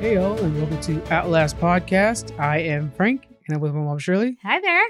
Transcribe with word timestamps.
Hey, 0.00 0.14
y'all, 0.14 0.38
and 0.38 0.56
welcome 0.56 0.80
to 0.82 1.12
Outlast 1.12 1.56
Podcast. 1.58 2.38
I 2.38 2.58
am 2.58 2.90
Frank, 2.92 3.26
and 3.46 3.56
I'm 3.56 3.60
with 3.60 3.74
my 3.74 3.80
mom, 3.80 3.98
Shirley. 3.98 4.38
Hi 4.44 4.60
there. 4.60 4.84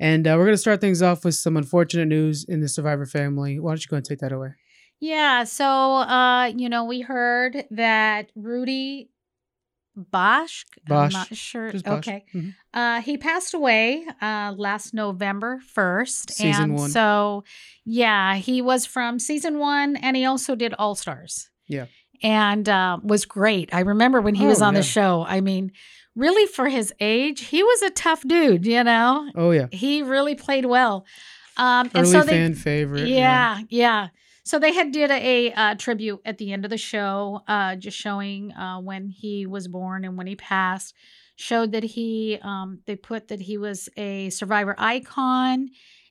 And 0.00 0.26
uh, 0.26 0.34
we're 0.36 0.44
going 0.44 0.54
to 0.54 0.58
start 0.58 0.80
things 0.80 1.02
off 1.02 1.24
with 1.24 1.36
some 1.36 1.56
unfortunate 1.56 2.06
news 2.06 2.44
in 2.44 2.60
the 2.60 2.68
Survivor 2.68 3.06
family. 3.06 3.60
Why 3.60 3.70
don't 3.70 3.80
you 3.84 3.88
go 3.88 3.96
and 3.96 4.04
take 4.04 4.18
that 4.18 4.32
away? 4.32 4.54
Yeah, 4.98 5.44
so 5.44 5.64
uh, 5.66 6.46
you 6.56 6.68
know, 6.68 6.84
we 6.84 7.00
heard 7.00 7.64
that 7.70 8.30
Rudy 8.34 9.10
Boesch, 9.96 10.64
Boesch. 10.88 11.04
I'm 11.06 11.10
not 11.12 11.36
sure. 11.36 11.70
Boesch. 11.72 11.98
Okay. 11.98 12.24
Mhm. 12.34 12.54
Uh, 12.74 13.00
he 13.02 13.18
passed 13.18 13.54
away 13.54 14.04
uh, 14.20 14.52
last 14.56 14.92
November 14.94 15.60
1st. 15.76 16.30
Season 16.32 16.62
and 16.64 16.74
one. 16.74 16.90
So, 16.90 17.44
yeah, 17.84 18.34
he 18.34 18.62
was 18.62 18.84
from 18.84 19.18
season 19.20 19.58
one 19.58 19.94
and 19.96 20.16
he 20.16 20.24
also 20.24 20.54
did 20.56 20.74
All 20.74 20.94
Stars. 20.96 21.50
Yeah. 21.68 21.86
And 22.22 22.68
uh, 22.68 22.98
was 23.02 23.24
great. 23.24 23.74
I 23.74 23.80
remember 23.80 24.20
when 24.20 24.34
he 24.34 24.44
Oh, 24.44 24.48
was 24.48 24.60
on 24.62 24.74
yeah. 24.74 24.80
the 24.80 24.86
show. 24.86 25.24
I 25.26 25.40
mean, 25.40 25.72
really, 26.14 26.46
for 26.46 26.68
his 26.68 26.92
age, 27.00 27.40
he 27.46 27.62
was 27.62 27.82
a 27.82 27.90
tough 27.90 28.22
dude, 28.26 28.66
you 28.66 28.84
know? 28.84 29.30
Oh, 29.34 29.50
yeah. 29.52 29.66
He 29.72 30.02
really 30.02 30.34
played 30.34 30.66
well. 30.66 31.06
Um, 31.56 31.86
and 31.94 32.04
Early 32.04 32.10
so 32.12 32.22
they, 32.22 32.32
fan 32.32 32.54
favorite. 32.54 33.08
yeah, 33.08 33.60
yeah. 33.68 34.08
So 34.44 34.58
they 34.58 34.72
had 34.72 34.92
did 34.92 35.10
a, 35.10 35.52
uh, 35.52 35.74
tribute 35.76 36.20
at 36.24 36.38
the 36.38 36.52
end 36.52 36.64
of 36.64 36.70
the 36.70 36.78
show, 36.78 37.42
uh, 37.46 37.76
just 37.76 37.96
showing 37.96 38.52
uh, 38.52 38.80
when 38.80 39.08
he 39.08 39.46
was 39.46 39.68
born 39.68 40.04
and 40.04 40.16
when 40.18 40.26
he 40.26 40.36
passed. 40.36 40.94
Showed 41.36 41.72
that 41.72 41.84
he, 41.84 42.38
um, 42.42 42.80
they 42.86 42.96
put 42.96 43.28
that 43.28 43.40
he 43.40 43.56
was 43.56 43.88
a 43.96 44.28
survivor 44.30 44.74
icon 44.76 45.70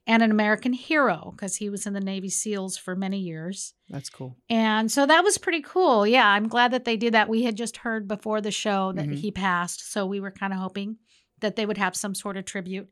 and 0.09 0.23
an 0.23 0.31
American 0.31 0.73
hero 0.73 1.31
because 1.35 1.55
he 1.57 1.69
was 1.69 1.85
in 1.85 1.93
the 1.93 1.99
Navy 2.01 2.29
SEALs 2.29 2.75
for 2.77 2.95
many 2.95 3.19
years. 3.19 3.75
That's 3.89 4.09
cool. 4.09 4.35
And 4.49 4.91
so 4.91 5.05
that 5.05 5.23
was 5.23 5.37
pretty 5.37 5.61
cool. 5.61 6.07
Yeah, 6.07 6.27
I'm 6.27 6.47
glad 6.47 6.71
that 6.71 6.83
they 6.83 6.97
did 6.97 7.13
that. 7.13 7.29
We 7.29 7.43
had 7.43 7.55
just 7.55 7.77
heard 7.77 8.07
before 8.07 8.41
the 8.41 8.49
show 8.51 8.91
that 8.93 9.07
Mhm. 9.07 9.15
he 9.19 9.29
passed, 9.31 9.91
so 9.91 10.07
we 10.07 10.19
were 10.19 10.31
kind 10.31 10.51
of 10.51 10.59
hoping 10.59 10.97
that 11.41 11.55
they 11.55 11.65
would 11.65 11.77
have 11.77 11.95
some 11.95 12.15
sort 12.15 12.37
of 12.37 12.45
tribute. 12.45 12.89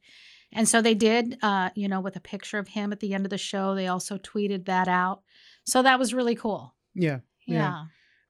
And 0.53 0.69
so 0.69 0.81
they 0.81 0.93
did, 0.93 1.37
uh, 1.41 1.71
you 1.75 1.87
know, 1.87 1.99
with 1.99 2.15
a 2.15 2.21
picture 2.21 2.59
of 2.59 2.67
him 2.69 2.93
at 2.93 2.99
the 2.99 3.13
end 3.15 3.25
of 3.25 3.31
the 3.31 3.37
show. 3.37 3.73
They 3.75 3.87
also 3.87 4.17
tweeted 4.17 4.65
that 4.65 4.87
out. 4.87 5.23
So 5.65 5.81
that 5.81 5.99
was 5.99 6.13
really 6.13 6.35
cool. 6.35 6.75
Yeah. 6.93 7.19
Yeah. 7.47 7.83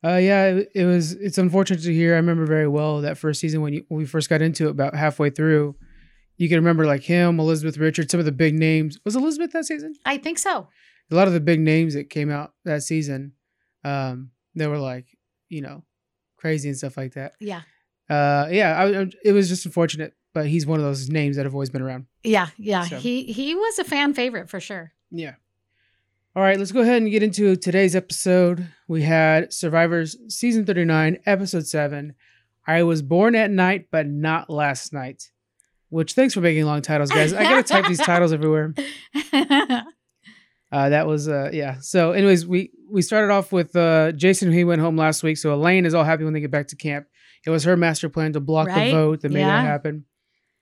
Yeah. 0.04 0.12
Uh, 0.14 0.18
yeah, 0.18 0.46
it, 0.46 0.70
it 0.74 0.86
was. 0.86 1.12
It's 1.14 1.38
unfortunate 1.38 1.82
to 1.82 1.94
hear. 1.94 2.14
I 2.14 2.18
remember 2.18 2.46
very 2.46 2.68
well 2.68 3.02
that 3.02 3.18
first 3.18 3.40
season 3.42 3.62
when, 3.62 3.74
you, 3.74 3.84
when 3.90 3.98
we 3.98 4.06
first 4.06 4.30
got 4.30 4.42
into 4.42 4.68
it, 4.68 4.72
about 4.72 4.96
halfway 4.96 5.30
through. 5.30 5.76
You 6.38 6.48
can 6.50 6.58
remember 6.58 6.86
like 6.86 7.04
him, 7.04 7.40
Elizabeth 7.40 7.78
Richards, 7.78 8.12
some 8.12 8.20
of 8.20 8.26
the 8.26 8.32
big 8.32 8.54
names. 8.54 9.00
Was 9.04 9.16
Elizabeth 9.16 9.52
that 9.54 9.66
season? 9.66 9.96
I 10.06 10.18
think 10.18 10.38
so. 10.40 10.68
A 11.12 11.16
lot 11.16 11.28
of 11.28 11.34
the 11.34 11.40
big 11.40 11.60
names 11.60 11.94
that 11.96 12.10
came 12.10 12.30
out 12.30 12.54
that 12.66 12.84
season, 12.84 13.34
um, 13.84 14.32
they 14.56 14.68
were 14.68 14.78
like, 14.78 15.06
you 15.50 15.62
know, 15.62 15.84
crazy 16.38 16.70
and 16.70 16.78
stuff 16.78 16.98
like 16.98 17.14
that. 17.14 17.34
Yeah. 17.40 17.62
Uh, 18.10 18.48
yeah, 18.52 18.78
I, 18.78 19.02
I, 19.02 19.06
it 19.24 19.32
was 19.32 19.50
just 19.50 19.66
unfortunate, 19.66 20.14
but 20.34 20.48
he's 20.48 20.66
one 20.66 20.80
of 20.80 20.86
those 20.86 21.10
names 21.10 21.36
that 21.38 21.46
have 21.46 21.54
always 21.54 21.70
been 21.70 21.82
around. 21.82 22.06
Yeah. 22.24 22.48
Yeah. 22.58 22.84
So- 22.86 23.00
He 23.00 23.24
he 23.24 23.56
was 23.56 23.80
a 23.80 23.84
fan 23.84 24.14
favorite 24.14 24.50
for 24.50 24.60
sure. 24.60 24.94
Yeah. 25.12 25.36
All 26.36 26.44
right, 26.44 26.60
let's 26.60 26.72
go 26.72 26.82
ahead 26.82 27.02
and 27.02 27.10
get 27.10 27.24
into 27.24 27.56
today's 27.56 27.96
episode. 27.96 28.68
We 28.88 29.02
had 29.02 29.52
Survivors 29.52 30.16
season 30.30 30.68
39, 30.68 31.18
episode 31.26 31.66
7. 31.66 32.14
I 32.68 32.84
was 32.84 33.02
born 33.02 33.34
at 33.34 33.50
night, 33.50 33.88
but 33.92 34.06
not 34.06 34.48
last 34.48 34.94
night. 34.94 35.32
Which 35.90 36.14
thanks 36.14 36.34
for 36.34 36.42
making 36.42 36.66
long 36.66 36.82
titles, 36.82 37.10
guys. 37.12 37.34
I 37.34 37.44
gotta 37.44 37.64
type 37.64 37.86
these 37.88 38.00
titles 38.00 38.34
everywhere. 38.34 38.74
Uh, 40.70 40.90
that 40.90 41.08
was 41.08 41.30
uh, 41.30 41.50
yeah. 41.54 41.78
So, 41.80 42.12
anyways, 42.12 42.46
we 42.46 42.72
we 42.92 43.02
started 43.02 43.32
off 43.32 43.54
with 43.54 43.74
uh, 43.74 44.12
Jason. 44.12 44.52
He 44.52 44.66
went 44.66 44.82
home 44.82 44.98
last 44.98 45.24
week, 45.24 45.38
so 45.38 45.54
Elaine 45.54 45.86
is 45.86 45.94
all 45.94 46.04
happy 46.04 46.26
when 46.26 46.34
they 46.34 46.42
get 46.42 46.52
back 46.52 46.68
to 46.68 46.76
camp. 46.76 47.08
It 47.46 47.50
was 47.52 47.64
her 47.64 47.78
master 47.78 48.10
plan 48.10 48.34
to 48.34 48.42
block 48.42 48.68
Right? 48.68 48.88
the 48.88 48.92
vote 48.92 49.22
that 49.22 49.32
made 49.32 49.40
Yeah. 49.40 49.62
that 49.62 49.66
happen, 49.66 50.04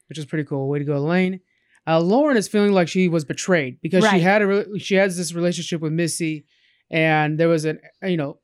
which 0.08 0.20
is 0.20 0.26
pretty 0.26 0.44
cool. 0.44 0.70
Way 0.70 0.78
to 0.78 0.86
go, 0.86 0.96
Elaine. 0.96 1.40
Uh, 1.88 2.00
Lauren 2.00 2.38
is 2.38 2.48
feeling 2.48 2.72
like 2.72 2.88
she 2.88 3.08
was 3.08 3.26
betrayed 3.26 3.80
because 3.82 4.08
she 4.08 4.20
had 4.20 4.44
a 4.44 4.48
re- 4.48 4.78
she 4.80 4.94
has 4.94 5.18
this 5.18 5.34
relationship 5.34 5.82
with 5.82 5.92
Missy, 5.92 6.46
and 6.92 7.40
there 7.40 7.48
was 7.50 7.66
an 7.66 7.80
you 8.04 8.18
know 8.18 8.38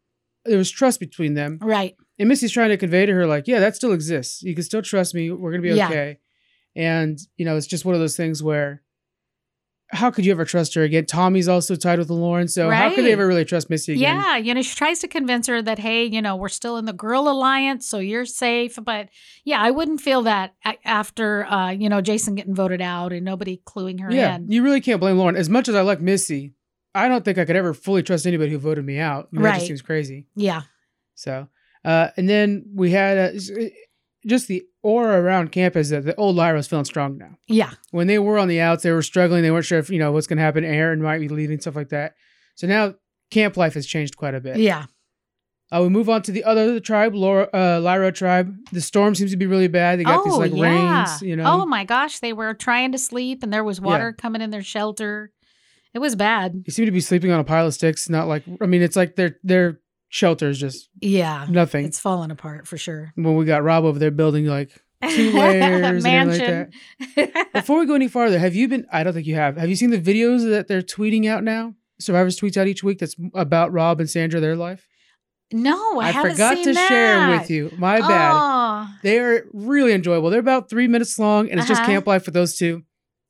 there 0.45 0.57
was 0.57 0.71
trust 0.71 0.99
between 0.99 1.35
them, 1.35 1.59
right. 1.61 1.95
and 2.17 2.27
Missy's 2.27 2.51
trying 2.51 2.69
to 2.69 2.77
convey 2.77 3.05
to 3.05 3.13
her 3.13 3.27
like, 3.27 3.47
yeah, 3.47 3.59
that 3.59 3.75
still 3.75 3.91
exists. 3.91 4.41
You 4.41 4.55
can 4.55 4.63
still 4.63 4.81
trust 4.81 5.13
me. 5.13 5.29
We're 5.29 5.51
gonna 5.51 5.61
be 5.61 5.69
Yeah. 5.69 5.85
okay. 5.89 6.17
And 6.75 7.19
you 7.37 7.45
know, 7.45 7.57
it's 7.57 7.67
just 7.67 7.85
one 7.85 7.95
of 7.95 8.01
those 8.01 8.15
things 8.17 8.41
where, 8.41 8.81
how 9.93 10.09
could 10.09 10.25
you 10.25 10.31
ever 10.31 10.45
trust 10.45 10.73
her 10.75 10.83
again? 10.83 11.05
Tommy's 11.05 11.49
also 11.49 11.75
tied 11.75 11.99
with 11.99 12.09
Lauren, 12.09 12.47
so 12.47 12.69
how 12.71 12.89
could 12.95 13.03
they 13.03 13.11
ever 13.11 13.27
really 13.27 13.43
trust 13.43 13.69
Missy 13.69 13.91
again? 13.93 14.15
Yeah, 14.15 14.37
you 14.37 14.53
know, 14.53 14.61
she 14.61 14.73
tries 14.73 14.99
to 14.99 15.07
convince 15.09 15.47
her 15.47 15.61
that, 15.61 15.79
hey, 15.79 16.05
you 16.05 16.21
know, 16.21 16.37
we're 16.37 16.47
still 16.47 16.77
in 16.77 16.85
the 16.85 16.93
girl 16.93 17.27
alliance, 17.27 17.85
so 17.87 17.99
you're 17.99 18.25
safe. 18.25 18.79
But 18.81 19.09
yeah, 19.43 19.61
I 19.61 19.69
wouldn't 19.71 19.99
feel 19.99 20.21
that 20.21 20.53
after, 20.85 21.45
uh, 21.45 21.71
you 21.71 21.89
know, 21.89 21.99
Jason 21.99 22.35
getting 22.35 22.55
voted 22.55 22.79
out 22.79 23.11
and 23.11 23.25
nobody 23.25 23.61
cluing 23.65 23.99
her 23.99 24.09
Yeah, 24.13 24.35
in. 24.37 24.49
you 24.49 24.63
really 24.63 24.79
can't 24.79 25.01
blame 25.01 25.17
Lauren. 25.17 25.35
As 25.35 25.49
much 25.49 25.67
as 25.67 25.75
I 25.75 25.81
like 25.81 25.99
Missy, 25.99 26.53
I 26.95 27.09
don't 27.09 27.25
think 27.25 27.37
I 27.37 27.43
could 27.43 27.57
ever 27.57 27.73
fully 27.73 28.01
trust 28.01 28.25
anybody 28.25 28.51
who 28.51 28.59
voted 28.59 28.85
me 28.85 28.97
out. 28.97 29.27
I 29.31 29.35
mean, 29.35 29.43
That 29.43 29.49
Right. 29.49 29.55
just 29.55 29.67
seems 29.67 29.81
crazy. 29.81 30.27
Yeah, 30.35 30.61
So, 31.15 31.49
uh, 31.83 32.09
and 32.15 32.29
then 32.29 32.63
we 32.73 32.91
had 32.91 33.17
uh, 33.17 33.35
s- 33.35 33.51
just 34.25 34.47
the 34.47 34.63
aura 34.83 35.19
around 35.21 35.51
campus 35.51 35.89
that 35.89 36.05
the 36.05 36.15
old 36.15 36.35
Lairo 36.35 36.55
was 36.55 36.67
feeling 36.67 36.85
strong 36.85 37.17
now. 37.17 37.37
yeah, 37.47 37.71
when 37.91 38.07
they 38.07 38.19
were 38.19 38.37
on 38.37 38.47
the 38.47 38.59
outs, 38.61 38.83
they 38.83 38.91
were 38.91 39.01
struggling. 39.01 39.41
They 39.43 39.51
weren't 39.51 39.65
sure 39.65 39.79
if 39.79 39.89
you 39.89 39.99
know 39.99 40.11
what's 40.11 40.27
going 40.27 40.37
to 40.37 40.43
happen. 40.43 40.63
Aaron 40.63 41.01
might 41.01 41.19
be 41.19 41.27
leaving, 41.29 41.59
stuff 41.59 41.75
like 41.75 41.89
that. 41.89 42.13
So 42.55 42.67
now 42.67 42.95
camp 43.31 43.57
life 43.57 43.73
has 43.75 43.85
changed 43.85 44.17
quite 44.17 44.35
a 44.35 44.39
bit. 44.41 44.57
yeah, 44.57 44.85
Uh, 45.73 45.81
we 45.83 45.89
move 45.89 46.09
on 46.09 46.21
to 46.23 46.31
the 46.31 46.43
other 46.43 46.79
tribe, 46.81 47.15
Laura, 47.15 47.47
uh, 47.53 47.79
Lairo 47.79 48.13
tribe. 48.13 48.53
The 48.71 48.81
storm 48.81 49.15
seems 49.15 49.31
to 49.31 49.37
be 49.37 49.47
really 49.47 49.67
bad. 49.69 49.99
They 49.99 50.03
got 50.03 50.23
these 50.25 50.35
like 50.35 50.51
rains, 50.51 51.21
you 51.21 51.35
know. 51.35 51.45
Oh 51.45 51.65
my 51.65 51.85
gosh, 51.85 52.19
they 52.19 52.33
were 52.33 52.53
trying 52.53 52.91
to 52.91 52.97
sleep 52.97 53.41
and 53.43 53.51
there 53.53 53.63
was 53.63 53.79
water 53.81 54.11
coming 54.13 54.41
in 54.41 54.49
their 54.49 54.63
shelter. 54.63 55.31
It 55.93 55.99
was 55.99 56.15
bad. 56.15 56.63
They 56.65 56.71
seem 56.71 56.85
to 56.85 56.91
be 56.91 57.01
sleeping 57.01 57.31
on 57.31 57.39
a 57.41 57.43
pile 57.43 57.67
of 57.67 57.73
sticks. 57.73 58.07
Not 58.09 58.27
like 58.29 58.43
I 58.61 58.65
mean, 58.65 58.81
it's 58.81 58.95
like 58.95 59.15
their 59.17 59.37
their 59.43 59.80
shelter 60.11 60.49
is 60.49 60.59
just 60.59 60.89
Yeah, 61.01 61.47
nothing. 61.49 61.85
it's 61.85 61.99
falling 61.99 62.29
apart 62.29 62.67
for 62.67 62.77
sure. 62.77 63.11
when 63.15 63.35
we 63.35 63.45
got 63.45 63.63
Rob 63.63 63.83
over 63.85 63.97
there 63.97 64.11
building 64.11 64.45
like 64.45 64.69
two 65.09 65.31
layers 65.39 66.05
and 66.05 66.29
like 66.29 66.37
Mansion. 66.37 66.71
Before 67.53 67.79
we 67.79 67.87
go 67.87 67.95
any 67.95 68.07
farther, 68.07 68.37
have 68.37 68.53
you 68.53 68.67
been? 68.67 68.85
I 68.91 69.03
don't 69.03 69.13
think 69.13 69.25
you 69.25 69.35
have. 69.35 69.57
Have 69.57 69.69
you 69.69 69.75
seen 69.75 69.89
the 69.89 69.99
videos 69.99 70.47
that 70.49 70.67
they're 70.67 70.83
tweeting 70.83 71.27
out 71.27 71.43
now? 71.43 71.73
Survivors 71.99 72.39
tweets 72.39 72.57
out 72.57 72.67
each 72.67 72.83
week 72.83 72.99
that's 72.99 73.15
about 73.33 73.71
Rob 73.71 73.99
and 73.99 74.09
Sandra, 74.09 74.39
their 74.39 74.55
life. 74.55 74.87
no, 75.53 75.99
I, 75.99 76.09
I, 76.09 76.29
forgot 76.29 76.55
to 76.63 76.73
share 76.73 77.29
with 77.29 77.49
you. 77.49 77.71
My 77.77 77.99
bad. 77.99 78.31
Oh, 78.33 78.87
They 79.03 79.19
are 79.19 79.45
really 79.53 79.93
enjoyable. 79.93 80.29
They're 80.29 80.39
about 80.39 80.69
three 80.69 80.87
minutes 80.87 81.17
long, 81.19 81.49
and 81.49 81.59
it's 81.59 81.67
just 81.67 81.81
Uh-huh. 81.81 81.91
camp 81.91 82.07
life 82.07 82.23
for 82.23 82.31
those 82.31 82.55
two. 82.57 82.83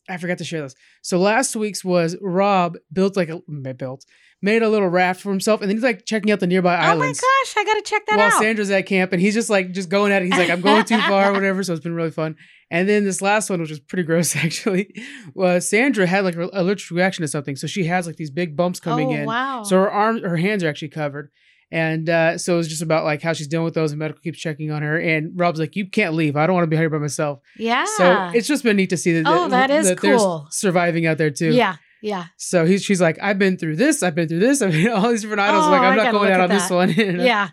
I 0.10 0.18
forgot 0.18 0.38
to 0.40 0.44
share 0.44 0.62
those. 0.62 0.76
So 1.02 1.18
last 1.20 1.56
week's 1.56 1.84
was 1.86 2.16
Rob 2.22 2.78
built 2.92 3.16
like 3.16 3.30
a 3.30 3.40
built 3.74 4.06
made 4.42 4.64
a 4.64 4.70
little 4.70 4.88
raft 4.88 5.22
for 5.22 5.30
himself, 5.30 5.62
and 5.62 5.70
then 5.70 5.78
he's 5.78 5.84
like 5.84 6.06
checking 6.06 6.32
out 6.32 6.40
the 6.40 6.48
nearby 6.48 6.76
islands. 6.76 7.22
oh 7.24 7.28
my 7.28 7.44
gosh, 7.46 7.58
I 7.58 7.64
got 7.66 7.74
to 7.76 7.90
check 7.90 8.06
that 8.08 8.18
while 8.18 8.28
out. 8.28 8.32
While 8.34 8.42
Sandra's 8.42 8.72
at 8.72 8.86
camp, 8.86 9.14
and 9.14 9.22
he's 9.22 9.34
just 9.34 9.50
like 9.50 9.72
just 9.72 9.90
going 9.90 10.12
at 10.12 10.22
it. 10.22 10.26
He's 10.26 10.38
like, 10.38 10.50
I'm 10.50 10.62
going 10.62 10.84
too 10.86 11.00
far, 11.08 11.32
whatever. 11.32 11.64
So 11.64 11.74
it's 11.74 11.84
been 11.84 11.94
really 11.94 12.12
fun. 12.12 12.36
And 12.70 12.88
then 12.88 13.04
this 13.04 13.22
last 13.22 13.50
one, 13.50 13.60
which 13.60 13.70
was 13.70 13.80
pretty 13.80 14.04
gross 14.04 14.36
actually, 14.36 14.94
was 15.34 15.70
Sandra 15.70 16.08
had 16.08 16.24
like 16.24 16.36
an 16.36 16.50
allergic 16.54 16.90
reaction 16.92 17.22
to 17.22 17.28
something, 17.28 17.56
so 17.56 17.68
she 17.68 17.86
has 17.86 18.08
like 18.08 18.16
these 18.16 18.32
big 18.32 18.56
bumps 18.56 18.80
coming 18.80 19.10
oh, 19.10 19.16
in. 19.16 19.26
Wow. 19.26 19.64
So 19.64 19.78
her 19.78 19.92
arms, 19.92 20.22
her 20.22 20.38
hands 20.38 20.64
are 20.64 20.70
actually 20.70 20.90
covered. 20.90 21.30
And 21.74 22.10
uh, 22.10 22.38
so 22.38 22.60
it's 22.60 22.68
just 22.68 22.82
about 22.82 23.06
like 23.06 23.22
how 23.22 23.32
she's 23.32 23.48
dealing 23.48 23.64
with 23.64 23.76
those, 23.76 23.94
and 23.94 24.00
medical 24.00 24.22
keeps 24.22 24.40
checking 24.40 24.72
on 24.72 24.82
her. 24.82 25.00
And 25.00 25.40
Rob's 25.40 25.58
like, 25.58 25.78
"You 25.78 25.88
can't 25.88 26.16
leave. 26.16 26.36
I 26.36 26.46
don't 26.46 26.54
want 26.54 26.64
to 26.64 26.68
be 26.70 26.76
here 26.76 26.90
by 26.90 26.98
myself." 26.98 27.40
yeah. 27.58 27.86
So 27.96 28.32
it's 28.36 28.46
just 28.46 28.64
been 28.64 28.76
neat 28.76 28.90
to 28.90 28.98
see 28.98 29.14
that. 29.14 29.24
Oh, 29.26 29.48
that 29.48 29.70
is 29.70 29.88
they're 29.88 29.96
cool. 29.96 30.48
surviving 30.52 31.06
out 31.06 31.18
there 31.18 31.30
too. 31.30 31.54
yeah, 31.54 31.78
yeah, 32.02 32.26
So 32.38 32.66
he's 32.66 32.84
she's 32.84 33.00
like, 33.02 33.18
"I've 33.22 33.38
been 33.40 33.58
through 33.58 33.76
this. 33.78 34.02
I've 34.04 34.16
been 34.16 34.28
through 34.28 34.40
this. 34.40 34.62
I 34.62 34.68
mean, 34.68 34.90
all 34.90 35.10
these 35.10 35.22
different 35.22 35.42
idols. 35.42 35.66
Oh, 35.68 35.72
like, 35.72 35.82
I'm 35.82 36.00
I 36.00 36.04
not 36.04 36.12
going 36.12 36.32
out 36.32 36.42
on 36.42 36.50
this 36.50 36.70
one." 36.70 36.90
you 36.98 37.12
know? 37.14 37.24
yeah. 37.24 37.50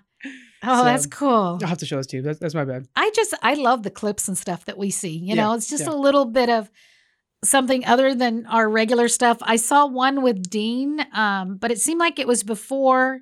Oh, 0.62 0.78
So- 0.78 0.84
that's 0.84 1.06
cool. 1.06 1.58
I'll 1.62 1.68
have 1.68 1.78
to 1.78 1.86
show 1.86 1.96
this 1.98 2.06
to 2.08 2.16
you. 2.16 2.22
That's, 2.22 2.38
that's 2.40 2.54
my 2.54 2.64
bad. 2.64 2.86
I 2.96 3.10
just 3.14 3.34
I 3.42 3.54
love 3.54 3.82
the 3.84 3.90
clips 3.90 4.26
and 4.28 4.36
stuff 4.36 4.64
that 4.64 4.76
we 4.78 4.90
see. 4.90 5.10
You 5.16 5.28
Yeah, 5.28 5.34
know, 5.36 5.52
it's 5.54 5.68
just 5.68 5.84
yeah. 5.84 5.92
a 5.92 5.96
little 5.96 6.24
bit 6.24 6.48
of 6.50 6.70
something 7.44 7.84
other 7.84 8.14
than 8.14 8.46
our 8.46 8.68
regular 8.68 9.06
stuff. 9.08 9.38
I 9.42 9.54
saw 9.56 9.86
one 9.86 10.22
with 10.22 10.50
Dean, 10.50 11.06
um, 11.12 11.56
but 11.58 11.70
it 11.70 11.78
seemed 11.80 12.00
like 12.00 12.18
it 12.18 12.26
was 12.26 12.42
before. 12.42 13.20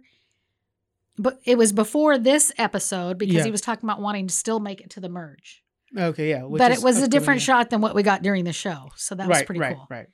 But 1.19 1.41
it 1.45 1.57
was 1.57 1.73
before 1.73 2.19
this 2.19 2.53
episode 2.59 3.17
because 3.19 3.37
Yeah. 3.37 3.45
he 3.45 3.51
was 3.51 3.61
talking 3.63 3.89
about 3.89 4.01
wanting 4.03 4.27
to 4.27 4.35
still 4.35 4.61
make 4.61 4.81
it 4.83 4.91
to 4.91 5.01
the 5.01 5.09
merge. 5.09 5.63
Okay, 5.97 6.29
yeah. 6.31 6.43
but 6.51 6.73
it 6.73 6.83
was 6.83 7.01
a 7.01 7.09
different 7.09 7.41
shot 7.41 7.71
than 7.71 7.81
what 7.81 7.95
we 7.95 8.03
got 8.03 8.23
during 8.23 8.45
the 8.45 8.53
show. 8.53 8.91
So 8.97 9.15
that 9.15 9.27
was 9.29 9.39
right, 9.39 9.47
pretty 9.47 9.61
right, 9.61 9.77
cool. 9.77 9.87
Right, 9.89 10.07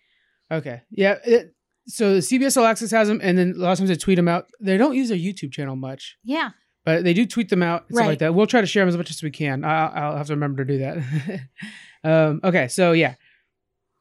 Okay. 0.53 0.83
Yeah. 0.91 1.19
It, 1.25 1.55
so 1.89 2.15
the 2.15 2.21
CBS 2.21 2.57
All 2.57 2.65
Access 2.67 2.91
has 2.93 3.09
them, 3.09 3.21
and 3.23 3.37
then 3.37 3.55
a 3.57 3.59
lot 3.61 3.73
of 3.73 3.79
times 3.79 3.89
they 3.91 3.97
tweet 3.97 4.17
them 4.17 4.29
out. 4.29 4.47
They 4.61 4.77
don't 4.77 4.95
use 4.95 5.09
their 5.09 5.19
YouTube 5.19 5.51
channel 5.53 5.75
much, 5.75 6.17
Yeah. 6.23 6.51
but 6.85 7.03
they 7.03 7.13
do 7.15 7.27
tweet 7.27 7.49
them 7.49 7.63
out 7.63 7.87
and 7.89 7.97
stuff 7.97 8.07
like 8.07 8.19
that. 8.21 8.35
We'll 8.35 8.47
try 8.47 8.61
to 8.61 8.67
share 8.69 8.83
them 8.83 8.89
as 8.91 8.97
much 8.97 9.11
as 9.11 9.21
we 9.23 9.31
can. 9.33 9.65
I'll, 9.65 9.91
I'll 9.93 10.17
have 10.17 10.29
to 10.29 10.35
remember 10.35 10.65
to 10.65 10.73
do 10.73 10.79
that. 10.79 11.41
um, 12.05 12.41
okay. 12.45 12.69
So 12.69 12.93
yeah, 12.93 13.15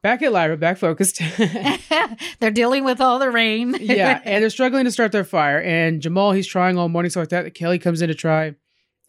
back 0.03 0.21
at 0.21 0.31
Lairo, 0.31 0.59
back 0.59 0.77
focused. 0.77 1.21
They're 2.39 2.51
dealing 2.51 2.83
with 2.83 3.01
all 3.01 3.18
the 3.18 3.31
rain. 3.31 3.75
yeah, 3.80 4.21
and 4.25 4.44
they're 4.44 4.50
struggling 4.51 4.83
to 4.86 4.92
start 4.92 5.12
their 5.12 5.24
fire. 5.24 5.59
And 5.62 6.01
Jamal, 6.01 6.33
he's 6.33 6.48
trying 6.48 6.77
all 6.77 6.89
morning, 6.89 7.09
stuff 7.09 7.21
like 7.21 7.30
that. 7.30 7.53
Kelly 7.56 7.80
comes 7.80 8.01
in 8.03 8.09
to 8.09 8.15
try, 8.15 8.53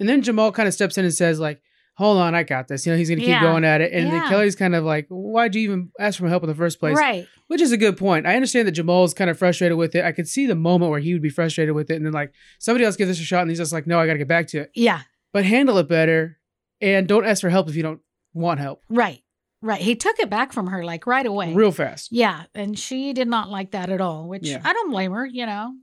And 0.00 0.08
then 0.08 0.22
Jamal 0.22 0.50
kind 0.52 0.66
of 0.68 0.72
steps 0.74 0.96
in 0.96 1.04
and 1.04 1.12
says, 1.14 1.38
like, 1.40 1.60
hold 1.94 2.18
on, 2.18 2.34
I 2.34 2.42
got 2.42 2.68
this. 2.68 2.86
You 2.86 2.92
know, 2.92 2.98
he's 2.98 3.08
going 3.08 3.18
to 3.18 3.24
keep 3.24 3.30
Yeah. 3.30 3.42
going 3.42 3.64
at 3.64 3.80
it. 3.80 3.92
And 3.92 4.10
then 4.10 4.26
Kelly's 4.28 4.56
kind 4.56 4.74
of 4.74 4.82
like, 4.84 5.06
why'd 5.08 5.54
you 5.54 5.62
even 5.62 5.90
ask 6.00 6.18
for 6.18 6.28
help 6.28 6.42
in 6.42 6.48
the 6.48 6.54
first 6.54 6.80
place? 6.80 6.96
Right. 6.96 7.26
Which 7.48 7.60
is 7.60 7.70
a 7.72 7.76
good 7.76 7.96
point. 7.96 8.26
I 8.26 8.34
understand 8.34 8.66
that 8.66 8.72
Jamal's 8.72 9.12
kind 9.14 9.28
of 9.30 9.38
frustrated 9.38 9.76
with 9.76 9.94
it. 9.94 10.04
I 10.04 10.12
could 10.12 10.26
see 10.26 10.46
the 10.46 10.54
moment 10.54 10.90
where 10.90 11.00
he 11.00 11.12
would 11.12 11.22
be 11.22 11.28
frustrated 11.28 11.74
with 11.74 11.90
it. 11.90 11.96
And 11.96 12.06
then, 12.06 12.12
like, 12.12 12.32
somebody 12.58 12.84
else 12.84 12.96
gives 12.96 13.08
this 13.10 13.20
a 13.20 13.24
shot 13.24 13.42
and 13.42 13.50
he's 13.50 13.58
just 13.58 13.72
like, 13.72 13.86
no, 13.86 14.00
I 14.00 14.06
got 14.06 14.14
to 14.14 14.18
get 14.18 14.28
back 14.28 14.46
to 14.48 14.60
it. 14.60 14.70
Yeah. 14.74 15.02
But 15.32 15.44
handle 15.44 15.78
it 15.78 15.88
better 15.88 16.38
and 16.80 17.06
don't 17.06 17.26
ask 17.26 17.40
for 17.42 17.50
help 17.50 17.68
if 17.68 17.76
you 17.76 17.82
don't 17.82 18.00
want 18.34 18.58
help 18.60 18.82
Right. 18.88 19.20
Right. 19.60 19.80
He 19.80 19.94
took 19.94 20.18
it 20.18 20.28
back 20.30 20.52
from 20.52 20.66
her 20.68 20.84
like 20.84 21.06
right 21.06 21.24
away. 21.26 21.52
real 21.54 21.70
fast. 21.70 22.08
Yeah, 22.10 22.44
and 22.54 22.76
she 22.76 23.12
did 23.12 23.28
not 23.28 23.48
like 23.50 23.70
that 23.72 23.90
at 23.90 24.00
all, 24.00 24.28
which 24.28 24.48
Yeah. 24.48 24.60
I 24.64 24.72
don't 24.72 24.90
blame 24.90 25.12
her, 25.12 25.24
you 25.24 25.46
know. 25.46 25.74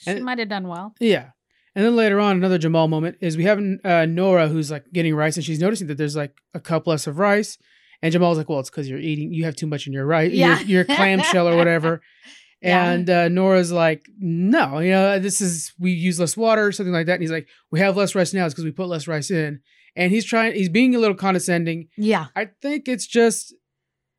She 0.00 0.10
And- 0.10 0.24
might 0.24 0.38
have 0.40 0.48
done 0.48 0.66
well. 0.66 0.94
Yeah. 0.98 1.28
And 1.74 1.84
then 1.84 1.96
later 1.96 2.20
on, 2.20 2.36
another 2.36 2.58
Jamal 2.58 2.86
moment 2.88 3.16
is 3.20 3.36
we 3.36 3.44
have 3.44 3.58
uh, 3.84 4.04
Nora 4.06 4.48
who's 4.48 4.70
like 4.70 4.84
getting 4.92 5.14
rice 5.14 5.36
and 5.36 5.44
she's 5.44 5.58
noticing 5.60 5.86
that 5.86 5.96
there's 5.96 6.16
like 6.16 6.36
a 6.54 6.60
cup 6.60 6.86
less 6.86 7.06
of 7.06 7.18
rice. 7.18 7.56
And 8.02 8.12
Jamal's 8.12 8.36
like, 8.36 8.48
well, 8.48 8.58
it's 8.60 8.68
because 8.68 8.88
you're 8.88 8.98
eating, 8.98 9.32
you 9.32 9.44
have 9.44 9.56
too 9.56 9.66
much 9.66 9.86
in 9.86 9.92
your 9.92 10.04
rice, 10.04 10.32
Yeah. 10.32 10.58
your, 10.60 10.66
your 10.68 10.84
clamshell 10.84 11.48
or 11.48 11.56
whatever. 11.56 12.00
Yeah. 12.64 12.92
And 12.92 13.10
uh, 13.10 13.28
Nora's 13.28 13.72
like, 13.72 14.06
no, 14.20 14.78
you 14.78 14.92
know, 14.92 15.18
this 15.18 15.40
is, 15.40 15.72
we 15.80 15.90
use 15.90 16.20
less 16.20 16.36
water 16.36 16.64
or 16.64 16.70
something 16.70 16.92
like 16.92 17.06
that. 17.06 17.14
And 17.14 17.20
he's 17.22 17.32
like, 17.32 17.48
we 17.72 17.80
have 17.80 17.96
less 17.96 18.14
rice 18.14 18.32
now. 18.32 18.44
It's 18.44 18.54
because 18.54 18.64
we 18.64 18.70
put 18.70 18.86
less 18.86 19.08
rice 19.08 19.32
in. 19.32 19.58
And 19.96 20.12
he's 20.12 20.24
trying, 20.24 20.54
he's 20.54 20.68
being 20.68 20.94
a 20.94 21.00
little 21.00 21.16
condescending. 21.16 21.88
Yeah. 21.98 22.26
I 22.36 22.50
think 22.62 22.86
it's 22.86 23.04
just, 23.08 23.52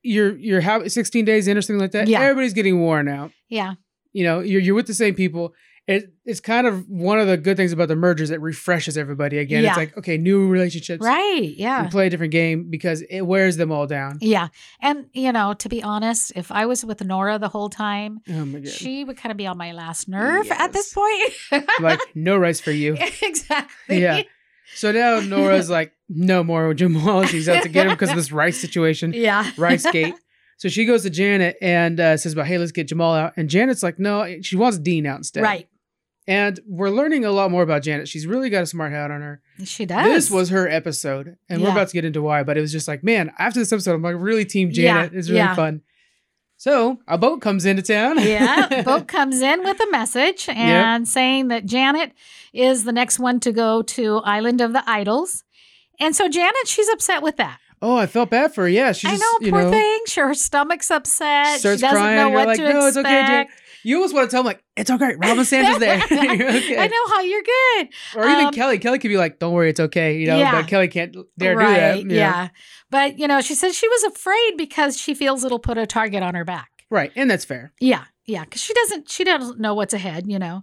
you're, 0.02 0.36
you're 0.38 0.60
how 0.60 0.86
16 0.86 1.24
days 1.24 1.48
in 1.48 1.58
or 1.58 1.62
something 1.62 1.80
like 1.80 1.92
that. 1.92 2.10
Yeah. 2.10 2.20
Everybody's 2.20 2.52
getting 2.54 2.82
worn 2.82 3.08
out 3.08 3.32
Yeah. 3.48 3.76
you 4.12 4.26
know 4.26 4.42
you're, 4.42 4.60
you're 4.60 4.76
with 4.76 4.88
the 4.88 4.94
same 4.94 5.16
people 5.16 5.54
it, 5.86 6.14
it's 6.24 6.40
kind 6.40 6.66
of 6.66 6.88
one 6.88 7.20
of 7.20 7.28
the 7.28 7.36
good 7.36 7.58
things 7.58 7.74
about 7.74 7.90
the 7.90 7.96
mergers 7.96 8.32
it 8.32 8.40
refreshes 8.40 8.98
everybody 8.98 9.38
again 9.38 9.64
Yeah. 9.64 9.70
it's 9.72 9.78
like 9.78 9.98
okay 9.98 10.18
new 10.18 10.48
relationships 10.48 11.04
Right. 11.04 11.40
we 11.42 11.56
Yeah. 11.58 11.88
play 11.90 12.08
a 12.08 12.10
different 12.10 12.32
game 12.32 12.70
because 12.70 13.02
it 13.10 13.22
wears 13.22 13.58
them 13.58 13.72
all 13.72 13.86
down 13.86 14.18
Yeah. 14.22 14.48
And, 14.82 15.08
you 15.14 15.32
know, 15.34 15.54
to 15.56 15.68
be 15.70 15.84
honest, 15.84 16.32
if 16.36 16.52
I 16.52 16.66
was 16.68 16.86
with 16.86 17.04
Nora 17.04 17.38
the 17.38 17.50
whole 17.50 17.70
time, 17.70 18.22
oh 18.30 18.64
she 18.64 19.04
would 19.04 19.18
kind 19.18 19.32
of 19.32 19.38
be 19.38 19.46
on 19.46 19.58
my 19.58 19.74
last 19.74 20.08
nerve 20.08 20.50
at 20.52 20.72
this 20.72 20.94
point. 20.94 21.68
like 21.82 22.00
no 22.16 22.38
rice 22.38 22.62
for 22.62 22.72
you 22.72 22.96
exactly. 23.22 24.02
Yeah. 24.02 24.22
so 24.76 24.92
now 24.92 25.20
nora's 25.20 25.70
like 25.70 25.92
no 26.10 26.44
more 26.44 26.74
jamal 26.74 27.26
she's 27.32 27.50
out 27.50 27.64
to 27.64 27.70
get 27.70 27.88
him 27.88 27.94
because 27.94 28.10
of 28.10 28.16
this 28.16 28.32
rice 28.32 28.58
situation 28.60 29.12
Yeah. 29.14 29.50
rice 29.58 29.86
gate 29.92 30.16
so 30.58 30.70
she 30.70 30.86
goes 30.86 31.04
to 31.04 31.10
janet 31.10 31.58
and 31.62 32.00
uh, 32.00 32.18
says 32.18 32.34
about 32.34 32.48
hey 32.48 32.58
let's 32.58 32.72
get 32.72 32.88
jamal 32.88 33.14
out 33.14 33.34
and 33.38 33.50
janet's 33.50 33.84
like 33.84 34.00
no 34.00 34.40
she 34.42 34.56
wants 34.56 34.78
dean 34.80 35.06
out 35.06 35.18
instead 35.18 35.44
Right. 35.44 35.68
And 36.28 36.60
we're 36.68 36.90
learning 36.90 37.26
a 37.26 37.32
lot 37.32 37.52
more 37.52 37.64
about 37.64 37.84
janet 37.84 38.08
she's 38.08 38.26
really 38.26 38.50
got 38.50 38.64
a 38.64 38.66
smart 38.66 38.92
hat 38.92 39.12
on 39.12 39.22
her 39.22 39.42
She 39.64 39.86
does. 39.86 40.06
This 40.06 40.32
was 40.32 40.50
her 40.50 40.68
episode, 40.68 41.38
and 41.48 41.62
we're 41.62 41.70
about 41.72 41.88
to 41.90 41.94
get 41.94 42.06
into 42.06 42.22
why. 42.22 42.44
But 42.44 42.58
it 42.58 42.62
was 42.62 42.72
just 42.72 42.88
like, 42.88 43.04
man, 43.04 43.32
after 43.38 43.60
this 43.60 43.72
episode, 43.72 43.94
I'm 43.94 44.02
like 44.02 44.16
really 44.18 44.46
team 44.46 44.72
Janet. 44.72 45.14
Yeah, 45.14 45.20
it's 45.20 45.30
really 45.30 45.40
yeah. 45.40 45.56
fun. 45.56 45.82
So 46.58 47.00
a 47.08 47.18
boat 47.18 47.42
comes 47.42 47.66
into 47.66 47.84
town. 47.84 48.20
yeah, 48.20 48.82
boat 48.86 49.08
comes 49.08 49.42
in 49.42 49.64
with 49.64 49.80
a 49.80 49.92
message 49.92 50.50
and 50.50 51.08
saying 51.08 51.50
that 51.50 51.66
Janet 51.66 52.14
is 52.52 52.84
the 52.84 52.92
next 52.92 53.20
one 53.20 53.40
to 53.42 53.52
go 53.52 53.82
to 53.84 54.18
Island 54.20 54.60
of 54.62 54.74
the 54.74 54.84
Idols. 54.90 55.44
And 56.00 56.16
so 56.16 56.28
Janet, 56.28 56.68
she's 56.68 56.90
upset 56.90 57.22
with 57.22 57.38
that. 57.38 57.60
oh, 57.82 57.96
I 57.96 58.08
felt 58.08 58.30
bad 58.32 58.56
for 58.56 58.62
her. 58.62 58.70
Yeah, 58.70 58.92
she 58.94 59.08
I 59.08 59.12
just, 59.12 59.22
know, 59.22 59.46
you 59.46 59.52
poor 59.52 59.64
know, 59.64 59.72
thing. 59.72 60.00
Sure, 60.08 60.28
her 60.28 60.34
stomach's 60.34 60.90
upset. 60.90 61.60
starts 61.60 61.80
she 61.80 61.86
doesn't 61.86 62.00
crying. 62.00 62.18
know 62.18 62.30
what 62.30 62.48
like, 62.48 62.58
to 62.58 62.64
no, 62.64 62.88
expect. 62.88 62.88
it's 62.88 62.98
okay, 62.98 63.26
Janet. 63.28 63.48
You 63.84 63.98
always 63.98 64.14
want 64.14 64.30
to 64.30 64.34
tell 64.34 64.42
him 64.42 64.46
like, 64.48 64.64
it's 64.78 64.90
okay. 64.90 65.16
Rob 65.18 65.38
and 65.38 65.46
Sandra's 65.48 65.80
there. 65.80 65.98
Okay. 66.04 66.78
I 66.78 66.88
know 66.88 67.08
how 67.16 67.22
you're 67.22 67.44
good. 67.44 67.90
Or 68.16 68.28
even 68.30 68.46
Um, 68.48 68.54
Kelly. 68.54 68.80
Kelly 68.80 69.00
could 69.00 69.10
be 69.10 69.18
like, 69.18 69.40
don't 69.40 69.54
worry, 69.54 69.70
it's 69.70 69.80
okay. 69.80 70.18
You 70.18 70.28
know, 70.28 70.38
Yeah. 70.40 70.62
but 70.62 70.68
Kelly 70.68 70.88
can't 70.88 71.16
dare 71.38 71.56
right, 71.56 71.96
do 71.96 72.00
that. 72.02 72.06
know. 72.08 72.16
Yeah. 72.16 72.48
But, 72.90 73.20
you 73.20 73.28
know, 73.28 73.42
she 73.42 73.56
said 73.56 73.74
she 73.74 73.88
was 73.88 74.04
afraid 74.06 74.54
because 74.58 74.98
she 75.00 75.14
feels 75.14 75.44
it'll 75.44 75.60
put 75.60 75.78
a 75.78 75.86
target 75.86 76.24
on 76.24 76.36
her 76.36 76.46
back. 76.46 76.70
Right, 76.90 77.12
and 77.16 77.30
that's 77.30 77.44
fair. 77.46 77.74
Yeah, 77.80 78.04
yeah, 78.28 78.44
because 78.44 78.62
she 78.62 78.74
doesn't 78.74 79.10
she 79.10 79.24
doesn't 79.24 79.60
know 79.60 79.74
what's 79.74 79.96
ahead, 79.96 80.26
you 80.28 80.38
know. 80.38 80.62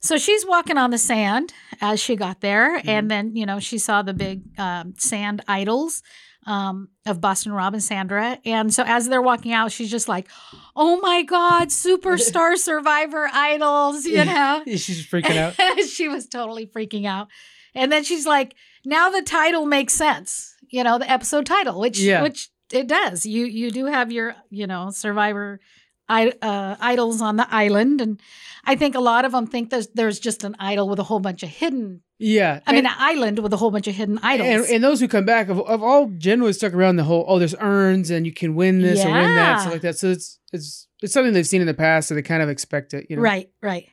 So 0.00 0.16
she's 0.16 0.46
walking 0.46 0.78
on 0.78 0.90
the 0.90 0.96
sand 0.98 1.52
as 1.82 2.00
she 2.00 2.16
got 2.16 2.40
there, 2.40 2.78
Mm-hmm. 2.78 2.88
and 2.88 3.10
then 3.10 3.36
you 3.36 3.44
know 3.44 3.60
she 3.60 3.76
saw 3.76 4.00
the 4.02 4.14
big 4.14 4.42
um, 4.58 4.94
sand 4.96 5.42
idols 5.46 6.02
um, 6.46 6.88
of 7.06 7.20
Boston 7.20 7.52
Rob 7.52 7.74
and 7.74 7.82
Sandra, 7.82 8.38
and 8.44 8.72
so 8.72 8.82
as 8.86 9.08
they're 9.08 9.22
walking 9.22 9.52
out, 9.52 9.72
she's 9.72 9.90
just 9.90 10.08
like, 10.08 10.28
"Oh 10.76 11.00
my 11.00 11.22
God, 11.22 11.68
superstar 11.68 12.56
survivor 12.58 13.28
idols!" 13.32 14.04
You 14.04 14.24
know, 14.24 14.62
She's 14.66 15.06
freaking 15.06 15.36
out. 15.36 15.54
she 15.88 16.08
was 16.08 16.26
totally 16.28 16.66
freaking 16.66 17.06
out, 17.06 17.28
and 17.74 17.90
then 17.90 18.04
she's 18.04 18.26
like, 18.26 18.54
"Now 18.84 19.10
the 19.10 19.22
title 19.22 19.66
makes 19.66 19.92
sense." 19.94 20.54
You 20.68 20.82
know, 20.84 20.98
the 20.98 21.10
episode 21.10 21.46
title, 21.46 21.78
which 21.80 21.98
Yeah. 22.00 22.22
which 22.22 22.48
it 22.72 22.86
does. 22.88 23.24
You 23.26 23.44
you 23.46 23.70
do 23.70 23.86
have 23.86 24.10
your 24.12 24.34
you 24.50 24.66
know 24.66 24.90
survivor 24.90 25.60
uh, 26.08 26.76
idols 26.80 27.20
on 27.22 27.36
the 27.36 27.46
island, 27.54 28.00
and 28.00 28.20
I 28.64 28.76
think 28.76 28.94
a 28.94 29.00
lot 29.00 29.24
of 29.24 29.32
them 29.32 29.46
think 29.46 29.70
there's 29.70 29.88
there's 29.88 30.18
just 30.20 30.44
an 30.44 30.54
idol 30.58 30.88
with 30.88 30.98
a 30.98 31.04
whole 31.04 31.20
bunch 31.20 31.42
of 31.42 31.48
hidden. 31.48 32.02
Yeah. 32.18 32.60
I 32.66 32.72
mean, 32.72 32.86
an 32.86 32.92
island 32.96 33.40
with 33.40 33.52
a 33.52 33.56
whole 33.56 33.70
bunch 33.72 33.88
of 33.88 33.94
hidden 33.94 34.18
idols. 34.22 34.48
And, 34.48 34.74
and 34.76 34.84
those 34.84 35.00
who 35.00 35.08
come 35.08 35.24
back 35.24 35.48
have, 35.48 35.60
have 35.66 35.82
all 35.82 36.06
generally 36.16 36.52
stuck 36.52 36.72
around 36.72 36.96
the 36.96 37.04
whole 37.04 37.24
oh 37.26 37.38
there's 37.40 37.56
urns 37.58 38.08
and 38.10 38.24
you 38.24 38.32
can 38.32 38.54
win 38.54 38.80
this 38.80 39.04
or 39.04 39.08
win 39.12 39.34
that 39.34 39.36
Yeah. 39.36 39.56
stuff 39.56 39.72
like 39.72 39.82
that 39.82 39.98
so 39.98 40.10
it's 40.10 40.38
it's 40.52 40.86
it's 41.02 41.12
something 41.12 41.32
they've 41.32 41.46
seen 41.46 41.60
in 41.60 41.66
the 41.66 41.74
past 41.74 42.08
so 42.08 42.14
they 42.14 42.22
kind 42.22 42.40
of 42.42 42.48
expect 42.48 42.94
it 42.94 43.06
you 43.10 43.16
know 43.16 43.22
Right, 43.22 43.50
right. 43.60 43.88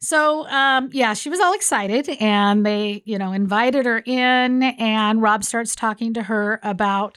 So, 0.00 0.46
um, 0.48 0.90
yeah, 0.92 1.14
she 1.14 1.30
was 1.30 1.40
all 1.40 1.54
excited, 1.54 2.06
and 2.20 2.66
they, 2.66 3.02
you 3.06 3.16
know, 3.16 3.32
invited 3.32 3.86
her 3.86 4.02
in, 4.04 4.62
and 4.62 5.22
Rob 5.22 5.42
starts 5.44 5.74
talking 5.74 6.12
to 6.14 6.24
her 6.24 6.60
about 6.62 7.16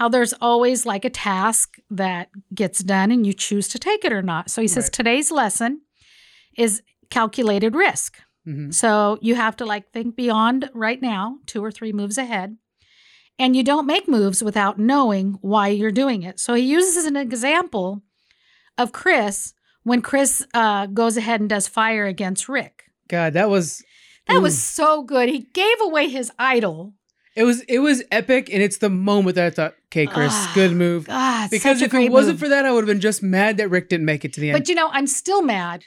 how 0.00 0.08
there's 0.08 0.32
always 0.40 0.86
like 0.86 1.04
a 1.04 1.10
task 1.10 1.76
that 1.90 2.30
gets 2.54 2.82
done, 2.82 3.10
and 3.12 3.26
you 3.26 3.34
choose 3.34 3.68
to 3.68 3.78
take 3.78 4.02
it 4.02 4.14
or 4.14 4.22
not. 4.22 4.48
So 4.50 4.62
he 4.62 4.66
says 4.68 4.84
Right. 4.86 4.92
today's 4.94 5.30
lesson 5.30 5.82
is 6.56 6.82
calculated 7.10 7.74
risk. 7.74 8.16
Mhm. 8.48 8.72
So 8.72 9.18
you 9.20 9.34
have 9.34 9.56
to 9.56 9.66
like 9.66 9.92
think 9.92 10.16
beyond 10.16 10.70
right 10.72 11.02
now, 11.02 11.36
two 11.44 11.62
or 11.62 11.70
three 11.70 11.92
moves 11.92 12.16
ahead. 12.16 12.56
And 13.38 13.54
you 13.54 13.62
don't 13.62 13.86
make 13.86 14.08
moves 14.08 14.42
without 14.42 14.78
knowing 14.78 15.36
why 15.42 15.68
you're 15.68 15.90
doing 15.92 16.22
it. 16.22 16.40
So 16.40 16.54
he 16.54 16.62
uses 16.64 17.04
an 17.04 17.16
example 17.16 18.02
of 18.78 18.92
Chris 18.92 19.52
when 19.82 20.00
Chris 20.00 20.42
uh, 20.54 20.86
goes 20.86 21.18
ahead 21.18 21.40
and 21.40 21.48
does 21.50 21.68
fire 21.68 22.06
against 22.06 22.48
Rick. 22.48 22.84
god 23.08 23.34
that 23.34 23.50
was 23.50 23.82
That 24.28 24.40
was 24.40 24.56
so 24.62 25.02
good. 25.02 25.28
He 25.28 25.40
gave 25.52 25.78
away 25.82 26.08
his 26.08 26.30
idol. 26.38 26.94
It 27.40 27.44
was 27.44 27.60
it 27.62 27.78
was 27.80 28.02
epic 28.10 28.48
and 28.52 28.62
it's 28.62 28.78
the 28.78 28.90
moment 28.90 29.34
that 29.36 29.46
i 29.46 29.50
thought 29.50 29.74
okay 29.88 30.06
chris 30.06 30.32
Ah, 30.34 30.52
good 30.54 30.72
move 30.72 31.06
God, 31.06 31.50
because 31.50 31.80
if 31.82 31.92
it 31.94 32.10
wasn't 32.12 32.34
move. 32.34 32.40
for 32.40 32.48
that 32.48 32.64
i 32.66 32.70
would 32.72 32.82
have 32.84 32.92
been 32.94 33.00
just 33.00 33.22
mad 33.22 33.56
that 33.58 33.68
rick 33.68 33.88
didn't 33.88 34.06
make 34.06 34.24
it 34.24 34.32
to 34.34 34.40
the 34.40 34.50
end 34.50 34.58
But 34.58 34.68
you 34.68 34.74
know, 34.74 34.88
I'm 34.92 35.06
still 35.06 35.42
mad 35.42 35.84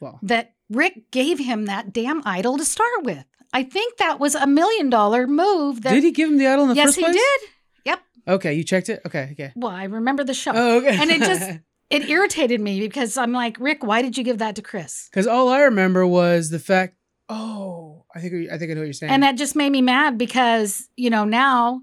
well 0.00 0.18
that 0.22 0.54
Rick 0.70 1.10
gave 1.10 1.38
him 1.38 1.64
that 1.64 1.94
damn 1.94 2.20
idol 2.26 2.58
to 2.58 2.64
start 2.64 3.02
with. 3.02 3.24
I 3.54 3.62
think 3.62 3.96
that 3.96 4.20
was 4.20 4.34
a 4.34 4.46
million 4.46 4.90
dollar 4.90 5.26
move. 5.26 5.80
That 5.80 5.94
did 5.94 6.04
he 6.04 6.10
give 6.12 6.28
him 6.30 6.36
the 6.36 6.46
idol 6.46 6.64
in 6.64 6.68
the 6.68 6.74
yes, 6.76 6.94
first 6.94 6.98
he 6.98 7.10
did. 7.10 7.40
Yep. 7.86 8.00
okay 8.28 8.52
you 8.52 8.62
checked 8.64 8.90
it 8.90 9.00
okay 9.06 9.30
okay 9.32 9.52
Well, 9.56 9.72
I 9.72 9.84
remember 9.84 10.24
the 10.24 10.34
show. 10.34 10.52
oh 10.54 10.76
okay 10.78 10.96
And 11.00 11.10
it 11.10 11.20
just- 11.20 11.58
it 11.90 12.02
irritated 12.10 12.60
me 12.60 12.80
because 12.80 13.16
I'm 13.16 13.32
like, 13.32 13.56
Rick, 13.58 13.82
why 13.82 14.02
did 14.02 14.18
you 14.18 14.24
give 14.24 14.36
that 14.44 14.56
to 14.56 14.62
Chris? 14.62 15.08
because 15.10 15.26
all 15.26 15.48
i 15.48 15.60
remember 15.62 16.06
was 16.06 16.50
the 16.50 16.58
fact 16.58 16.97
oh 17.28 18.04
i 18.14 18.20
think 18.20 18.50
i 18.50 18.56
think 18.58 18.70
i 18.70 18.74
know 18.74 18.80
what 18.80 18.84
you're 18.86 18.92
saying 18.92 19.12
And 19.12 19.22
that 19.22 19.36
just 19.36 19.54
made 19.56 19.70
me 19.70 19.82
mad 19.82 20.16
because, 20.18 20.88
you 20.96 21.10
know, 21.10 21.24
now 21.24 21.82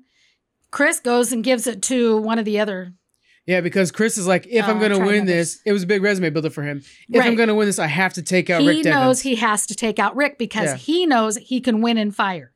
Chris 0.72 1.00
goes 1.00 1.32
and 1.32 1.44
gives 1.44 1.68
it 1.68 1.82
to 1.84 2.18
one 2.18 2.38
of 2.40 2.44
the 2.46 2.60
other. 2.60 2.94
Yeah, 3.46 3.62
because 3.62 3.92
Chris 3.92 4.18
is 4.18 4.28
like, 4.28 4.46
if 4.48 4.66
I'm 4.66 4.78
Oh, 4.78 4.80
going 4.80 4.92
to 5.00 5.06
win 5.06 5.26
this, 5.26 5.62
it 5.66 5.72
was 5.72 5.84
a 5.84 5.88
big 5.88 6.02
resume 6.02 6.32
builder 6.32 6.50
for 6.50 6.64
him. 6.64 6.82
If 7.10 7.24
I'm 7.24 7.36
going 7.36 7.48
to 7.48 7.56
win 7.56 7.68
this, 7.68 7.78
I 7.80 7.86
have 7.88 8.12
to 8.14 8.22
take 8.24 8.50
out 8.50 8.62
he 8.62 8.68
Rick 8.68 8.86
knows 8.86 9.22
he 9.22 9.36
has 9.36 9.68
to 9.68 9.76
take 9.76 10.00
out 10.00 10.16
Rick 10.18 10.38
because 10.38 10.66
Yeah. 10.72 10.76
he 10.78 11.06
knows 11.06 11.38
he 11.38 11.62
can 11.62 11.82
win 11.82 11.98
in 11.98 12.12
fire. 12.12 12.52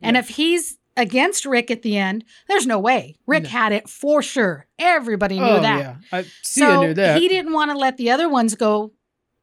And 0.00 0.14
Yeah. 0.14 0.20
if 0.20 0.28
he's 0.28 0.78
against 0.96 1.44
Rick 1.44 1.70
at 1.70 1.82
the 1.82 1.98
end, 1.98 2.24
there's 2.48 2.66
no 2.66 2.78
way. 2.78 3.16
Rick 3.26 3.42
No. 3.42 3.48
had 3.50 3.72
it 3.72 3.88
for 3.90 4.22
sure. 4.22 4.66
Everybody 4.78 5.38
knew 5.38 5.44
oh 5.44 5.60
that. 5.60 5.78
yeah, 5.80 5.96
I 6.12 6.22
see. 6.42 6.60
so 6.60 6.82
knew 6.86 6.94
that. 6.94 7.20
he 7.20 7.28
didn't 7.28 7.52
want 7.52 7.72
to 7.72 7.76
let 7.76 7.96
the 7.98 8.10
other 8.10 8.28
ones 8.28 8.54
go 8.54 8.92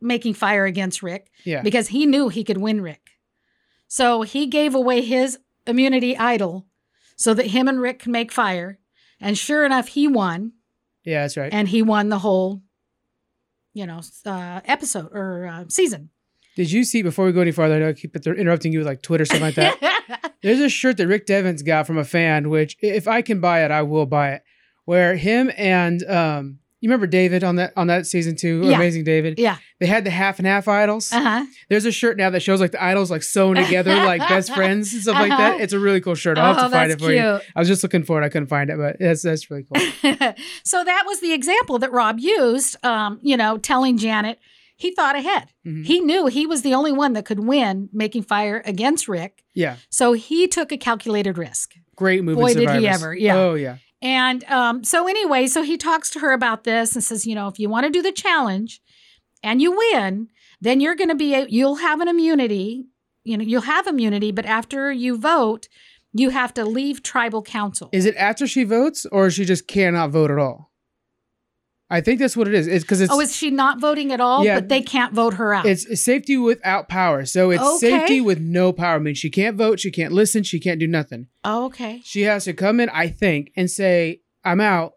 making 0.01 0.33
fire 0.33 0.65
against 0.65 1.01
Rick 1.01 1.29
yeah, 1.43 1.61
because 1.61 1.87
he 1.89 2.05
knew 2.05 2.29
he 2.29 2.43
could 2.43 2.57
win 2.57 2.81
Rick. 2.81 3.11
So 3.87 4.21
he 4.21 4.47
gave 4.47 4.75
away 4.75 5.01
his 5.01 5.39
immunity 5.65 6.17
idol 6.17 6.67
so 7.15 7.33
that 7.33 7.47
him 7.47 7.67
and 7.67 7.81
Rick 7.81 7.99
can 7.99 8.11
make 8.11 8.31
fire. 8.31 8.79
And 9.19 9.37
sure 9.37 9.65
enough, 9.65 9.87
he 9.89 10.07
won, 10.07 10.53
yeah, 11.03 11.21
that's 11.21 11.37
right. 11.37 11.51
and 11.51 11.67
he 11.67 11.81
won 11.81 12.09
the 12.09 12.19
whole, 12.19 12.61
you 13.73 13.85
know, 13.85 14.01
uh, 14.25 14.61
episode 14.65 15.09
or 15.11 15.47
uh, 15.47 15.65
season. 15.69 16.09
Did 16.55 16.71
you 16.71 16.83
see 16.83 17.01
before 17.01 17.25
we 17.25 17.31
go 17.31 17.41
any 17.41 17.51
farther? 17.51 17.75
I 17.75 17.79
know 17.79 17.89
I 17.89 17.93
keep 17.93 18.15
interrupting 18.15 18.73
you 18.73 18.79
with 18.79 18.87
like 18.87 19.01
Twitter 19.01 19.25
stuff 19.25 19.41
like 19.41 19.55
that. 19.55 20.33
There's 20.41 20.59
a 20.59 20.69
shirt 20.69 20.97
that 20.97 21.07
Rick 21.07 21.25
Devens 21.25 21.61
got 21.61 21.85
from 21.85 21.97
a 21.97 22.03
fan, 22.03 22.49
which 22.49 22.77
if 22.81 23.07
I 23.07 23.21
can 23.21 23.39
buy 23.39 23.63
it, 23.63 23.71
I 23.71 23.83
will 23.83 24.05
buy 24.05 24.33
it. 24.33 24.43
Where 24.85 25.15
him 25.15 25.51
and 25.55 26.03
um, 26.03 26.59
you 26.79 26.89
remember 26.89 27.07
David 27.07 27.43
on 27.43 27.55
that 27.57 27.73
on 27.75 27.87
that 27.87 28.05
season 28.05 28.35
two, 28.35 28.61
Yeah. 28.63 28.75
Amazing 28.75 29.03
David. 29.03 29.39
Yeah. 29.39 29.57
They 29.79 29.85
had 29.87 30.03
the 30.03 30.09
half 30.09 30.37
and 30.39 30.47
half 30.47 30.67
idols. 30.67 31.11
Uh 31.11 31.19
huh. 31.21 31.45
There's 31.69 31.85
a 31.85 31.91
shirt 31.91 32.17
now 32.17 32.29
that 32.29 32.41
shows 32.41 32.59
like 32.61 32.71
the 32.71 32.83
idols 32.83 33.09
like 33.11 33.23
sewn 33.23 33.55
together 33.55 33.95
like 33.95 34.19
best 34.27 34.53
friends 34.55 34.93
and 34.93 35.01
stuff 35.01 35.15
like 35.15 35.29
that. 35.29 35.53
Uh-huh. 35.55 35.63
It's 35.63 35.73
a 35.73 35.79
really 35.79 36.01
cool 36.01 36.15
shirt. 36.15 36.37
I'll 36.37 36.53
have 36.53 36.63
Oh, 36.65 36.67
to 36.67 36.73
find 36.75 36.91
it 36.91 36.99
for 36.99 37.11
you. 37.11 37.39
I 37.55 37.59
was 37.59 37.67
just 37.67 37.81
looking 37.83 38.03
for 38.03 38.21
it. 38.21 38.25
I 38.25 38.29
couldn't 38.29 38.47
find 38.47 38.69
it, 38.69 38.77
but 38.77 38.97
that's 38.99 39.21
that's 39.23 39.49
really 39.49 39.63
cool. 39.63 39.81
so 40.63 40.83
that 40.83 41.03
was 41.05 41.19
the 41.21 41.33
example 41.33 41.79
that 41.79 41.91
Rob 41.91 42.19
used. 42.19 42.83
Um, 42.85 43.19
you 43.21 43.37
know, 43.37 43.57
telling 43.57 43.97
Janet 43.97 44.39
he 44.79 44.93
thought 44.93 45.15
ahead. 45.15 45.47
Mhm. 45.65 45.85
He 45.85 45.99
knew 45.99 46.27
he 46.27 46.45
was 46.45 46.61
the 46.61 46.75
only 46.75 46.91
one 46.91 47.13
that 47.13 47.25
could 47.25 47.39
win 47.39 47.89
making 47.91 48.21
fire 48.21 48.61
against 48.63 49.07
Rick. 49.07 49.43
Yeah. 49.55 49.77
So 49.89 50.13
he 50.13 50.47
took 50.47 50.71
a 50.71 50.77
calculated 50.77 51.35
risk. 51.37 51.73
Great 51.95 52.23
movie. 52.23 52.39
Boy, 52.39 52.53
did 52.53 52.69
he 52.69 52.87
ever, 52.87 53.15
yeah. 53.15 53.35
Oh 53.37 53.55
yeah. 53.55 53.77
And 54.01 54.43
um, 54.45 54.83
so 54.83 55.07
anyway, 55.07 55.47
so 55.47 55.63
he 55.63 55.77
talks 55.77 56.09
to 56.11 56.19
her 56.19 56.31
about 56.31 56.63
this 56.63 56.93
and 56.93 57.03
says, 57.03 57.25
you 57.25 57.35
know, 57.35 57.47
if 57.47 57.59
you 57.59 57.69
want 57.69 57.85
to 57.85 57.91
do 57.91 58.01
the 58.01 58.11
challenge 58.11 58.81
and 59.43 59.61
you 59.61 59.75
win, 59.75 60.29
then 60.61 60.79
you're 60.79 60.95
going 60.95 61.09
to 61.09 61.15
be, 61.15 61.33
a, 61.33 61.45
you'll 61.47 61.75
have 61.77 61.99
an 61.99 62.07
immunity. 62.07 62.85
You 63.23 63.37
know, 63.37 63.43
you'll 63.43 63.61
have 63.61 63.87
immunity, 63.87 64.31
but 64.31 64.45
after 64.45 64.91
you 64.91 65.17
vote, 65.17 65.67
you 66.13 66.29
have 66.29 66.53
to 66.53 66.63
leave 66.63 67.03
tribal 67.03 67.41
council. 67.41 67.89
Is 67.91 68.05
it 68.05 68.15
after 68.15 68.47
she 68.47 68.63
votes 68.63 69.05
or 69.11 69.29
she 69.29 69.45
just 69.45 69.67
cannot 69.67 70.11
vote 70.11 70.31
at 70.31 70.39
all? 70.39 70.71
I 71.89 72.01
think 72.01 72.19
that's 72.19 72.35
what 72.35 72.47
it 72.49 72.53
is. 72.53 72.67
It's 72.67 72.83
because 72.83 72.99
it's 72.99 73.13
oh, 73.13 73.19
is 73.21 73.33
she 73.35 73.49
not 73.49 73.79
voting 73.79 74.11
at 74.11 74.19
all? 74.19 74.43
Yeah. 74.43 74.55
But 74.55 74.67
they 74.67 74.81
can't 74.81 75.13
vote 75.13 75.35
her 75.35 75.53
out. 75.53 75.65
it's 75.65 76.01
safety 76.03 76.35
without 76.37 76.89
power. 76.89 77.25
So 77.25 77.49
it's 77.51 77.63
Okay. 77.63 77.89
safety 77.91 78.19
with 78.21 78.39
no 78.41 78.73
power. 78.73 78.95
I 78.95 78.99
mean, 78.99 79.15
she 79.15 79.29
can't 79.29 79.55
vote, 79.55 79.79
she 79.79 79.89
can't 79.91 80.11
listen, 80.13 80.43
she 80.43 80.59
can't 80.59 80.79
do 80.79 80.87
nothing. 80.87 81.27
oh, 81.45 81.65
okay. 81.67 82.01
She 82.03 82.23
has 82.23 82.43
to 82.45 82.53
come 82.53 82.79
in, 82.81 82.89
I 82.89 83.07
think, 83.07 83.51
and 83.55 83.71
say, 83.71 84.21
"I'm 84.43 84.59
out. 84.59 84.93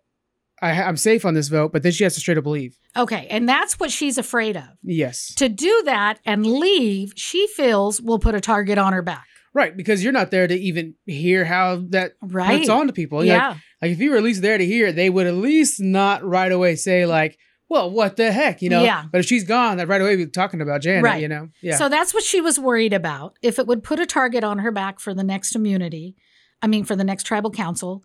I, 0.61 0.82
I'm 0.82 0.97
safe 0.97 1.25
on 1.25 1.35
this 1.35 1.49
vote," 1.49 1.73
but 1.73 1.82
then 1.85 1.92
she 1.92 2.02
has 2.04 2.14
to 2.14 2.20
straight 2.20 2.38
up 2.38 2.47
leave. 2.47 2.76
Okay. 2.97 3.28
And 3.30 3.49
that's 3.49 3.78
what 3.78 3.92
she's 3.92 4.18
afraid 4.18 4.56
of. 4.56 4.64
Yes, 4.82 5.32
To 5.37 5.49
do 5.49 5.82
that 5.85 6.18
and 6.26 6.44
leave, 6.44 7.12
she 7.14 7.47
feels 7.47 8.00
will 8.02 8.18
put 8.18 8.35
a 8.35 8.40
target 8.40 8.78
on 8.78 8.92
her 8.92 9.00
back. 9.02 9.26
right, 9.54 9.76
because 9.76 10.02
you're 10.02 10.12
not 10.12 10.30
there 10.32 10.47
to 10.49 10.54
even 10.54 10.94
hear 11.06 11.44
how 11.44 11.82
that 11.90 12.12
Right. 12.20 12.59
puts 12.59 12.68
on 12.68 12.88
to 12.88 12.92
people. 12.92 13.18
Like, 13.18 13.28
yeah. 13.28 13.49
like 13.50 13.56
if 13.83 13.99
you 14.01 14.11
were 14.11 14.17
at 14.17 14.23
least 14.23 14.43
there 14.43 14.59
to 14.59 14.65
hear 14.67 14.89
it, 14.89 14.97
they 14.97 15.11
would 15.11 15.27
at 15.27 15.35
least 15.35 15.81
not 15.81 16.23
right 16.25 16.51
away 16.53 16.77
say 16.77 17.07
like, 17.07 17.39
"Well, 17.69 17.91
what 17.91 18.17
the 18.17 18.31
heck," 18.33 18.61
you 18.63 18.69
know. 18.69 18.83
Yeah. 18.83 19.05
But 19.11 19.21
if 19.21 19.27
she's 19.27 19.45
gone, 19.45 19.77
that 19.79 19.89
right 19.89 20.01
away 20.01 20.17
we're 20.17 20.27
talking 20.27 20.61
about 20.61 20.83
Janet. 20.83 21.05
Right. 21.05 21.23
You 21.23 21.29
know. 21.29 21.49
Yeah. 21.63 21.77
So 21.77 21.89
that's 21.89 22.13
what 22.13 22.23
she 22.25 22.41
was 22.41 22.59
worried 22.59 22.93
about. 22.93 23.39
If 23.43 23.59
it 23.59 23.67
would 23.67 23.83
put 23.83 23.99
a 24.01 24.07
target 24.07 24.45
on 24.45 24.59
her 24.59 24.71
back 24.71 25.01
for 25.01 25.15
the 25.15 25.25
next 25.25 25.55
immunity, 25.55 26.17
I 26.61 26.67
mean, 26.67 26.85
for 26.85 26.97
the 26.97 27.05
next 27.05 27.25
tribal 27.25 27.51
council, 27.51 28.05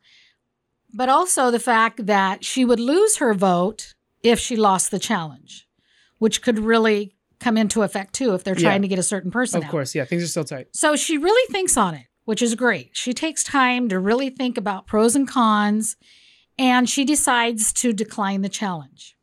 but 0.94 1.10
also 1.10 1.52
the 1.52 1.60
fact 1.60 2.06
that 2.06 2.46
she 2.46 2.64
would 2.64 2.80
lose 2.80 3.18
her 3.18 3.34
vote 3.34 3.94
if 4.24 4.40
she 4.40 4.56
lost 4.56 4.92
the 4.92 5.00
challenge, 5.00 5.68
which 6.20 6.42
could 6.42 6.58
really 6.60 7.16
come 7.40 7.58
into 7.58 7.84
effect 7.84 8.14
too 8.16 8.34
if 8.34 8.44
they're 8.44 8.56
Yeah. 8.58 8.70
trying 8.70 8.82
to 8.82 8.88
get 8.88 8.98
a 8.98 9.04
certain 9.04 9.30
person 9.30 9.58
of 9.58 9.66
out. 9.66 9.72
course, 9.72 9.94
yeah, 9.94 10.06
things 10.06 10.24
are 10.24 10.28
still 10.28 10.46
tight. 10.46 10.68
So 10.72 10.96
she 10.96 11.18
really 11.18 11.52
thinks 11.52 11.76
on 11.76 11.94
it, 11.96 12.06
which 12.26 12.42
is 12.42 12.56
great. 12.56 12.90
She 12.94 13.14
takes 13.14 13.44
time 13.44 13.88
to 13.90 14.00
really 14.00 14.30
think 14.30 14.58
about 14.58 14.86
pros 14.88 15.16
and 15.16 15.28
cons, 15.28 15.96
and 16.60 16.90
she 16.90 17.06
decides 17.06 17.72
to 17.74 17.94
decline 17.94 18.42
the 18.42 18.50
challenge. 18.50 19.16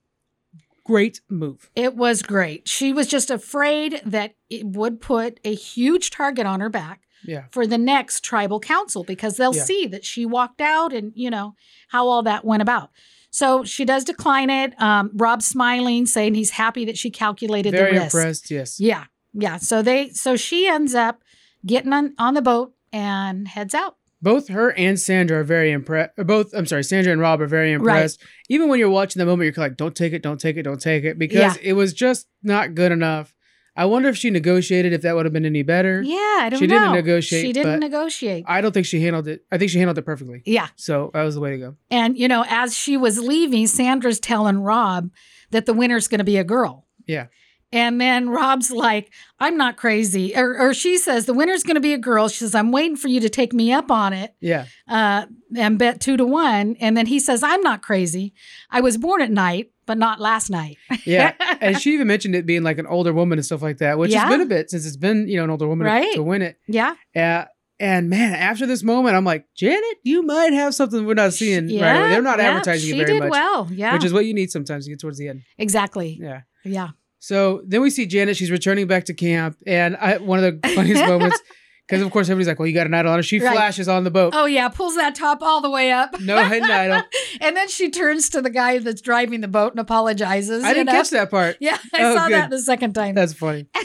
Great 0.84 1.20
move. 1.28 1.70
It 1.76 1.94
was 1.94 2.22
great. 2.22 2.66
She 2.66 2.92
was 2.92 3.06
just 3.06 3.30
afraid 3.30 4.00
that 4.04 4.34
it 4.50 4.66
would 4.66 5.00
put 5.00 5.38
a 5.44 5.54
huge 5.54 6.10
target 6.10 6.44
on 6.44 6.58
her 6.60 6.68
back 6.68 7.02
Yeah. 7.24 7.44
for 7.52 7.66
the 7.68 7.78
next 7.78 8.24
tribal 8.24 8.58
council 8.58 9.04
because 9.04 9.36
they'll 9.36 9.54
Yeah. 9.54 9.62
see 9.62 9.86
that 9.86 10.04
she 10.04 10.26
walked 10.26 10.60
out 10.60 10.92
and, 10.92 11.12
you 11.14 11.30
know, 11.30 11.54
how 11.88 12.08
all 12.08 12.22
that 12.24 12.44
went 12.44 12.62
about. 12.62 12.90
So 13.30 13.62
she 13.64 13.84
does 13.84 14.04
decline 14.04 14.50
it. 14.50 14.78
Um, 14.82 15.10
Rob's 15.14 15.46
smiling, 15.46 16.04
saying 16.04 16.34
he's 16.34 16.50
happy 16.50 16.84
that 16.84 16.98
she 16.98 17.10
calculated 17.10 17.70
Very 17.70 17.94
the 17.94 18.00
risk. 18.00 18.14
impressed. 18.16 18.50
Yes. 18.50 18.80
Yeah. 18.80 19.04
Yeah. 19.32 19.56
So 19.58 19.82
they 19.82 20.10
so 20.10 20.34
she 20.36 20.66
ends 20.66 20.94
up 20.96 21.22
getting 21.64 21.92
on, 21.92 22.12
on 22.18 22.34
the 22.34 22.42
boat 22.42 22.74
and 22.92 23.48
heads 23.48 23.74
out. 23.74 23.96
both 24.20 24.48
her 24.48 24.70
and 24.72 25.00
Sandra 25.00 25.40
are 25.40 25.44
very 25.44 25.72
impressed. 25.72 26.12
Both, 26.16 26.52
I'm 26.54 26.66
sorry, 26.66 26.84
Sandra 26.84 27.12
and 27.12 27.20
Rob 27.20 27.40
are 27.40 27.46
very 27.46 27.72
impressed. 27.72 28.20
Even 28.48 28.68
when 28.68 28.78
you're 28.78 28.88
watching 28.90 29.18
the 29.20 29.26
moment, 29.26 29.46
you're 29.54 29.64
like, 29.64 29.76
"Don't 29.76 29.96
take 29.96 30.12
it, 30.12 30.22
don't 30.22 30.38
take 30.40 30.56
it, 30.56 30.62
don't 30.62 30.80
take 30.80 31.02
it," 31.04 31.18
because 31.18 31.56
it 31.58 31.72
was 31.72 31.92
just 31.92 32.28
not 32.42 32.74
good 32.74 32.92
enough. 32.92 33.34
I 33.74 33.86
wonder 33.86 34.10
if 34.10 34.18
she 34.18 34.28
negotiated, 34.28 34.92
if 34.92 35.00
that 35.02 35.16
would 35.16 35.24
have 35.24 35.32
been 35.32 35.46
any 35.46 35.62
better. 35.62 36.02
Yeah, 36.02 36.16
I 36.40 36.48
don't 36.50 36.60
She 36.60 36.66
know. 36.66 36.78
didn't 36.78 36.92
negotiate, 36.92 37.46
She 37.46 37.52
didn't 37.54 37.80
negotiate. 37.80 38.44
I 38.46 38.60
don't 38.60 38.72
think 38.72 38.84
she 38.84 39.00
handled 39.00 39.26
it. 39.26 39.44
I 39.50 39.56
think 39.56 39.70
she 39.70 39.78
handled 39.78 39.96
it 39.96 40.02
perfectly. 40.02 40.42
yeah. 40.44 40.68
So 40.76 41.10
that 41.14 41.22
was 41.22 41.34
the 41.36 41.40
way 41.40 41.52
to 41.52 41.56
go. 41.58 41.76
And, 41.90 42.18
you 42.18 42.28
know, 42.28 42.44
as 42.50 42.76
she 42.76 42.98
was 42.98 43.18
leaving, 43.18 43.66
Sandra's 43.66 44.20
telling 44.20 44.58
Rob 44.58 45.10
that 45.52 45.64
the 45.64 45.72
winner's 45.72 46.06
going 46.06 46.18
to 46.18 46.24
be 46.24 46.36
a 46.36 46.44
girl. 46.44 46.86
Yeah. 47.06 47.28
And 47.72 48.00
then 48.00 48.28
Rob's 48.28 48.70
like, 48.70 49.10
I'm 49.40 49.56
not 49.56 49.76
crazy. 49.76 50.36
Or, 50.36 50.58
or 50.58 50.74
she 50.74 50.98
says, 50.98 51.24
the 51.26 51.32
winner's 51.34 51.62
going 51.62 51.76
to 51.76 51.80
be 51.80 51.94
a 51.94 51.98
girl. 51.98 52.28
She 52.28 52.38
says, 52.38 52.54
I'm 52.54 52.70
waiting 52.70 52.96
for 52.96 53.08
you 53.08 53.20
to 53.20 53.28
take 53.30 53.52
me 53.52 53.72
up 53.72 53.90
on 53.90 54.12
it 54.12 54.34
Yeah. 54.40 54.66
uh, 54.88 55.26
and 55.56 55.78
bet 55.78 56.00
two 56.00 56.16
to 56.18 56.26
one. 56.26 56.76
And 56.80 56.96
then 56.96 57.06
he 57.06 57.18
says, 57.18 57.42
I'm 57.42 57.62
not 57.62 57.82
crazy. 57.82 58.34
I 58.70 58.80
was 58.82 58.98
born 58.98 59.22
at 59.22 59.30
night, 59.30 59.70
but 59.86 59.96
not 59.98 60.20
last 60.20 60.50
night. 60.50 60.76
Yeah. 61.06 61.32
and 61.60 61.80
she 61.80 61.94
even 61.94 62.06
mentioned 62.06 62.34
it 62.34 62.44
being 62.46 62.62
like 62.62 62.78
an 62.78 62.86
older 62.86 63.12
woman 63.12 63.38
and 63.38 63.44
stuff 63.46 63.62
like 63.62 63.78
that, 63.78 63.98
which 63.98 64.10
Yeah. 64.12 64.20
has 64.20 64.30
been 64.30 64.40
a 64.42 64.46
bit 64.46 64.70
since 64.70 64.86
it's 64.86 64.96
been, 64.98 65.26
you 65.28 65.38
know, 65.38 65.44
an 65.44 65.50
older 65.50 65.66
woman 65.66 65.86
to- 65.86 65.90
Right. 65.92 66.14
to 66.14 66.22
win 66.22 66.42
it. 66.42 66.58
yeah. 66.68 66.94
Uh, 67.16 67.44
and 67.80 68.08
man, 68.10 68.34
after 68.34 68.64
this 68.64 68.84
moment, 68.84 69.16
I'm 69.16 69.24
like, 69.24 69.46
Janet, 69.56 69.82
you 70.04 70.22
might 70.22 70.52
have 70.52 70.72
something 70.72 71.04
we're 71.04 71.14
not 71.14 71.32
seeing 71.32 71.64
right 71.80 71.96
away. 71.98 72.10
They're 72.10 72.22
not 72.22 72.38
yeah, 72.38 72.50
advertising 72.50 72.90
it 72.94 72.98
very 73.06 73.12
did 73.14 73.22
much, 73.24 73.30
well. 73.32 73.66
Yeah. 73.72 73.94
which 73.94 74.04
is 74.04 74.12
what 74.12 74.24
you 74.24 74.34
need 74.34 74.52
sometimes 74.52 74.84
to 74.84 74.90
get 74.90 75.00
towards 75.00 75.18
the 75.18 75.26
end. 75.28 75.42
exactly. 75.58 76.18
Yeah. 76.22 76.42
Yeah. 76.64 76.90
So 77.24 77.62
then 77.64 77.80
we 77.82 77.90
see 77.90 78.04
Janet. 78.04 78.36
She's 78.36 78.50
returning 78.50 78.88
back 78.88 79.04
to 79.04 79.14
camp, 79.14 79.56
and 79.64 79.96
I, 79.96 80.18
one 80.18 80.42
of 80.42 80.60
the 80.60 80.68
funniest 80.70 81.04
moments, 81.06 81.40
because 81.88 82.02
of 82.02 82.10
course 82.10 82.26
everybody's 82.28 82.48
like, 82.48 82.58
"Well, 82.58 82.66
you 82.66 82.74
got 82.74 82.88
an 82.88 82.94
idol 82.94 83.12
on 83.12 83.18
her." 83.20 83.22
She 83.22 83.38
Right. 83.38 83.52
flashes 83.54 83.86
on 83.86 84.02
the 84.02 84.10
boat. 84.10 84.32
Oh, 84.36 84.46
yeah. 84.46 84.68
Pulls 84.68 84.96
that 84.96 85.14
top 85.14 85.40
all 85.40 85.60
the 85.60 85.70
way 85.70 85.92
up. 85.92 86.20
No 86.20 86.42
hidden 86.42 86.68
idol. 86.68 87.02
and 87.40 87.56
then 87.56 87.68
she 87.68 87.90
turns 87.90 88.28
to 88.30 88.42
the 88.42 88.50
guy 88.50 88.78
that's 88.80 89.00
driving 89.00 89.40
the 89.40 89.46
boat 89.46 89.72
and 89.72 89.78
apologizes. 89.78 90.64
I 90.64 90.72
didn't 90.74 90.86
know? 90.86 90.92
catch 90.94 91.10
that 91.10 91.30
part. 91.30 91.58
Yeah, 91.60 91.78
I 91.94 92.02
Oh, 92.02 92.16
saw 92.16 92.26
good. 92.26 92.34
that 92.34 92.50
the 92.50 92.58
second 92.60 92.92
time. 92.94 93.14
That's 93.14 93.34
funny. 93.34 93.66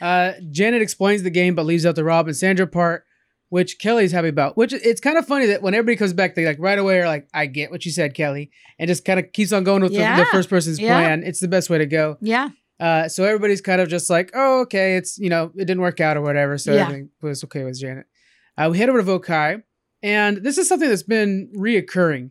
Uh, 0.00 0.34
Janet 0.52 0.80
explains 0.80 1.24
the 1.24 1.30
game, 1.30 1.56
but 1.56 1.66
leaves 1.66 1.84
out 1.84 1.96
the 1.96 2.04
Rob 2.04 2.28
and 2.28 2.36
Sandra 2.36 2.68
part, 2.68 3.04
which 3.50 3.78
Kelly's 3.78 4.12
happy 4.12 4.28
about. 4.28 4.56
Which 4.56 4.72
it's 4.72 5.00
kind 5.00 5.16
of 5.18 5.26
funny 5.26 5.46
that 5.46 5.62
when 5.62 5.74
everybody 5.74 5.96
comes 5.96 6.12
back, 6.12 6.34
they 6.34 6.44
like 6.46 6.58
right 6.58 6.78
away 6.78 7.00
are 7.00 7.06
like, 7.06 7.28
"I 7.34 7.46
get 7.46 7.70
what 7.70 7.84
you 7.84 7.90
said, 7.92 8.14
Kelly," 8.14 8.50
and 8.78 8.88
just 8.88 9.04
kind 9.04 9.18
of 9.20 9.32
keeps 9.32 9.52
on 9.52 9.64
going 9.64 9.82
with 9.82 9.92
the, 9.92 9.98
the 9.98 10.26
first 10.30 10.48
person's 10.50 10.78
Yeah. 10.78 10.98
plan. 11.00 11.22
It's 11.24 11.40
the 11.40 11.48
best 11.48 11.70
way 11.70 11.78
to 11.78 11.86
go. 11.86 12.16
yeah. 12.20 12.48
Uh, 12.80 13.08
so 13.08 13.24
everybody's 13.24 13.60
kind 13.60 13.80
of 13.80 13.88
just 13.88 14.08
like, 14.08 14.30
oh, 14.34 14.60
okay, 14.60 14.94
it's 14.96 15.18
you 15.18 15.28
know, 15.28 15.50
it 15.56 15.64
didn't 15.64 15.80
work 15.80 16.00
out 16.00 16.16
or 16.16 16.20
whatever. 16.20 16.56
So 16.58 16.72
Yeah. 16.74 16.82
everything 16.82 17.08
was 17.20 17.42
okay 17.44 17.64
with 17.64 17.80
Janet. 17.80 18.06
Uh, 18.56 18.68
we 18.70 18.78
head 18.78 18.88
over 18.88 19.02
to 19.02 19.04
Vokai, 19.04 19.62
and 20.02 20.36
this 20.38 20.58
is 20.58 20.68
something 20.68 20.88
that's 20.88 21.02
been 21.02 21.50
reoccurring 21.56 22.30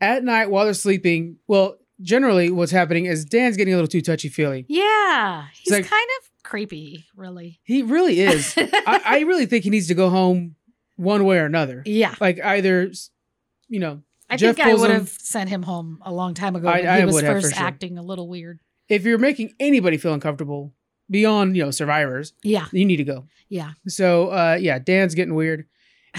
at 0.00 0.24
night 0.24 0.50
while 0.50 0.64
they're 0.64 0.72
sleeping. 0.74 1.36
Well, 1.46 1.76
generally, 2.00 2.50
what's 2.50 2.72
happening 2.72 3.04
is 3.04 3.24
Dan's 3.26 3.56
getting 3.58 3.74
a 3.74 3.76
little 3.76 3.86
too 3.88 4.00
touchy 4.00 4.28
feely. 4.30 4.64
Yeah. 4.68 5.44
He's 5.52 5.70
like- 5.72 5.86
kind 5.86 6.08
of 6.22 6.30
creepy, 6.52 7.06
really. 7.16 7.58
He 7.64 7.82
really 7.82 8.20
is. 8.20 8.52
I, 8.58 9.00
I 9.04 9.20
really 9.20 9.46
think 9.46 9.64
he 9.64 9.70
needs 9.70 9.88
to 9.88 9.94
go 9.94 10.10
home 10.10 10.54
one 10.96 11.24
way 11.24 11.38
or 11.38 11.46
another. 11.46 11.82
yeah. 11.86 12.14
Like 12.20 12.38
either, 12.44 12.92
you 13.68 13.80
know, 13.80 14.02
I 14.28 14.36
Jeff 14.36 14.56
think 14.56 14.66
I 14.68 14.74
would 14.74 14.90
him- 14.90 14.96
have 15.00 15.08
sent 15.08 15.48
him 15.48 15.62
home 15.62 15.98
a 16.04 16.12
long 16.12 16.34
time 16.34 16.54
ago 16.54 16.68
I- 16.68 17.00
he 17.00 17.06
was 17.06 17.22
first 17.22 17.54
sure. 17.54 17.64
acting 17.64 17.96
a 17.96 18.02
little 18.02 18.28
weird. 18.28 18.60
if 18.90 19.04
you're 19.04 19.16
making 19.18 19.54
anybody 19.58 19.96
feel 19.96 20.12
uncomfortable 20.12 20.74
beyond 21.10 21.56
you 21.56 21.64
know 21.64 21.70
survivors, 21.70 22.34
Yeah. 22.42 22.66
you 22.72 22.84
need 22.84 22.98
to 22.98 23.04
go. 23.04 23.24
Yeah. 23.48 23.72
So 23.88 24.28
uh 24.30 24.58
yeah, 24.60 24.78
Dan's 24.78 25.14
getting 25.14 25.34
weird. 25.34 25.66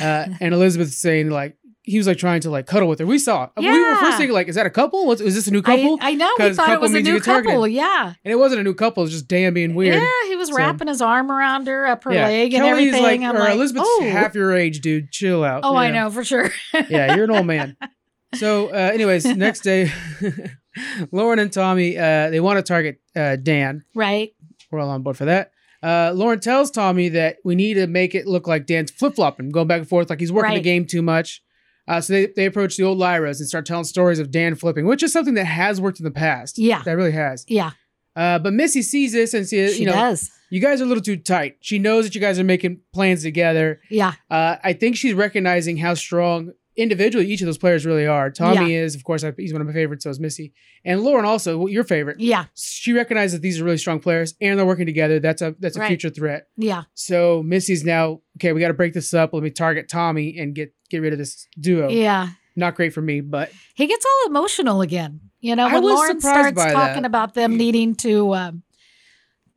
Uh 0.02 0.26
and 0.42 0.54
Elizabeth's 0.54 0.98
saying 0.98 1.30
like 1.30 1.58
he 1.86 1.98
was 1.98 2.08
like 2.08 2.18
trying 2.18 2.40
to 2.42 2.50
like 2.50 2.66
cuddle 2.66 2.88
with 2.88 3.00
her. 3.00 3.06
We 3.06 3.20
saw. 3.20 3.44
it. 3.44 3.50
We 3.58 3.68
were 3.70 3.96
first 3.98 4.18
thinking 4.18 4.34
like, 4.34 4.48
is 4.48 4.56
that 4.56 4.66
a 4.66 4.70
couple? 4.70 5.06
What's 5.06 5.20
is 5.22 5.36
this 5.36 5.48
a 5.48 5.52
new 5.52 5.62
couple? 5.62 5.98
I, 6.02 6.12
I 6.12 6.14
know. 6.14 6.32
We 6.40 6.54
thought 6.54 6.70
it 6.70 6.80
was 6.82 6.94
a 6.94 7.02
new 7.02 7.20
targeted. 7.20 7.52
couple. 7.52 7.68
Yeah. 7.68 8.14
and 8.24 8.32
it 8.32 8.38
wasn't 8.38 8.62
a 8.62 8.64
new 8.64 8.74
couple, 8.74 9.04
it 9.04 9.06
was 9.08 9.12
just 9.12 9.28
Dan 9.28 9.54
being 9.54 9.76
weird. 9.76 9.96
Yeah. 9.96 10.10
He 10.28 10.36
was 10.38 10.48
So- 10.50 10.56
wrapping 10.56 10.88
his 10.88 11.02
arm 11.02 11.30
around 11.32 11.68
her, 11.68 11.86
up 11.86 12.04
her 12.06 12.14
Yeah, 12.14 12.28
leg, 12.28 12.54
and 12.54 12.64
Kelly's 12.64 12.88
everything. 12.94 13.04
like, 13.04 13.22
I'm 13.22 13.36
or 13.36 13.40
like, 13.40 13.54
Elizabeth's 13.56 13.86
oh, 13.90 14.08
half 14.10 14.34
your 14.34 14.56
age, 14.56 14.80
dude. 14.82 15.12
Chill 15.12 15.44
out. 15.44 15.62
oh, 15.64 15.72
you 15.74 15.78
I 15.78 15.92
know 15.92 16.10
for 16.10 16.24
sure. 16.24 16.52
yeah, 16.90 17.16
you're 17.16 17.26
an 17.26 17.32
old 17.32 17.46
man. 17.46 17.76
So, 18.36 18.70
uh, 18.70 18.90
anyways, 18.92 19.26
next 19.26 19.60
day, 19.60 19.92
Lauren 21.12 21.38
and 21.38 21.52
Tommy 21.54 21.98
uh, 21.98 22.30
they 22.32 22.40
want 22.40 22.58
to 22.58 22.64
target 22.64 23.00
uh, 23.16 23.36
Dan. 23.36 23.84
right. 23.96 24.32
We're 24.72 24.80
all 24.80 24.90
on 24.90 25.04
board 25.04 25.18
for 25.18 25.26
that. 25.26 25.52
Uh, 25.84 26.14
Lauren 26.16 26.40
tells 26.40 26.72
Tommy 26.72 27.10
that 27.10 27.38
we 27.46 27.54
need 27.54 27.76
to 27.76 27.86
make 27.86 28.16
it 28.16 28.26
look 28.26 28.48
like 28.48 28.66
Dan's 28.66 28.90
flip 28.90 29.14
flopping, 29.14 29.52
going 29.52 29.68
back 29.68 29.80
and 29.82 29.88
forth, 29.88 30.10
like 30.10 30.20
he's 30.20 30.32
working 30.32 30.56
the 30.56 30.62
game 30.62 30.88
too 30.88 31.04
much. 31.04 31.44
Uh, 31.88 32.00
so 32.02 32.14
they, 32.14 32.28
they 32.36 32.46
approach 32.46 32.78
the 32.78 32.84
old 32.84 32.98
Lairos 32.98 33.40
and 33.40 33.48
start 33.48 33.66
telling 33.66 33.84
stories 33.84 34.20
of 34.20 34.32
Dan 34.32 34.56
flipping, 34.56 34.86
which 34.86 35.04
is 35.04 35.12
something 35.12 35.34
that 35.34 35.46
has 35.46 35.82
worked 35.82 36.00
in 36.00 36.06
the 36.06 36.12
past. 36.12 36.58
Yeah. 36.58 36.82
that 36.84 36.94
really 36.94 37.12
has. 37.12 37.46
Yeah. 37.48 37.72
Uh, 38.16 38.40
but 38.40 38.54
Missy 38.54 38.82
sees 38.82 39.12
this 39.12 39.34
and 39.34 39.48
sees, 39.48 39.74
She 39.76 39.82
you 39.82 39.88
know, 39.88 39.94
does. 39.94 40.30
you 40.52 40.62
guys 40.62 40.80
are 40.80 40.84
a 40.84 40.88
little 40.88 41.04
too 41.04 41.18
tight. 41.18 41.58
She 41.62 41.80
knows 41.80 42.06
that 42.06 42.14
you 42.16 42.22
guys 42.22 42.40
are 42.40 42.44
making 42.44 42.80
plans 42.94 43.24
together. 43.24 43.82
Yeah. 43.90 44.14
Uh, 44.30 44.58
I 44.64 44.74
think 44.74 44.96
she's 44.98 45.14
recognizing 45.16 45.78
how 45.78 45.96
strong 45.96 46.52
individually, 46.76 47.28
each 47.28 47.42
of 47.42 47.46
those 47.46 47.58
players 47.58 47.86
really 47.86 48.08
are. 48.08 48.32
Tommy 48.32 48.74
is, 48.74 48.96
of 48.96 49.04
course, 49.04 49.24
he's 49.38 49.52
one 49.54 49.62
of 49.62 49.68
my 49.68 49.74
favorites. 49.74 50.04
So 50.06 50.10
is 50.10 50.20
Missy, 50.20 50.54
and 50.84 51.02
Lauren 51.02 51.24
also 51.24 51.68
your 51.68 51.84
favorite. 51.84 52.20
Yeah, 52.20 52.46
She 52.56 52.94
recognizes 52.94 53.34
that 53.34 53.42
these 53.44 53.62
are 53.62 53.64
really 53.64 53.78
strong 53.78 54.00
players, 54.00 54.34
and 54.42 54.58
they're 54.58 54.66
working 54.66 54.88
together. 54.88 55.20
That's 55.20 55.44
a 55.44 55.56
that's 55.60 55.76
a 55.78 55.82
Right. 55.82 55.88
future 55.88 56.10
threat. 56.10 56.48
yeah, 56.58 56.84
So 56.96 57.44
Missy's 57.44 57.84
now 57.84 58.22
okay. 58.38 58.54
We 58.54 58.60
got 58.60 58.70
to 58.70 58.74
break 58.74 58.94
this 58.94 59.14
up. 59.14 59.34
Let 59.34 59.44
me 59.44 59.52
target 59.52 59.88
Tommy 59.88 60.36
and 60.40 60.56
get 60.56 60.74
get 60.98 61.02
rid 61.02 61.14
of 61.14 61.20
this 61.20 61.48
duo. 61.60 61.90
yeah. 61.90 62.30
Not 62.56 62.76
great 62.76 62.94
for 62.94 63.02
me, 63.02 63.20
but 63.22 63.52
He 63.74 63.88
gets 63.88 64.06
all 64.06 64.30
emotional 64.30 64.82
again. 64.82 65.20
You 65.42 65.56
know, 65.56 65.68
I 65.68 65.74
when 65.74 65.84
Lauren 65.84 66.22
starts 66.22 66.56
talking 66.56 67.02
that. 67.02 67.06
about 67.06 67.34
them 67.34 67.58
needing 67.58 67.96
to 67.96 68.34
um, 68.36 68.64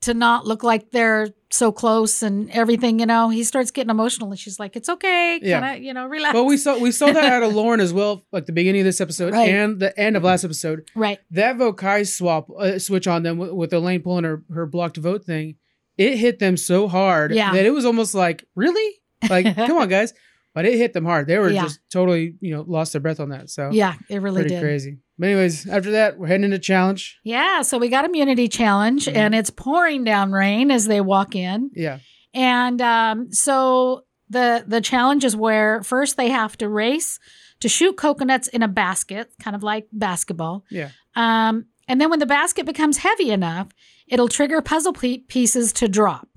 to 0.00 0.14
not 0.14 0.46
look 0.46 0.62
like 0.64 0.90
they're 0.90 1.28
so 1.50 1.72
close 1.72 2.22
and 2.22 2.50
everything. 2.50 2.98
You 2.98 3.06
know, 3.06 3.28
he 3.28 3.44
starts 3.44 3.70
getting 3.70 3.90
emotional, 3.90 4.30
and 4.30 4.38
she's 4.38 4.58
like, 4.58 4.76
"It's 4.76 4.88
okay, 4.88 5.38
Yeah. 5.42 5.74
of, 5.74 5.82
you 5.82 5.92
know, 5.94 6.06
relax." 6.06 6.32
but 6.32 6.44
we 6.44 6.56
saw 6.56 6.78
we 6.78 6.90
saw 6.90 7.12
that 7.12 7.24
out 7.32 7.42
of 7.42 7.54
Lauren 7.58 7.80
as 7.80 7.92
well, 7.92 8.24
like 8.32 8.46
the 8.46 8.52
beginning 8.52 8.80
of 8.80 8.84
this 8.86 9.00
episode 9.00 9.32
Right. 9.34 9.48
and 9.50 9.78
the 9.78 9.98
end 10.00 10.16
of 10.16 10.24
last 10.24 10.42
episode. 10.44 10.88
right, 10.94 11.18
That 11.32 11.56
vote 11.58 11.74
Kai 11.76 12.02
swap 12.04 12.48
uh, 12.58 12.78
switch 12.78 13.06
on 13.06 13.22
them 13.22 13.36
with, 13.38 13.50
with 13.52 13.72
Elaine 13.74 14.00
pulling 14.02 14.24
her 14.24 14.42
her 14.54 14.66
block 14.66 14.94
to 14.94 15.00
vote 15.00 15.24
thing. 15.24 15.56
It 15.98 16.16
hit 16.16 16.38
them 16.38 16.56
so 16.56 16.88
hard 16.88 17.32
Yeah. 17.34 17.52
that 17.52 17.64
it 17.66 17.70
was 17.70 17.84
almost 17.84 18.14
like 18.14 18.44
really 18.54 18.94
like 19.30 19.54
come 19.66 19.76
on 19.78 19.88
guys, 19.88 20.12
but 20.56 20.64
it 20.64 20.76
hit 20.76 20.92
them 20.94 21.04
hard. 21.04 21.28
They 21.28 21.38
were 21.38 21.50
Yeah. 21.50 21.62
just 21.64 21.78
totally 21.92 22.34
you 22.40 22.52
know 22.52 22.64
lost 22.66 22.92
their 22.92 23.00
breath 23.00 23.20
on 23.20 23.28
that. 23.28 23.48
So 23.50 23.70
yeah, 23.72 23.94
it 24.08 24.20
really 24.20 24.40
pretty 24.40 24.54
did. 24.56 24.62
crazy. 24.62 24.98
But 25.18 25.28
anyways, 25.28 25.68
after 25.68 25.92
that 25.92 26.18
we're 26.18 26.26
heading 26.26 26.44
into 26.44 26.58
challenge. 26.58 27.18
Yeah, 27.22 27.62
so 27.62 27.78
we 27.78 27.88
got 27.88 28.04
immunity 28.04 28.48
challenge, 28.48 29.06
Mhm. 29.06 29.14
and 29.16 29.34
it's 29.34 29.50
pouring 29.50 30.02
down 30.02 30.32
rain 30.32 30.70
as 30.70 30.86
they 30.86 31.00
walk 31.00 31.36
in. 31.36 31.70
Yeah, 31.74 31.98
And 32.34 32.82
um, 32.82 33.32
so 33.32 34.04
the 34.28 34.64
the 34.66 34.80
challenge 34.80 35.24
is 35.24 35.36
where 35.36 35.82
first 35.84 36.16
they 36.16 36.30
have 36.30 36.56
to 36.58 36.68
race 36.68 37.18
to 37.60 37.68
shoot 37.68 37.96
coconuts 37.96 38.48
in 38.48 38.62
a 38.62 38.68
basket, 38.68 39.30
kind 39.42 39.54
of 39.56 39.62
like 39.62 39.86
basketball. 39.92 40.64
Yeah. 40.70 40.90
Um, 41.14 41.66
and 41.88 42.00
then 42.00 42.10
when 42.10 42.18
the 42.18 42.26
basket 42.26 42.66
becomes 42.66 42.98
heavy 42.98 43.30
enough, 43.30 43.68
it'll 44.08 44.28
trigger 44.28 44.60
puzzle 44.60 44.92
pieces 44.92 45.72
to 45.74 45.88
drop. 45.88 46.28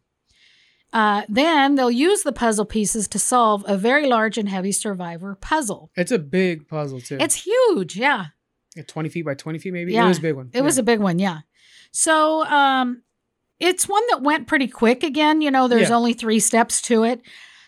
Uh, 0.91 1.21
then 1.29 1.75
they'll 1.75 1.91
use 1.91 2.23
the 2.23 2.31
puzzle 2.31 2.65
pieces 2.65 3.07
to 3.09 3.19
solve 3.19 3.63
a 3.67 3.77
very 3.77 4.07
large 4.07 4.37
and 4.37 4.49
heavy 4.49 4.71
survivor 4.71 5.35
puzzle. 5.39 5.91
it's 5.95 6.11
a 6.11 6.17
big 6.19 6.67
puzzle 6.67 6.99
too. 6.99 7.17
It's 7.19 7.35
huge, 7.35 7.95
yeah. 7.95 8.25
Yeah, 8.75 8.83
twenty 8.87 9.09
feet 9.09 9.25
by 9.25 9.35
twenty 9.35 9.59
feet 9.59 9.73
maybe. 9.73 9.93
Yeah. 9.93 10.05
It 10.05 10.07
was 10.09 10.17
a 10.17 10.21
big 10.21 10.35
one. 10.35 10.49
It 10.53 10.61
was 10.63 10.77
a 10.77 10.83
big 10.83 10.99
one, 10.99 11.19
yeah. 11.19 11.39
So 11.91 12.43
um 12.45 13.03
it's 13.59 13.87
one 13.89 14.03
that 14.09 14.21
went 14.23 14.47
pretty 14.47 14.67
quick 14.67 15.03
again. 15.03 15.41
You 15.41 15.51
know, 15.51 15.67
there's 15.67 15.89
Yeah. 15.89 15.95
only 15.97 16.13
three 16.13 16.39
steps 16.39 16.81
to 16.83 17.03
it. 17.03 17.21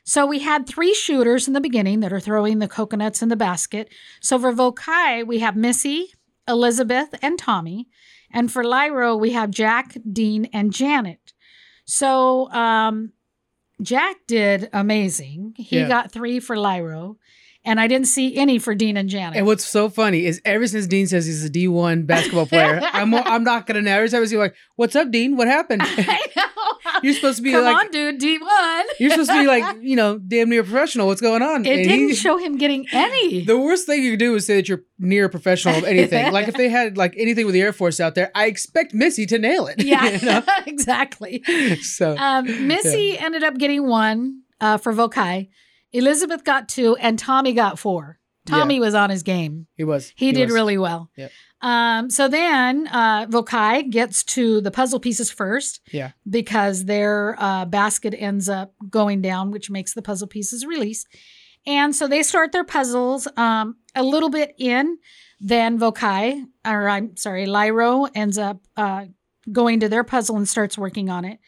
So 0.03 0.25
we 0.25 0.39
had 0.39 0.65
three 0.65 0.93
shooters 0.95 1.47
in 1.47 1.53
the 1.53 1.61
beginning 1.61 1.99
that 1.99 2.13
are 2.13 2.19
throwing 2.19 2.57
the 2.59 2.67
coconuts 2.67 3.21
in 3.21 3.29
the 3.29 3.35
basket. 3.35 3.89
So 4.19 4.39
for 4.39 4.51
Vokai, 4.53 5.27
we 5.27 5.39
have 5.39 5.55
Missy, 5.55 6.13
Elizabeth, 6.47 7.13
and 7.21 7.37
Tommy. 7.37 7.87
And 8.31 8.51
for 8.51 8.63
Lairo, 8.63 9.19
we 9.19 9.31
have 9.33 9.51
Jack, 9.51 9.97
Dean, 10.11 10.45
and 10.53 10.71
Janet. 10.73 11.33
So 11.85 12.51
um 12.51 13.11
Jack 13.81 14.17
did 14.27 14.69
amazing. 14.73 15.55
He 15.57 15.79
Yeah. 15.79 15.87
got 15.87 16.11
three 16.11 16.39
for 16.39 16.55
Lairo. 16.55 17.17
And 17.63 17.79
I 17.79 17.85
didn't 17.87 18.07
see 18.07 18.35
any 18.37 18.57
for 18.57 18.73
Dean 18.73 18.97
and 18.97 19.07
Janet. 19.07 19.37
And 19.37 19.45
what's 19.45 19.63
so 19.63 19.87
funny 19.87 20.25
is 20.25 20.41
ever 20.45 20.65
since 20.65 20.87
Dean 20.87 21.05
says 21.05 21.27
he's 21.27 21.43
a 21.43 21.49
D 21.49 21.67
one 21.67 22.03
basketball 22.03 22.47
player, 22.47 22.81
I'm 22.93 23.13
I'm 23.13 23.43
not 23.43 23.67
gonna 23.67 23.83
know. 23.83 23.95
Every 23.97 24.09
time 24.09 24.23
I 24.23 24.25
see 24.25 24.37
like, 24.37 24.55
"What's 24.77 24.95
up, 24.95 25.11
Dean? 25.11 25.37
What 25.37 25.47
happened?" 25.47 25.83
You're 27.03 27.13
supposed 27.13 27.37
to 27.37 27.43
be 27.43 27.51
Come 27.51 27.63
like, 27.63 27.75
on, 27.85 27.91
dude, 27.91 28.19
D1. 28.19 28.83
you're 28.99 29.09
supposed 29.11 29.29
to 29.31 29.39
be 29.41 29.47
like, 29.47 29.77
you 29.81 29.95
know, 29.95 30.17
damn 30.19 30.49
near 30.49 30.63
professional. 30.63 31.07
What's 31.07 31.21
going 31.21 31.41
on? 31.41 31.65
It 31.65 31.79
And 31.79 31.87
didn't 31.89 32.09
he- 32.09 32.15
show 32.15 32.37
him 32.37 32.57
getting 32.57 32.85
any. 32.91 33.43
The 33.45 33.57
worst 33.57 33.85
thing 33.85 34.03
you 34.03 34.11
could 34.11 34.19
do 34.19 34.35
is 34.35 34.45
say 34.45 34.55
that 34.57 34.67
you're 34.69 34.83
near 34.99 35.29
professional 35.29 35.75
of 35.75 35.83
anything. 35.83 36.31
like 36.31 36.47
if 36.47 36.55
they 36.55 36.69
had 36.69 36.97
like 36.97 37.13
anything 37.17 37.45
with 37.45 37.53
the 37.53 37.61
Air 37.61 37.73
Force 37.73 37.99
out 37.99 38.15
there, 38.15 38.31
I 38.35 38.45
expect 38.47 38.93
Missy 38.93 39.25
to 39.27 39.37
nail 39.39 39.67
it. 39.67 39.83
yeah, 39.83 40.05
you 40.09 40.25
know? 40.25 40.43
exactly. 40.67 41.43
So 41.81 42.15
Um, 42.17 42.67
Missy 42.67 43.17
ended 43.17 43.43
up 43.43 43.57
getting 43.57 43.87
one 43.87 44.41
uh, 44.59 44.77
for 44.77 44.93
Vokai. 44.93 45.49
Elizabeth 45.93 46.43
got 46.43 46.69
two, 46.69 46.95
and 46.97 47.17
Tommy 47.19 47.53
got 47.53 47.77
four. 47.79 48.19
Tommy 48.45 48.79
was 48.79 48.95
on 48.95 49.09
his 49.09 49.23
game. 49.23 49.67
he 49.75 49.83
was. 49.83 50.11
He, 50.15 50.31
did 50.31 50.45
was. 50.45 50.53
really 50.53 50.77
well. 50.77 51.09
Yep. 51.15 51.31
Um, 51.61 52.09
so 52.09 52.27
then 52.27 52.87
uh, 52.87 53.27
Vokai 53.27 53.89
gets 53.89 54.23
to 54.23 54.61
the 54.61 54.71
puzzle 54.71 54.99
pieces 54.99 55.29
first. 55.31 55.81
Yeah. 55.91 56.11
Because 56.29 56.85
their 56.85 57.35
uh, 57.39 57.65
basket 57.65 58.15
ends 58.17 58.49
up 58.49 58.73
going 58.89 59.21
down, 59.21 59.51
which 59.51 59.69
makes 59.69 59.93
the 59.93 60.01
puzzle 60.01 60.27
pieces 60.27 60.65
release. 60.65 61.05
And 61.67 61.95
so 61.95 62.07
they 62.07 62.23
start 62.23 62.51
their 62.51 62.63
puzzles 62.63 63.27
um, 63.37 63.75
a 63.95 64.03
little 64.03 64.29
bit 64.29 64.55
in. 64.57 64.97
Then 65.39 65.79
Vokai, 65.79 66.43
or 66.65 66.87
I'm 66.89 67.15
sorry, 67.17 67.45
Lairo 67.47 68.09
ends 68.15 68.37
up 68.37 68.57
uh, 68.77 69.05
going 69.51 69.79
to 69.81 69.89
their 69.89 70.03
puzzle 70.03 70.37
and 70.37 70.47
starts 70.47 70.77
working 70.77 71.09
on 71.09 71.25
it. 71.25 71.39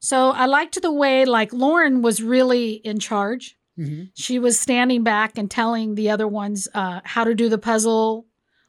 So 0.00 0.30
I 0.30 0.46
liked 0.46 0.80
the 0.82 0.92
way, 0.92 1.24
like, 1.24 1.52
Lauren 1.52 2.02
was 2.02 2.22
really 2.22 2.72
in 2.72 2.98
charge 2.98 3.56
Mhm. 3.78 4.10
she 4.14 4.38
was 4.38 4.60
standing 4.60 5.02
back 5.02 5.38
and 5.38 5.50
telling 5.50 5.94
the 5.94 6.10
other 6.10 6.28
ones 6.28 6.68
uh, 6.74 7.00
how 7.04 7.24
to 7.24 7.34
do 7.34 7.48
the 7.48 7.56
puzzle, 7.56 8.26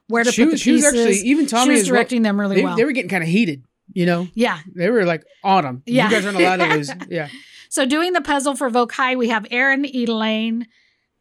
where 0.08 0.24
to 0.24 0.32
She, 0.32 0.42
put 0.42 0.46
the 0.46 0.52
was- 0.52 0.60
she 0.60 0.72
was 0.72 0.82
pieces. 0.84 1.00
actually 1.06 1.28
even 1.30 1.46
Tommy 1.46 1.64
she 1.64 1.70
was 1.72 1.80
as 1.82 1.90
well, 1.90 1.96
directing 1.96 2.22
them 2.22 2.38
really 2.40 2.56
they, 2.56 2.64
well. 2.64 2.76
they 2.76 2.84
were 2.84 2.92
getting 2.92 3.10
kind 3.10 3.22
of 3.22 3.28
heated. 3.28 3.64
You 3.92 4.06
know, 4.06 4.28
yeah. 4.34 4.60
they 4.74 4.88
were 4.90 5.04
like 5.04 5.24
on 5.44 5.64
them. 5.64 5.82
Yeah. 5.86 6.04
You 6.08 6.10
guys 6.16 6.24
aren't 6.26 6.38
allowed 6.38 6.56
to 6.56 6.74
lose. 6.76 6.90
Yeah. 7.10 7.28
So 7.68 7.84
doing 7.84 8.12
the 8.12 8.20
puzzle 8.22 8.54
for 8.56 8.70
Vokai, 8.70 9.16
we 9.16 9.28
have 9.28 9.46
Aaron, 9.50 9.84
Elaine, 9.84 10.66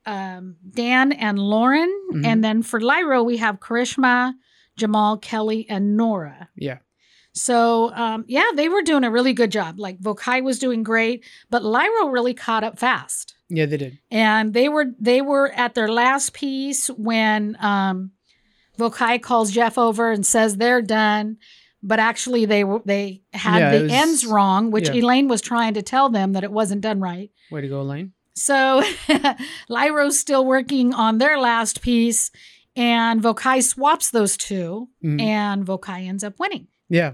um, 0.05 0.55
Dan, 0.71 1.11
and 1.11 1.39
Lauren, 1.39 1.91
Mhm. 2.13 2.25
and 2.25 2.43
then 2.43 2.61
for 2.61 2.79
Lairo, 2.79 3.25
we 3.25 3.37
have 3.37 3.59
Karishma, 3.59 4.33
Jamal, 4.77 5.17
Kelly, 5.17 5.65
and 5.69 5.97
Nora. 5.97 6.49
Yeah. 6.55 6.77
So 7.33 7.91
um, 7.93 8.25
yeah, 8.27 8.49
they 8.55 8.69
were 8.69 8.81
doing 8.83 9.03
a 9.03 9.11
really 9.11 9.33
good 9.33 9.51
job. 9.51 9.79
Like 9.79 9.99
Vokai 9.99 10.43
was 10.43 10.59
doing 10.59 10.83
great, 10.83 11.25
but 11.49 11.63
Lairo 11.63 12.11
really 12.11 12.33
caught 12.33 12.63
up 12.63 12.77
fast. 12.79 13.33
Yeah, 13.49 13.65
they 13.65 13.77
did. 13.77 13.97
and 14.11 14.53
they 14.53 14.69
were 14.69 14.85
they 14.99 15.21
were 15.21 15.51
at 15.51 15.73
their 15.75 15.87
last 15.89 16.33
piece 16.33 16.87
when 16.87 17.57
um 17.59 18.11
Vokai 18.77 19.21
calls 19.21 19.51
Jeff 19.51 19.77
over 19.77 20.11
and 20.11 20.25
says 20.25 20.57
they're 20.57 20.81
done 20.81 21.37
but 21.85 21.99
actually 21.99 22.45
they 22.45 22.63
they 22.85 23.21
had 23.33 23.59
Yeah, 23.59 23.77
the 23.77 23.83
was- 23.83 23.91
ends 23.91 24.25
wrong 24.25 24.71
which 24.71 24.87
yeah. 24.89 24.95
Elaine 24.95 25.27
was 25.27 25.41
trying 25.41 25.73
to 25.75 25.81
tell 25.81 26.09
them 26.09 26.33
that 26.33 26.43
it 26.43 26.51
wasn't 26.51 26.81
done 26.81 26.99
right 27.01 27.29
Way 27.51 27.61
to 27.61 27.67
go, 27.67 27.81
Elaine. 27.81 28.13
so 28.35 28.81
Lairo's 29.69 30.19
still 30.19 30.45
working 30.45 30.93
on 30.93 31.17
their 31.17 31.39
last 31.39 31.81
piece 31.81 32.31
and 32.75 33.21
Vokai 33.21 33.61
swaps 33.61 34.09
those 34.09 34.37
2 34.37 34.87
Mhm. 35.03 35.21
and 35.21 35.65
Vokai 35.65 36.07
ends 36.07 36.23
up 36.23 36.39
winning 36.39 36.67
Yeah. 36.89 37.13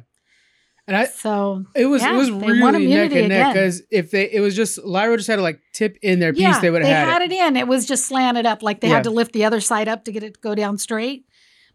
And 0.87 0.97
I, 0.97 1.05
so 1.05 1.65
it 1.75 1.85
was 1.85 2.01
Yeah, 2.01 2.13
it 2.15 2.17
was 2.17 2.31
really 2.31 2.87
neck 2.87 3.11
and 3.11 3.29
neck 3.29 3.53
because 3.53 3.83
if 3.91 4.09
they 4.09 4.29
it 4.31 4.39
was 4.39 4.55
just 4.55 4.79
Lairo 4.79 5.17
just 5.17 5.27
had 5.27 5.35
to 5.35 5.41
like 5.43 5.59
tip 5.71 5.97
in 6.01 6.19
their 6.19 6.33
piece, 6.33 6.41
yeah 6.41 6.59
they 6.59 6.71
would 6.71 6.83
have 6.83 7.07
had, 7.07 7.21
had 7.21 7.21
it. 7.21 7.31
in 7.31 7.57
it 7.57 7.67
was 7.67 7.85
just 7.85 8.05
slanted 8.05 8.47
up 8.47 8.63
like 8.63 8.81
they 8.81 8.87
Yeah. 8.87 8.95
had 8.95 9.03
to 9.03 9.11
lift 9.11 9.33
the 9.33 9.45
other 9.45 9.61
side 9.61 9.87
up 9.87 10.05
to 10.05 10.11
get 10.11 10.23
it 10.23 10.33
to 10.35 10.39
go 10.39 10.55
down 10.55 10.79
straight 10.79 11.25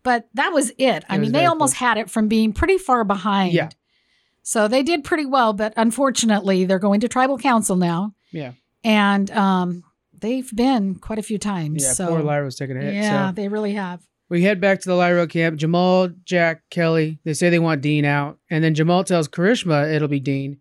but 0.05 0.29
that 0.35 0.53
was 0.53 0.71
it 0.79 1.05
i 1.09 1.17
It 1.17 1.19
was 1.19 1.27
mean 1.27 1.33
they 1.33 1.47
almost 1.47 1.75
had 1.75 1.99
it 1.99 2.09
from 2.09 2.29
being 2.29 2.53
pretty 2.53 2.79
far 2.79 3.03
behind 3.05 3.53
Yeah. 3.53 3.71
so 4.43 4.69
they 4.69 4.83
did 4.85 5.03
pretty 5.03 5.27
well 5.27 5.53
but 5.53 5.73
unfortunately 5.77 6.65
they're 6.67 6.79
going 6.79 7.01
to 7.01 7.09
tribal 7.09 7.39
council 7.39 7.75
now 7.77 8.15
Yeah. 8.33 8.53
and 8.85 9.31
um 9.33 9.83
they've 10.17 10.51
been 10.55 10.95
quite 10.95 11.19
a 11.19 11.23
few 11.23 11.39
times 11.39 11.83
Yeah, 11.85 11.93
so 11.93 12.07
poor 12.09 12.21
Lairo 12.23 12.45
was 12.45 12.57
taking 12.57 12.77
a 12.77 12.81
hit. 12.81 12.95
yeah 12.95 13.29
So 13.31 13.35
they 13.35 13.49
really 13.49 13.73
have 13.75 14.01
we 14.31 14.43
head 14.43 14.59
back 14.61 14.81
to 14.81 14.89
the 14.89 14.95
Lairo 14.95 15.29
camp. 15.29 15.59
Jamal, 15.59 16.09
Jack, 16.25 16.63
Kelly, 16.71 17.19
they 17.25 17.35
say 17.35 17.51
they 17.51 17.59
want 17.59 17.83
Dean 17.83 18.07
out. 18.07 18.39
And 18.51 18.65
then 18.65 18.75
Jamal 18.75 19.05
tells 19.05 19.29
Karishma 19.29 19.93
it'll 19.95 20.09
be 20.09 20.19
Dean. 20.19 20.61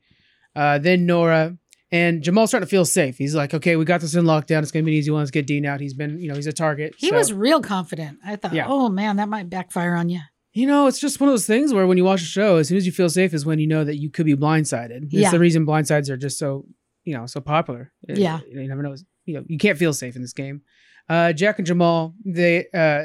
Uh, 0.54 0.80
then 0.80 1.06
Nora. 1.06 1.58
And 1.94 2.24
Jamal's 2.24 2.50
starting 2.50 2.66
to 2.66 2.70
feel 2.70 2.86
safe. 2.86 3.18
He's 3.18 3.36
like, 3.36 3.54
okay, 3.54 3.76
we 3.76 3.86
got 3.86 4.02
this 4.02 4.16
in 4.16 4.26
lockdown. 4.26 4.64
It's 4.64 4.72
gonna 4.72 4.84
be 4.84 4.92
an 4.94 4.98
easy 4.98 5.12
one. 5.12 5.20
Let's 5.22 5.32
get 5.32 5.46
Dean 5.48 5.66
out. 5.66 5.80
He's 5.80 5.94
been, 5.94 6.20
you 6.20 6.28
know, 6.28 6.34
he's 6.36 6.48
a 6.48 6.52
target. 6.54 6.96
he 6.98 7.10
So- 7.10 7.16
was 7.16 7.32
real 7.32 7.62
confident 7.62 8.18
i 8.26 8.36
thought 8.36 8.54
Yeah. 8.54 8.66
oh 8.68 8.90
man 8.90 9.18
that 9.18 9.30
might 9.30 9.50
backfire 9.50 9.94
on 9.96 10.10
you 10.10 10.20
You 10.54 10.66
know, 10.68 10.88
it's 10.88 11.00
just 11.00 11.20
one 11.20 11.30
of 11.30 11.34
those 11.34 11.46
things 11.48 11.74
where 11.74 11.86
when 11.88 11.98
you 11.98 12.04
watch 12.04 12.22
a 12.22 12.26
show, 12.26 12.58
as 12.58 12.68
soon 12.68 12.78
as 12.78 12.86
you 12.86 12.92
feel 12.92 13.10
safe 13.10 13.34
is 13.34 13.46
when 13.46 13.60
you 13.60 13.68
know 13.68 13.84
that 13.84 13.98
you 13.98 14.10
could 14.10 14.26
be 14.26 14.36
blindsided. 14.36 15.04
It's 15.06 15.14
Yeah. 15.14 15.32
the 15.32 15.40
reason 15.40 15.66
blindsides 15.66 16.10
are 16.10 16.18
just 16.18 16.38
so, 16.38 16.66
you 17.06 17.16
know, 17.16 17.26
so 17.28 17.40
popular. 17.42 17.92
Uh, 18.10 18.14
Yeah. 18.16 18.40
You 18.50 18.68
never 18.68 18.82
know. 18.84 18.96
You 19.26 19.36
know, 19.36 19.44
you 19.48 19.58
can't 19.58 19.78
feel 19.78 19.94
safe 19.94 20.16
in 20.16 20.22
this 20.22 20.34
game. 20.34 20.62
Uh, 21.10 21.32
Jack 21.34 21.58
and 21.60 21.66
Jamal, 21.68 22.14
they 22.26 22.66
uh, 22.74 23.04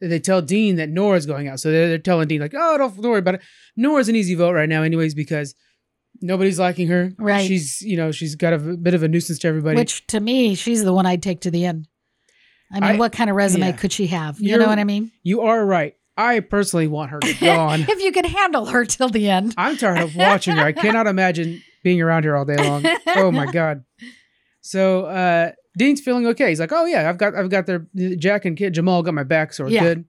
they 0.00 0.18
tell 0.20 0.40
Dean 0.42 0.76
that 0.76 0.88
Nora's 0.88 1.26
going 1.26 1.48
out. 1.48 1.58
So 1.60 1.70
they're, 1.72 1.88
they're 1.88 1.98
telling 1.98 2.28
Dean, 2.28 2.40
like, 2.40 2.54
oh, 2.56 2.78
don't, 2.78 2.94
don't 3.02 3.10
worry 3.10 3.18
about 3.18 3.34
it. 3.36 3.42
Nora's 3.76 4.08
an 4.08 4.14
easy 4.16 4.34
vote 4.34 4.52
right 4.52 4.68
now, 4.68 4.82
anyways, 4.82 5.14
because 5.14 5.54
nobody's 6.20 6.58
liking 6.58 6.88
her. 6.88 7.12
Right. 7.18 7.46
She's, 7.46 7.80
you 7.82 7.96
know, 7.96 8.10
she's 8.12 8.34
got 8.34 8.52
a 8.52 8.58
bit 8.58 8.94
of 8.94 9.02
a 9.02 9.08
nuisance 9.08 9.38
to 9.40 9.48
everybody. 9.48 9.76
which 9.76 10.06
to 10.08 10.20
me 10.20 10.54
she's 10.54 10.84
the 10.84 10.92
one 10.92 11.06
i'd 11.06 11.22
take 11.22 11.40
to 11.42 11.50
the 11.50 11.64
end 11.64 11.86
i 12.72 12.80
mean 12.80 12.90
I- 12.90 12.96
what 12.96 13.12
kind 13.12 13.30
of 13.30 13.36
resume 13.36 13.66
yeah. 13.66 13.72
could 13.72 13.92
she 13.92 14.06
have 14.08 14.40
you 14.40 14.50
You're- 14.50 14.62
know 14.64 14.68
what 14.68 14.78
i 14.78 14.84
mean 14.84 15.10
you 15.22 15.42
are 15.42 15.64
right. 15.64 15.94
I 16.20 16.40
personally 16.40 16.88
want 16.88 17.12
her 17.12 17.20
gone. 17.40 17.82
if 17.88 18.02
you 18.02 18.10
could 18.10 18.26
handle 18.26 18.66
her 18.66 18.84
till 18.84 19.08
the 19.08 19.30
end. 19.30 19.54
I'm 19.56 19.76
tired 19.76 20.00
of 20.02 20.16
watching 20.16 20.56
her. 20.56 20.64
I 20.64 20.72
cannot 20.72 21.06
imagine 21.06 21.62
being 21.84 22.02
around 22.02 22.24
her 22.24 22.34
all 22.36 22.44
day 22.44 22.56
long. 22.56 22.84
Oh 23.14 23.30
my 23.30 23.46
god. 23.46 23.84
So 24.60 25.04
uh 25.04 25.52
Dean's 25.78 26.00
feeling 26.00 26.26
okay. 26.26 26.48
He's 26.48 26.58
like, 26.58 26.72
oh 26.72 26.86
yeah, 26.86 27.08
I've 27.08 27.18
got 27.18 27.36
I've 27.36 27.50
got 27.50 27.66
their 27.66 27.86
Jack 28.18 28.44
and 28.46 28.56
Kid 28.56 28.74
Jamal 28.74 29.04
got 29.04 29.14
my 29.14 29.22
back, 29.22 29.52
so 29.52 29.62
we're 29.62 29.70
Yeah. 29.70 29.80
good. 29.82 30.04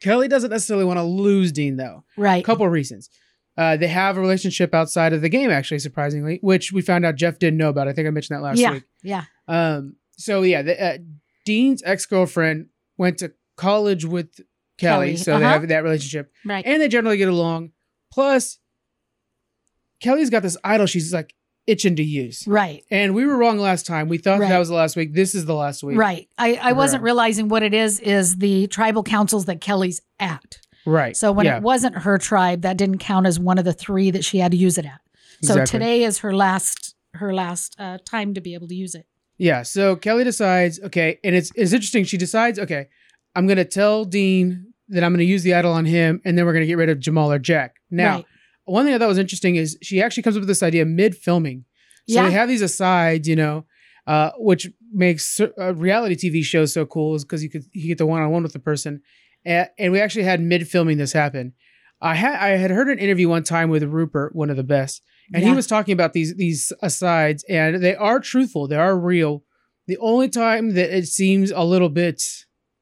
Kelly 0.00 0.26
doesn't 0.26 0.50
necessarily 0.50 0.84
want 0.84 0.98
to 0.98 1.04
lose 1.04 1.52
Dean 1.52 1.76
though. 1.76 2.02
Right. 2.16 2.42
A 2.42 2.44
couple 2.44 2.66
of 2.66 2.72
reasons. 2.72 3.08
Uh, 3.56 3.76
they 3.76 3.86
have 3.86 4.16
a 4.16 4.20
relationship 4.20 4.74
outside 4.74 5.12
of 5.12 5.20
the 5.20 5.28
game, 5.28 5.50
actually, 5.50 5.78
surprisingly, 5.78 6.38
which 6.42 6.72
we 6.72 6.80
found 6.80 7.04
out 7.04 7.16
Jeff 7.16 7.38
didn't 7.38 7.58
know 7.58 7.68
about. 7.68 7.86
I 7.86 7.92
think 7.92 8.08
I 8.08 8.10
mentioned 8.10 8.38
that 8.38 8.42
last 8.42 8.58
yeah. 8.58 8.72
week. 8.72 8.84
Yeah. 9.02 9.24
Um, 9.46 9.96
so 10.16 10.42
yeah, 10.42 10.62
the, 10.62 10.82
uh, 10.82 10.98
Dean's 11.44 11.82
ex 11.84 12.06
girlfriend 12.06 12.68
went 12.96 13.18
to 13.18 13.32
college 13.56 14.04
with 14.04 14.36
Kelly, 14.78 15.08
Kelly, 15.08 15.16
so 15.16 15.38
they 15.38 15.44
uh-huh. 15.44 15.60
have 15.60 15.68
that 15.68 15.82
relationship, 15.84 16.32
Right. 16.44 16.64
and 16.64 16.80
they 16.80 16.88
generally 16.88 17.18
get 17.18 17.28
along. 17.28 17.72
Plus, 18.12 18.58
Kelly's 20.00 20.30
got 20.30 20.42
this 20.42 20.56
idol 20.64 20.86
she's 20.86 21.12
like 21.12 21.34
itching 21.66 21.96
to 21.96 22.02
use, 22.02 22.44
right. 22.46 22.84
and 22.90 23.14
we 23.14 23.24
were 23.26 23.36
wrong 23.36 23.58
last 23.58 23.86
time. 23.86 24.08
We 24.08 24.18
thought 24.18 24.40
Right. 24.40 24.48
that 24.48 24.58
was 24.58 24.68
the 24.68 24.74
last 24.74 24.96
week. 24.96 25.14
This 25.14 25.34
is 25.34 25.44
the 25.44 25.54
last 25.54 25.82
week, 25.82 25.96
Right. 25.98 26.28
I, 26.38 26.54
I 26.54 26.72
wasn't 26.72 27.02
realizing 27.02 27.48
what 27.48 27.62
it 27.62 27.74
is, 27.74 28.00
is 28.00 28.36
the 28.36 28.66
tribal 28.68 29.02
councils 29.02 29.44
that 29.44 29.60
Kelly's 29.60 30.00
at. 30.18 30.58
Right. 30.86 31.16
So 31.16 31.30
when 31.32 31.46
yeah, 31.46 31.56
it 31.58 31.62
wasn't 31.62 31.96
her 31.98 32.18
tribe, 32.18 32.62
that 32.62 32.76
didn't 32.76 32.98
count 32.98 33.26
as 33.26 33.38
one 33.38 33.58
of 33.58 33.64
the 33.64 33.72
three 33.72 34.10
that 34.10 34.24
she 34.24 34.38
had 34.38 34.50
to 34.52 34.58
use 34.58 34.78
it 34.78 34.84
at. 34.84 35.00
So 35.42 35.54
Exactly. 35.54 35.78
today 35.78 36.04
is 36.04 36.18
her 36.18 36.34
last 36.34 36.94
her 37.14 37.34
last 37.34 37.76
uh, 37.78 37.98
time 38.04 38.32
to 38.34 38.40
be 38.40 38.54
able 38.54 38.68
to 38.68 38.74
use 38.74 38.94
it. 38.94 39.06
yeah. 39.38 39.62
So 39.62 39.96
Kelly 39.96 40.24
decides, 40.24 40.80
okay, 40.80 41.18
and 41.22 41.34
it's 41.36 41.50
it's 41.54 41.72
interesting. 41.72 42.04
She 42.04 42.16
decides, 42.16 42.58
okay, 42.58 42.88
I'm 43.34 43.46
gonna 43.46 43.64
tell 43.64 44.04
Dean 44.04 44.72
that 44.88 45.04
I'm 45.04 45.12
gonna 45.12 45.22
use 45.24 45.42
the 45.42 45.54
idol 45.54 45.72
on 45.72 45.84
him, 45.84 46.20
and 46.24 46.36
then 46.38 46.46
we're 46.46 46.52
gonna 46.54 46.66
get 46.66 46.78
rid 46.78 46.88
of 46.88 46.98
Jamal 47.00 47.30
or 47.30 47.38
Jack. 47.38 47.76
Now, 47.90 48.16
right. 48.16 48.24
one 48.64 48.84
thing 48.84 48.94
I 48.94 48.98
thought 48.98 49.08
was 49.08 49.18
interesting 49.18 49.56
is 49.56 49.76
she 49.82 50.00
actually 50.02 50.22
comes 50.22 50.36
up 50.36 50.40
with 50.40 50.48
this 50.48 50.62
idea 50.62 50.84
mid 50.84 51.14
filming. 51.16 51.64
So 52.08 52.14
Yeah. 52.16 52.26
they 52.26 52.32
have 52.32 52.48
these 52.48 52.62
asides, 52.62 53.28
you 53.28 53.36
know, 53.36 53.66
uh, 54.06 54.30
which 54.38 54.68
makes 54.92 55.38
uh, 55.40 55.74
reality 55.74 56.16
TV 56.16 56.42
shows 56.42 56.72
so 56.72 56.84
cool 56.86 57.14
is 57.14 57.24
because 57.24 57.42
you 57.42 57.50
could 57.50 57.64
you 57.72 57.88
get 57.88 57.98
the 57.98 58.06
one 58.06 58.22
on 58.22 58.30
one 58.30 58.42
with 58.42 58.52
the 58.54 58.58
person, 58.58 59.02
and, 59.44 59.68
and 59.78 59.92
we 59.92 60.00
actually 60.00 60.24
had 60.24 60.40
mid 60.40 60.68
filming 60.68 60.98
this 60.98 61.12
happen. 61.12 61.52
I 62.00 62.14
had 62.14 62.34
I 62.36 62.48
had 62.56 62.70
heard 62.70 62.88
an 62.88 62.98
interview 62.98 63.28
one 63.28 63.44
time 63.44 63.70
with 63.70 63.82
Rupert, 63.84 64.34
one 64.34 64.50
of 64.50 64.56
the 64.56 64.64
best, 64.64 65.02
and 65.32 65.44
he 65.44 65.52
was 65.52 65.66
talking 65.66 65.92
about 65.92 66.12
these 66.12 66.34
these 66.36 66.72
asides, 66.82 67.44
and 67.48 67.82
they 67.82 67.94
are 67.94 68.18
truthful, 68.20 68.66
they 68.68 68.76
are 68.76 68.98
real. 68.98 69.44
The 69.86 69.98
only 69.98 70.28
time 70.28 70.74
that 70.74 70.96
it 70.96 71.06
seems 71.06 71.50
a 71.50 71.62
little 71.62 71.88
bit, 71.88 72.22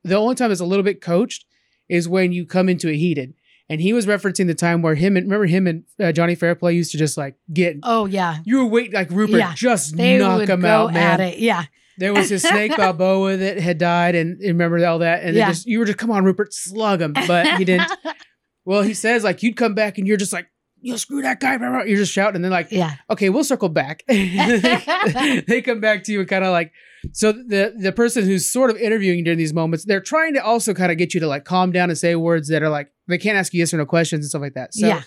the 0.04 0.16
only 0.16 0.34
time 0.34 0.50
it's 0.52 0.60
a 0.60 0.64
little 0.66 0.82
bit 0.84 1.00
coached, 1.00 1.44
is 1.88 2.08
when 2.08 2.32
you 2.32 2.46
come 2.46 2.68
into 2.68 2.88
it 2.88 2.96
heated. 2.96 3.34
And 3.68 3.80
he 3.80 3.92
was 3.92 4.04
referencing 4.06 4.48
the 4.48 4.54
time 4.54 4.82
where 4.82 4.96
him 4.96 5.16
and 5.16 5.26
remember 5.26 5.46
him 5.46 5.68
and 5.68 5.84
uh, 6.02 6.10
Johnny 6.10 6.34
Fairplay 6.34 6.74
used 6.74 6.90
to 6.90 6.98
just 6.98 7.16
like 7.16 7.36
get 7.52 7.76
Oh 7.84 8.04
yeah. 8.06 8.38
you 8.44 8.58
were 8.58 8.66
waiting 8.66 8.92
like 8.94 9.10
Rupert 9.10 9.38
Yeah. 9.38 9.54
just 9.54 9.96
They 9.96 10.18
knock 10.18 10.48
him 10.48 10.64
out, 10.64 10.92
man. 10.92 11.20
at 11.20 11.34
it. 11.34 11.38
Yeah. 11.38 11.66
There 12.00 12.14
was 12.14 12.30
his 12.30 12.42
snake 12.42 12.74
Balboa 12.76 13.36
that 13.36 13.60
had 13.60 13.76
died, 13.76 14.14
and 14.14 14.40
and 14.40 14.48
remember 14.48 14.84
all 14.86 15.00
that, 15.00 15.22
and 15.22 15.36
Yeah. 15.36 15.50
just 15.50 15.66
you 15.66 15.78
were 15.78 15.84
just 15.84 15.98
come 15.98 16.10
on, 16.10 16.24
Rupert, 16.24 16.54
slug 16.54 17.02
him, 17.02 17.12
but 17.12 17.58
he 17.58 17.64
didn't. 17.66 17.92
well, 18.64 18.82
he 18.82 18.94
says 18.94 19.22
like 19.22 19.42
you'd 19.42 19.56
come 19.56 19.74
back 19.74 19.98
and 19.98 20.06
you're 20.06 20.16
just 20.16 20.32
like 20.32 20.48
you 20.80 20.96
screw 20.96 21.20
that 21.20 21.40
guy, 21.40 21.58
blah, 21.58 21.68
blah." 21.68 21.82
you're 21.82 21.98
just 21.98 22.12
shouting, 22.12 22.36
and 22.36 22.44
then 22.44 22.52
like 22.52 22.72
yeah. 22.72 22.94
okay, 23.10 23.28
we'll 23.28 23.44
circle 23.44 23.68
back. 23.68 24.02
they 24.08 25.62
come 25.64 25.80
back 25.80 26.02
to 26.04 26.12
you 26.12 26.20
and 26.20 26.28
kind 26.28 26.42
of 26.42 26.52
like 26.52 26.72
so 27.12 27.32
the 27.32 27.74
the 27.78 27.92
person 27.92 28.24
who's 28.24 28.50
sort 28.50 28.70
of 28.70 28.78
interviewing 28.78 29.18
you 29.18 29.24
during 29.24 29.38
these 29.38 29.52
moments, 29.52 29.84
they're 29.84 30.00
trying 30.00 30.34
to 30.34 30.44
also 30.44 30.72
kind 30.72 30.90
of 30.90 30.96
get 30.96 31.12
you 31.12 31.20
to 31.20 31.26
like 31.26 31.44
calm 31.44 31.70
down 31.70 31.90
and 31.90 31.98
say 31.98 32.14
words 32.14 32.48
that 32.48 32.62
are 32.62 32.70
like 32.70 32.90
they 33.08 33.18
can't 33.18 33.36
ask 33.36 33.52
you 33.52 33.58
yes 33.58 33.74
or 33.74 33.76
no 33.76 33.84
questions 33.86 34.24
and 34.24 34.30
stuff 34.30 34.40
like 34.42 34.54
that. 34.54 34.72
So 34.74 34.86
yeah. 34.86 35.02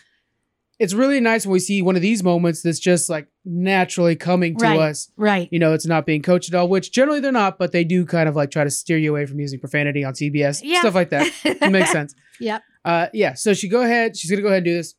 It's 0.83 0.93
really 0.93 1.19
nice 1.19 1.45
when 1.45 1.53
we 1.53 1.59
see 1.59 1.81
one 1.81 1.95
of 1.95 2.01
these 2.01 2.23
moments 2.23 2.61
that's 2.61 2.79
just 2.79 3.09
like 3.09 3.27
naturally 3.45 4.15
coming 4.15 4.57
to 4.57 4.65
Right. 4.65 4.79
us. 4.79 5.09
Right. 5.17 5.47
You 5.51 5.59
know, 5.59 5.73
it's 5.73 5.85
not 5.85 6.05
being 6.05 6.21
coached 6.21 6.49
at 6.53 6.55
all, 6.59 6.67
which 6.67 6.91
generally 6.91 7.19
they're 7.21 7.31
not, 7.31 7.57
but 7.57 7.71
they 7.71 7.83
do 7.83 8.05
kind 8.05 8.27
of 8.27 8.35
like 8.35 8.51
try 8.51 8.63
to 8.63 8.69
steer 8.69 8.97
you 8.97 9.11
away 9.11 9.25
from 9.25 9.39
using 9.39 9.59
profanity 9.59 10.03
on 10.03 10.13
CBS, 10.13 10.61
Yeah. 10.63 10.79
stuff 10.81 10.95
like 10.95 11.09
that. 11.11 11.31
It 11.45 11.71
makes 11.71 11.91
sense. 11.91 12.13
Yep. 12.39 12.61
Uh, 12.83 13.07
yeah. 13.13 13.33
So 13.35 13.53
she 13.53 13.69
go 13.69 13.81
ahead. 13.83 14.17
She's 14.17 14.29
gonna 14.29 14.41
go 14.41 14.47
ahead 14.49 14.57
and 14.57 14.65
do 14.65 14.73
this. 14.73 14.95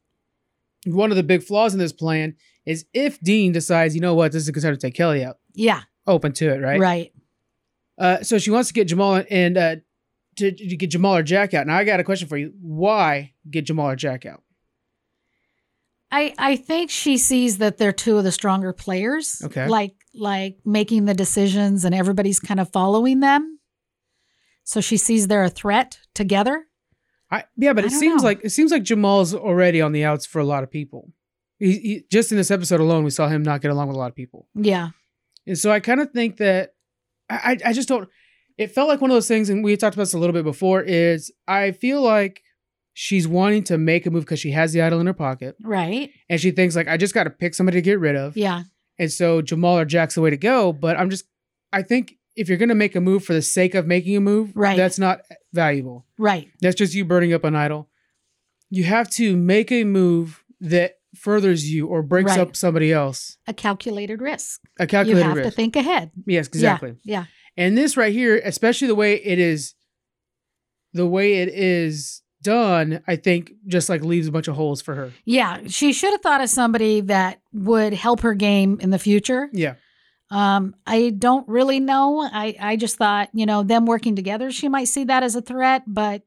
One 0.86 1.10
of 1.10 1.16
the 1.16 1.22
big 1.22 1.42
flaws 1.42 1.74
in 1.74 1.80
this 1.80 1.92
plan 1.92 2.36
is 2.64 2.86
if 2.94 3.20
Dean 3.20 3.50
decides, 3.52 3.94
you 3.94 4.00
know 4.00 4.14
what, 4.14 4.30
this 4.32 4.42
is 4.42 4.48
a 4.48 4.52
good 4.52 4.62
time 4.62 4.72
to 4.72 4.78
take 4.80 4.94
Kelly 4.94 5.24
out. 5.24 5.38
Yeah. 5.52 5.80
Open 6.06 6.32
to 6.34 6.48
it, 6.54 6.58
right? 6.62 6.80
Right. 6.80 7.12
Uh, 7.98 8.22
so 8.22 8.38
she 8.38 8.50
wants 8.50 8.68
to 8.68 8.74
get 8.74 8.86
Jamal 8.88 9.22
and 9.30 9.58
uh, 9.58 9.76
to, 10.36 10.52
to 10.52 10.76
get 10.76 10.90
Jamal 10.90 11.16
or 11.16 11.22
Jack 11.22 11.52
out. 11.54 11.66
Now 11.66 11.76
I 11.76 11.84
got 11.84 12.00
a 12.00 12.04
question 12.04 12.28
for 12.28 12.36
you. 12.36 12.52
Why 12.62 13.32
get 13.50 13.66
Jamal 13.66 13.90
or 13.90 13.96
Jack 13.96 14.24
out? 14.24 14.42
I 16.16 16.34
I 16.38 16.56
think 16.56 16.90
she 16.90 17.18
sees 17.18 17.58
that 17.58 17.78
they're 17.78 17.92
two 17.92 18.16
of 18.18 18.24
the 18.24 18.32
stronger 18.32 18.72
players. 18.72 19.42
Okay. 19.44 19.66
Like 19.66 19.94
like 20.14 20.58
making 20.64 21.06
the 21.06 21.14
decisions 21.14 21.84
and 21.84 21.94
everybody's 21.94 22.38
kind 22.40 22.60
of 22.60 22.70
following 22.70 23.20
them. 23.20 23.58
So 24.62 24.80
she 24.80 24.96
sees 24.96 25.26
they're 25.26 25.44
a 25.44 25.50
threat 25.50 25.98
together. 26.14 26.66
I 27.30 27.44
yeah, 27.56 27.72
but 27.72 27.84
I 27.84 27.88
it 27.88 27.90
seems 27.90 28.22
know. 28.22 28.28
like 28.28 28.44
it 28.44 28.50
seems 28.50 28.70
like 28.70 28.84
Jamal's 28.84 29.34
already 29.34 29.80
on 29.80 29.92
the 29.92 30.04
outs 30.04 30.24
for 30.26 30.38
a 30.38 30.44
lot 30.44 30.62
of 30.62 30.70
people. 30.70 31.10
He, 31.58 31.72
he 31.78 32.04
just 32.10 32.30
in 32.32 32.38
this 32.38 32.50
episode 32.50 32.80
alone, 32.80 33.02
we 33.04 33.10
saw 33.10 33.26
him 33.28 33.42
not 33.42 33.60
get 33.60 33.70
along 33.70 33.88
with 33.88 33.96
a 33.96 33.98
lot 33.98 34.10
of 34.10 34.14
people, 34.14 34.48
Yeah. 34.54 34.90
and 35.46 35.56
so 35.58 35.70
I 35.72 35.80
kind 35.80 36.00
of 36.00 36.10
think 36.10 36.36
that 36.38 36.74
I 37.30 37.58
I 37.64 37.70
I 37.70 37.72
just 37.72 37.88
don't. 37.88 38.08
It 38.56 38.70
felt 38.70 38.88
like 38.88 39.00
one 39.00 39.10
of 39.10 39.14
those 39.16 39.26
things, 39.28 39.50
and 39.50 39.64
we 39.64 39.76
talked 39.76 39.96
about 39.96 40.02
this 40.02 40.14
a 40.14 40.18
little 40.18 40.32
bit 40.32 40.44
before. 40.44 40.80
Is 40.82 41.32
I 41.48 41.72
feel 41.72 42.02
like 42.02 42.42
she's 42.94 43.26
wanting 43.28 43.62
to 43.64 43.76
make 43.76 44.06
a 44.06 44.10
move 44.10 44.24
because 44.24 44.40
she 44.40 44.52
has 44.52 44.72
the 44.72 44.80
idol 44.80 45.00
in 45.00 45.06
her 45.06 45.12
pocket, 45.12 45.56
Right. 45.62 46.10
and 46.30 46.40
she 46.40 46.50
thinks 46.52 46.74
like 46.76 46.88
I 46.88 46.96
just 46.96 47.12
got 47.12 47.24
to 47.24 47.30
pick 47.30 47.54
somebody 47.54 47.76
to 47.78 47.82
get 47.82 47.98
rid 48.00 48.16
of, 48.16 48.36
Yeah. 48.36 48.62
and 48.98 49.12
so 49.12 49.42
Jamal 49.42 49.78
or 49.78 49.84
Jack's 49.84 50.14
the 50.14 50.20
way 50.22 50.30
to 50.30 50.36
go. 50.36 50.72
But 50.72 50.96
I'm 50.98 51.10
just 51.10 51.24
I 51.72 51.82
think 51.82 52.14
if 52.36 52.48
you're 52.48 52.58
gonna 52.58 52.74
make 52.74 52.94
a 52.96 53.00
move 53.00 53.24
for 53.24 53.32
the 53.34 53.42
sake 53.42 53.74
of 53.74 53.86
making 53.86 54.16
a 54.16 54.20
move, 54.20 54.52
Right. 54.54 54.76
that's 54.76 54.98
not 54.98 55.20
valuable. 55.52 56.06
Right. 56.18 56.48
That's 56.60 56.76
just 56.76 56.94
you 56.94 57.04
burning 57.04 57.32
up 57.32 57.44
an 57.44 57.54
idol. 57.56 57.90
You 58.70 58.84
have 58.84 59.10
to 59.10 59.36
make 59.36 59.70
a 59.70 59.84
move 59.84 60.42
that 60.60 60.94
furthers 61.16 61.70
you 61.72 61.86
or 61.86 62.02
breaks 62.02 62.30
Right. 62.30 62.40
up 62.40 62.56
somebody 62.56 62.92
else. 62.92 63.38
A 63.46 63.54
calculated 63.54 64.20
risk. 64.20 64.60
A 64.80 64.86
calculated 64.86 65.18
risk. 65.18 65.24
You 65.24 65.28
have 65.28 65.36
risk. 65.38 65.50
to 65.50 65.54
think 65.56 65.76
ahead. 65.76 66.10
yes, 66.26 66.48
exactly. 66.48 66.94
Yeah. 67.04 67.26
And 67.56 67.78
this 67.78 67.96
right 67.96 68.12
here, 68.12 68.40
especially 68.44 68.88
the 68.88 68.96
way 68.96 69.14
it 69.14 69.38
is, 69.38 69.74
the 70.92 71.06
way 71.06 71.34
it 71.34 71.48
is 71.50 72.22
done, 72.44 73.02
I 73.08 73.16
think 73.16 73.52
just 73.66 73.88
like 73.88 74.02
leaves 74.04 74.28
a 74.28 74.32
bunch 74.32 74.46
of 74.46 74.54
holes 74.54 74.80
for 74.80 74.94
her. 74.94 75.12
Yeah. 75.24 75.62
She 75.66 75.92
should 75.92 76.12
have 76.12 76.20
thought 76.20 76.40
of 76.40 76.48
somebody 76.48 77.00
that 77.00 77.40
would 77.52 77.92
help 77.94 78.20
her 78.20 78.34
game 78.34 78.78
in 78.80 78.90
the 78.90 78.98
future. 79.00 79.48
Yeah. 79.52 79.74
Um, 80.30 80.74
I 80.86 81.10
don't 81.10 81.46
really 81.48 81.80
know. 81.80 82.20
I, 82.32 82.54
I 82.60 82.76
just 82.76 82.96
thought, 82.96 83.28
you 83.34 83.46
know, 83.46 83.62
them 83.62 83.84
working 83.86 84.14
together, 84.16 84.50
she 84.52 84.68
might 84.68 84.84
see 84.88 85.04
that 85.04 85.22
as 85.22 85.34
a 85.36 85.42
threat, 85.42 85.82
but 85.86 86.22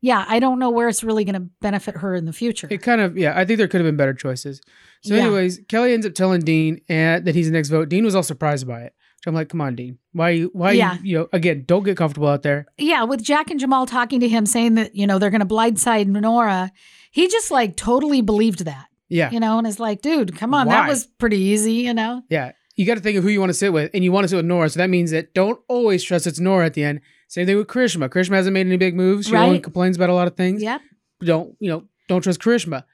yeah, 0.00 0.24
I 0.28 0.38
don't 0.38 0.58
know 0.58 0.68
where 0.70 0.88
it's 0.88 1.02
really 1.02 1.24
going 1.24 1.34
to 1.34 1.48
benefit 1.62 1.96
her 1.96 2.14
in 2.14 2.26
the 2.26 2.32
future. 2.32 2.68
It 2.70 2.82
kind 2.82 3.00
of, 3.00 3.16
yeah, 3.16 3.38
I 3.38 3.44
think 3.46 3.56
there 3.58 3.68
could 3.68 3.80
have 3.80 3.86
been 3.88 3.96
better 3.96 4.12
choices. 4.14 4.60
So, 5.02 5.14
Yeah. 5.14 5.22
anyways, 5.22 5.60
Kelly 5.68 5.94
ends 5.94 6.04
up 6.06 6.14
telling 6.14 6.40
Dean 6.42 6.80
and 6.88 7.24
that 7.24 7.34
he's 7.34 7.46
the 7.46 7.52
next 7.52 7.70
vote. 7.70 7.88
Dean 7.88 8.04
was 8.04 8.14
all 8.14 8.22
surprised 8.22 8.68
by 8.68 8.82
it. 8.82 8.94
So 9.24 9.30
I'm 9.30 9.34
like, 9.34 9.48
come 9.48 9.62
on, 9.62 9.74
Dean. 9.74 9.96
Why 10.12 10.30
you, 10.30 10.50
why 10.52 10.72
Yeah. 10.72 10.98
you, 11.02 11.16
know, 11.20 11.28
again, 11.32 11.64
don't 11.66 11.82
get 11.82 11.96
comfortable 11.96 12.28
out 12.28 12.42
there. 12.42 12.66
yeah, 12.76 13.04
with 13.04 13.22
Jack 13.22 13.50
and 13.50 13.58
Jamal 13.58 13.86
talking 13.86 14.20
to 14.20 14.28
him 14.28 14.44
saying 14.44 14.74
that, 14.74 14.94
you 14.94 15.06
know, 15.06 15.18
they're 15.18 15.30
going 15.30 15.40
to 15.40 15.46
blindside 15.46 16.06
Nora, 16.08 16.70
he 17.10 17.26
just 17.26 17.50
like 17.50 17.74
totally 17.74 18.20
believed 18.20 18.66
that, 18.66 18.84
Yeah. 19.08 19.30
you 19.30 19.40
know, 19.40 19.56
and 19.56 19.66
is 19.66 19.80
like, 19.80 20.02
dude, 20.02 20.36
come 20.36 20.52
on, 20.52 20.66
that 20.68 20.86
was 20.86 21.06
pretty 21.06 21.38
easy, 21.38 21.72
you 21.72 21.94
know? 21.94 22.20
Yeah. 22.28 22.52
You 22.76 22.84
got 22.84 22.96
to 22.96 23.00
think 23.00 23.16
of 23.16 23.24
who 23.24 23.30
you 23.30 23.40
want 23.40 23.48
to 23.48 23.54
sit 23.54 23.72
with, 23.72 23.90
and 23.94 24.04
you 24.04 24.12
want 24.12 24.24
to 24.24 24.28
sit 24.28 24.36
with 24.36 24.44
Nora. 24.44 24.68
So 24.68 24.76
that 24.78 24.90
means 24.90 25.10
that 25.12 25.32
don't 25.32 25.58
always 25.68 26.02
trust 26.02 26.26
it's 26.26 26.38
Nora 26.38 26.66
at 26.66 26.74
the 26.74 26.84
end. 26.84 27.00
Same 27.28 27.46
thing 27.46 27.56
with 27.56 27.68
Karishma. 27.68 28.10
Karishma 28.10 28.34
hasn't 28.34 28.52
made 28.52 28.66
any 28.66 28.76
big 28.76 28.94
moves. 28.94 29.28
She 29.28 29.34
only 29.36 29.58
complains 29.58 29.96
about 29.96 30.10
a 30.10 30.14
lot 30.14 30.26
of 30.26 30.36
things. 30.36 30.62
Yeah. 30.62 30.80
Don't 31.22 31.56
you 31.60 31.70
know? 31.70 31.84
Don't 32.08 32.20
trust 32.20 32.40
Karishma. 32.40 32.84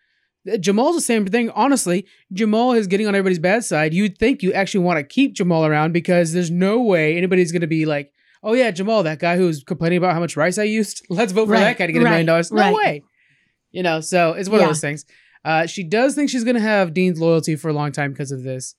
Jamal's 0.59 0.97
the 0.97 1.03
same 1.03 1.27
thing. 1.27 1.51
Honestly, 1.51 2.07
Jamal 2.33 2.73
is 2.73 2.87
getting 2.87 3.07
on 3.07 3.15
everybody's 3.15 3.39
bad 3.39 3.65
side. 3.65 3.93
You'd 3.93 4.17
think 4.19 4.43
you 4.43 4.53
actually 4.53 4.85
want 4.85 4.99
to 4.99 5.03
keep 5.05 5.35
Jamal 5.35 5.67
around 5.67 5.93
because 5.93 6.33
there's 6.33 6.51
no 6.51 6.81
way 6.81 7.17
anybody's 7.17 7.53
going 7.53 7.61
to 7.61 7.67
be 7.67 7.85
like, 7.87 8.13
"Oh 8.43 8.55
yeah, 8.55 8.71
Jamal, 8.71 9.03
that 9.03 9.19
guy 9.19 9.37
who's 9.37 9.63
complaining 9.63 9.99
about 9.99 10.15
how 10.15 10.21
much 10.21 10.37
rice 10.37 10.57
I 10.59 10.65
used. 10.65 11.05
Let's 11.11 11.33
vote 11.33 11.47
for 11.47 11.53
Right, 11.53 11.61
that 11.61 11.79
guy 11.79 11.87
to 11.87 11.93
get 11.93 12.01
a 12.03 12.05
million 12.05 12.27
dollars." 12.27 12.51
No 12.51 12.61
right. 12.61 12.75
way. 12.75 13.03
You 13.71 13.83
know. 13.83 14.01
So 14.01 14.33
it's 14.33 14.49
one 14.49 14.61
Yeah. 14.61 14.65
of 14.67 14.71
those 14.71 14.81
things. 14.81 15.05
Uh, 15.45 15.67
she 15.67 15.83
does 15.85 16.15
think 16.15 16.29
she's 16.31 16.45
going 16.45 16.57
to 16.57 16.61
have 16.63 16.93
Dean's 16.95 17.21
loyalty 17.21 17.57
for 17.57 17.69
a 17.69 17.73
long 17.73 17.93
time 17.93 18.13
because 18.13 18.31
of 18.33 18.43
this, 18.43 18.75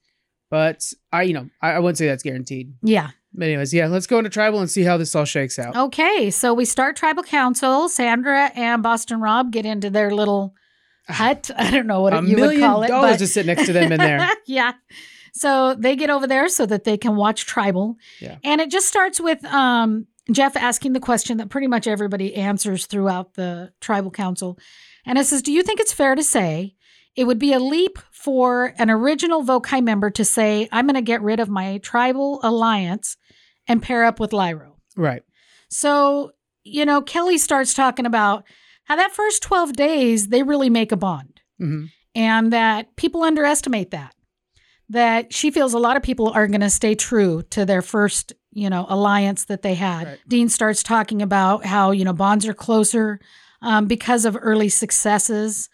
but 0.50 0.84
I, 1.12 1.24
you 1.24 1.34
know, 1.34 1.50
I, 1.62 1.72
I 1.72 1.80
wouldn't 1.80 1.98
say 1.98 2.06
that's 2.08 2.22
guaranteed. 2.24 2.74
Yeah. 2.84 3.10
But 3.34 3.46
anyways, 3.48 3.74
yeah, 3.74 3.88
let's 3.88 4.08
go 4.08 4.18
into 4.18 4.30
tribal 4.30 4.60
and 4.60 4.70
see 4.70 4.84
how 4.84 4.98
this 4.98 5.16
all 5.16 5.24
shakes 5.26 5.58
out. 5.58 5.76
Okay. 5.76 6.30
So 6.30 6.54
we 6.54 6.66
start 6.66 6.98
tribal 6.98 7.24
council. 7.24 7.88
Sandra 7.88 8.52
and 8.56 8.84
Boston 8.84 9.22
Rob 9.22 9.52
get 9.52 9.66
into 9.66 9.90
their 9.90 10.12
little 10.12 10.54
hut. 11.08 11.50
I 11.58 11.72
don't 11.72 11.88
know 11.88 12.02
what 12.02 12.14
a 12.14 12.24
you 12.26 12.38
would 12.38 12.60
call 12.60 12.84
it. 12.84 12.88
dollars 12.88 13.14
but- 13.14 13.20
to 13.20 13.28
sit 13.28 13.46
next 13.46 13.66
to 13.66 13.74
them 13.74 13.92
in 13.92 14.00
there. 14.00 14.30
yeah. 14.46 14.74
So 15.34 15.76
they 15.76 15.96
get 15.96 16.10
over 16.10 16.28
there 16.28 16.50
so 16.50 16.66
that 16.66 16.84
they 16.84 16.98
can 16.98 17.16
watch 17.16 17.46
Tribal. 17.46 17.96
Yeah. 18.20 18.38
And 18.44 18.60
it 18.60 18.70
just 18.70 18.88
starts 18.88 19.20
with 19.20 19.44
um, 19.46 20.08
Jeff 20.32 20.58
asking 20.58 20.94
the 20.94 21.00
question 21.00 21.38
that 21.38 21.50
pretty 21.50 21.68
much 21.68 21.88
everybody 21.88 22.36
answers 22.36 22.86
throughout 22.86 23.36
the 23.36 23.72
Tribal 23.80 24.12
Council. 24.12 24.60
And 25.06 25.18
it 25.18 25.26
says, 25.26 25.42
Do 25.42 25.54
you 25.54 25.64
think 25.64 25.80
it's 25.80 25.94
fair 25.94 26.16
to 26.16 26.24
say 26.24 26.76
it 27.16 27.26
would 27.26 27.40
be 27.40 27.54
a 27.54 27.60
leap 27.60 27.98
for 28.12 28.74
an 28.78 28.90
original 28.90 29.44
Vokai 29.44 29.84
member 29.84 30.10
to 30.12 30.24
say, 30.24 30.68
I'm 30.72 30.86
going 30.86 30.96
to 30.96 31.02
get 31.02 31.22
rid 31.22 31.40
of 31.40 31.50
my 31.50 31.80
tribal 31.80 32.40
alliance 32.44 33.18
and 33.68 33.82
pair 33.82 34.06
up 34.06 34.20
with 34.20 34.32
Lairo. 34.32 34.74
Right. 34.96 35.24
So, 35.70 36.32
you 36.64 36.86
know, 36.86 37.02
Kelly 37.02 37.38
starts 37.38 37.74
talking 37.74 38.06
about 38.06 38.44
how 38.86 38.96
that 38.96 39.12
first 39.12 39.42
12 39.44 39.74
days, 39.74 40.28
they 40.28 40.44
really 40.44 40.70
make 40.70 40.92
a 40.92 40.98
bond 40.98 41.42
hmm 41.58 41.86
and 42.14 42.52
that 42.52 42.94
people 42.98 43.24
underestimate 43.24 43.92
that. 43.92 44.14
That 44.90 45.34
she 45.34 45.50
feels 45.52 45.74
a 45.74 45.80
lot 45.80 45.96
of 45.96 46.04
people 46.04 46.30
are 46.32 46.46
going 46.48 46.60
to 46.60 46.70
stay 46.70 46.94
true 46.96 47.44
to 47.52 47.66
their 47.66 47.82
first, 47.82 48.34
you 48.52 48.70
know, 48.70 48.86
alliance 48.90 49.46
that 49.46 49.62
they 49.62 49.76
had. 49.76 50.06
Right. 50.08 50.20
Dean 50.28 50.50
starts 50.50 50.84
talking 50.84 51.22
about 51.22 51.64
how, 51.66 51.92
you 51.92 52.04
know, 52.04 52.12
bonds 52.12 52.46
are 52.46 52.54
closer 52.54 53.22
um, 53.62 53.86
because 53.88 54.26
of 54.26 54.38
early 54.42 54.68
successes. 54.68 55.70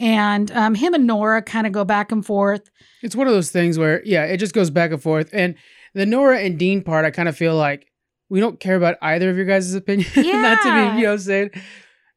And 0.00 0.50
um, 0.52 0.74
him 0.74 0.94
and 0.94 1.06
Nora 1.06 1.42
kind 1.42 1.66
of 1.66 1.74
go 1.74 1.84
back 1.84 2.10
and 2.10 2.24
forth. 2.24 2.70
It's 3.02 3.14
one 3.14 3.26
of 3.26 3.34
those 3.34 3.50
things 3.50 3.78
where, 3.78 4.02
yeah, 4.06 4.24
it 4.24 4.38
just 4.38 4.54
goes 4.54 4.70
back 4.70 4.90
and 4.92 5.02
forth. 5.02 5.28
And 5.34 5.56
the 5.92 6.06
Nora 6.06 6.38
and 6.40 6.58
Dean 6.58 6.82
part, 6.82 7.04
I 7.04 7.10
kind 7.10 7.28
of 7.28 7.36
feel 7.36 7.54
like 7.56 7.86
we 8.30 8.40
don't 8.40 8.58
care 8.58 8.76
about 8.76 8.96
either 9.02 9.28
of 9.28 9.36
your 9.36 9.44
guys' 9.44 9.74
opinion. 9.74 10.08
Not 10.16 10.62
to 10.62 10.68
Yeah. 10.68 10.90
be, 10.94 10.96
you 10.96 11.02
know 11.02 11.08
what 11.10 11.12
I'm 11.12 11.18
saying? 11.18 11.50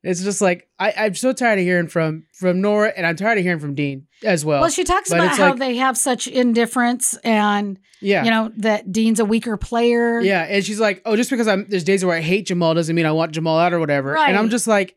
It's 0.05 0.23
just 0.23 0.39
like 0.39 0.67
I, 0.79 0.93
I'm 0.95 1.15
so 1.15 1.33
tired 1.33 1.57
of 1.57 1.65
hearing 1.65 1.87
from 1.87 2.25
from 2.31 2.61
Nora 2.61 2.93
and 2.95 3.07
I'm 3.07 3.15
tired 3.15 3.39
of 3.39 3.43
hearing 3.43 3.59
from 3.59 3.73
Dean 3.73 4.05
as 4.23 4.45
well. 4.45 4.61
Well, 4.61 4.69
she 4.69 4.83
talks 4.83 5.09
but 5.09 5.19
about 5.19 5.37
how 5.37 5.49
like- 5.49 5.59
they 5.59 5.75
have 5.77 5.97
such 5.97 6.27
indifference 6.27 7.17
and, 7.23 7.79
yeah. 8.01 8.23
you 8.23 8.29
know, 8.29 8.51
that 8.57 8.91
Dean's 8.91 9.19
a 9.19 9.25
weaker 9.25 9.57
player. 9.57 10.19
Yeah, 10.19 10.43
and 10.43 10.63
she's 10.63 10.79
like, 10.79 11.01
"Oh, 11.05 11.15
just 11.15 11.29
because 11.31 11.47
I'm 11.47 11.65
there's 11.69 11.83
days 11.83 12.05
where 12.05 12.15
I 12.15 12.21
hate 12.21 12.45
Jamal 12.47 12.75
doesn't 12.75 12.95
mean 12.95 13.05
I 13.07 13.11
want 13.11 13.31
Jamal 13.31 13.57
out 13.57 13.73
or 13.73 13.79
whatever." 13.79 14.11
Right. 14.11 14.29
And 14.29 14.37
I'm 14.37 14.49
just 14.49 14.67
like, 14.67 14.95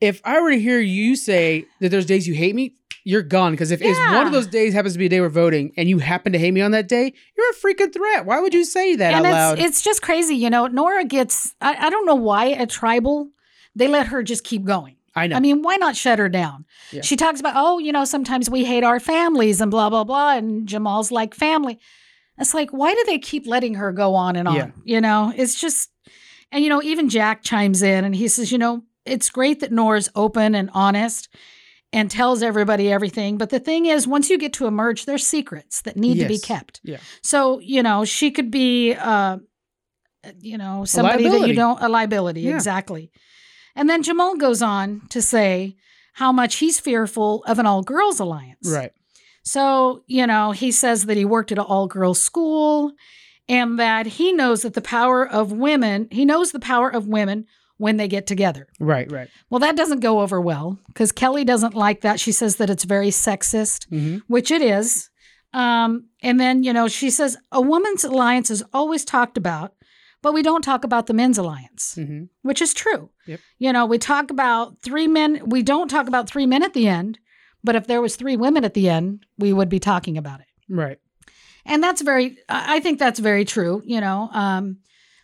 if 0.00 0.20
I 0.24 0.40
were 0.40 0.50
to 0.50 0.58
hear 0.58 0.80
you 0.80 1.14
say 1.14 1.64
that 1.80 1.90
there's 1.90 2.06
days 2.06 2.26
you 2.26 2.34
hate 2.34 2.54
me, 2.54 2.74
you're 3.04 3.22
gone. 3.22 3.52
Because 3.52 3.70
if 3.70 3.80
it's 3.80 3.98
one 3.98 4.26
of 4.26 4.32
those 4.32 4.48
days 4.48 4.74
happens 4.74 4.94
to 4.94 4.98
be 4.98 5.06
a 5.06 5.08
day 5.08 5.20
we're 5.20 5.28
voting, 5.28 5.72
and 5.76 5.88
you 5.88 5.98
happen 5.98 6.32
to 6.32 6.38
hate 6.38 6.52
me 6.52 6.60
on 6.62 6.72
that 6.72 6.88
day, 6.88 7.12
you're 7.36 7.50
a 7.50 7.54
freaking 7.54 7.92
threat. 7.92 8.26
Why 8.26 8.40
would 8.40 8.54
you 8.54 8.64
say 8.64 8.96
that 8.96 9.14
and 9.14 9.24
out 9.24 9.28
it's 9.28 9.34
loud? 9.34 9.58
it's 9.60 9.82
just 9.82 10.02
crazy, 10.02 10.34
you 10.34 10.50
know. 10.50 10.66
Nora 10.66 11.04
gets 11.04 11.54
I, 11.60 11.86
I 11.86 11.90
don't 11.90 12.06
know 12.06 12.16
why 12.16 12.46
a 12.46 12.66
tribal 12.66 13.30
they 13.78 13.88
let 13.88 14.08
her 14.08 14.22
just 14.22 14.44
keep 14.44 14.64
going. 14.64 14.96
I 15.14 15.26
know. 15.26 15.36
I 15.36 15.40
mean, 15.40 15.62
why 15.62 15.76
not 15.76 15.96
shut 15.96 16.18
her 16.18 16.28
down? 16.28 16.66
Yeah. 16.92 17.00
She 17.02 17.16
talks 17.16 17.40
about, 17.40 17.54
oh, 17.56 17.78
you 17.78 17.90
know, 17.92 18.04
sometimes 18.04 18.48
we 18.48 18.64
hate 18.64 18.84
our 18.84 19.00
families 19.00 19.60
and 19.60 19.70
blah 19.70 19.88
blah 19.90 20.04
blah, 20.04 20.36
and 20.36 20.68
Jamal's 20.68 21.10
like 21.10 21.34
family. 21.34 21.78
It's 22.38 22.54
like, 22.54 22.70
why 22.70 22.94
do 22.94 23.02
they 23.06 23.18
keep 23.18 23.46
letting 23.46 23.74
her 23.74 23.90
go 23.90 24.14
on 24.14 24.36
and 24.36 24.46
on? 24.46 24.54
Yeah. 24.54 24.70
You 24.84 25.00
know, 25.00 25.32
it's 25.34 25.60
just, 25.60 25.90
and 26.52 26.62
you 26.62 26.70
know, 26.70 26.80
even 26.82 27.08
Jack 27.08 27.42
chimes 27.42 27.82
in 27.82 28.04
and 28.04 28.14
he 28.14 28.28
says, 28.28 28.52
you 28.52 28.58
know, 28.58 28.84
it's 29.04 29.28
great 29.28 29.60
that 29.60 29.72
Nora's 29.72 30.08
open 30.14 30.54
and 30.54 30.70
honest 30.72 31.28
and 31.92 32.08
tells 32.10 32.42
everybody 32.42 32.92
everything. 32.92 33.38
But 33.38 33.50
the 33.50 33.58
thing 33.58 33.86
is, 33.86 34.06
once 34.06 34.30
you 34.30 34.38
get 34.38 34.52
to 34.52 34.66
emerge, 34.66 35.04
there's 35.04 35.26
secrets 35.26 35.80
that 35.82 35.96
need 35.96 36.20
to 36.20 36.28
be 36.28 36.38
kept. 36.38 36.80
Yeah. 36.84 36.98
So, 37.22 37.58
you 37.58 37.82
know, 37.82 38.04
she 38.04 38.30
could 38.30 38.52
be, 38.52 38.94
uh, 38.94 39.38
you 40.38 40.58
know, 40.58 40.84
somebody 40.84 41.28
that 41.28 41.48
you 41.48 41.54
don't, 41.54 41.82
a 41.82 41.88
liability. 41.88 42.42
Yeah. 42.42 42.54
Exactly. 42.54 43.10
And 43.78 43.88
then 43.88 44.02
Jamal 44.02 44.36
goes 44.36 44.60
on 44.60 45.02
to 45.10 45.22
say 45.22 45.76
how 46.14 46.32
much 46.32 46.56
he's 46.56 46.80
fearful 46.80 47.44
of 47.46 47.58
an 47.58 47.66
all 47.66 47.82
girls 47.82 48.18
alliance. 48.20 48.68
right. 48.70 48.92
So, 49.44 50.02
you 50.06 50.26
know, 50.26 50.50
he 50.50 50.70
says 50.70 51.06
that 51.06 51.16
he 51.16 51.24
worked 51.24 51.52
at 51.52 51.58
an 51.58 51.64
all 51.64 51.86
girls 51.86 52.20
school 52.20 52.92
and 53.48 53.78
that 53.78 54.04
he 54.06 54.30
knows 54.32 54.60
that 54.62 54.74
the 54.74 54.82
power 54.82 55.26
of 55.26 55.52
women, 55.52 56.08
he 56.10 56.26
knows 56.26 56.52
the 56.52 56.60
power 56.60 56.90
of 56.90 57.06
women 57.06 57.46
when 57.78 57.96
they 57.96 58.08
get 58.08 58.26
together. 58.26 58.66
Right. 58.78 59.10
Right. 59.10 59.28
Well, 59.48 59.60
that 59.60 59.76
doesn't 59.76 60.00
go 60.00 60.20
over 60.20 60.38
well 60.38 60.78
because 60.88 61.12
Kelly 61.12 61.44
doesn't 61.44 61.74
like 61.74 62.02
that. 62.02 62.20
She 62.20 62.32
says 62.32 62.56
that 62.56 62.68
it's 62.68 62.84
very 62.84 63.08
sexist, 63.10 63.86
hmm 63.88 64.18
which 64.26 64.50
it 64.50 64.60
is. 64.60 65.08
Um, 65.54 66.08
and 66.22 66.38
then, 66.38 66.62
you 66.62 66.74
know, 66.74 66.88
she 66.88 67.08
says 67.08 67.38
a 67.50 67.60
woman's 67.60 68.04
alliance 68.04 68.50
is 68.50 68.62
always 68.74 69.04
talked 69.04 69.38
about, 69.38 69.72
but 70.22 70.32
we 70.34 70.42
don't 70.42 70.62
talk 70.62 70.84
about 70.84 71.06
the 71.06 71.14
men's 71.14 71.38
alliance, 71.38 71.94
hmm 71.94 72.24
which 72.42 72.60
is 72.62 72.74
true. 72.74 73.10
Yep. 73.26 73.40
You 73.58 73.72
know, 73.72 73.86
we 73.86 73.98
talk 73.98 74.30
about 74.30 74.80
three 74.82 75.06
men, 75.06 75.40
we 75.46 75.62
don't 75.62 75.88
talk 75.88 76.08
about 76.08 76.28
three 76.28 76.46
men 76.46 76.62
at 76.62 76.74
the 76.74 76.88
end, 76.88 77.18
but 77.62 77.74
if 77.76 77.86
there 77.86 78.00
was 78.02 78.16
three 78.16 78.36
women 78.36 78.64
at 78.64 78.74
the 78.74 78.88
end, 78.88 79.24
we 79.38 79.52
would 79.52 79.68
be 79.68 79.78
talking 79.80 80.16
about 80.16 80.40
it 80.40 80.46
Right. 80.68 80.98
and 81.66 81.82
that's 81.82 82.02
very 82.02 82.36
i 82.48 82.76
I 82.76 82.80
think 82.80 82.98
that's 82.98 83.18
very 83.20 83.44
true 83.44 83.82
you 83.84 84.00
know 84.00 84.28
um 84.32 84.78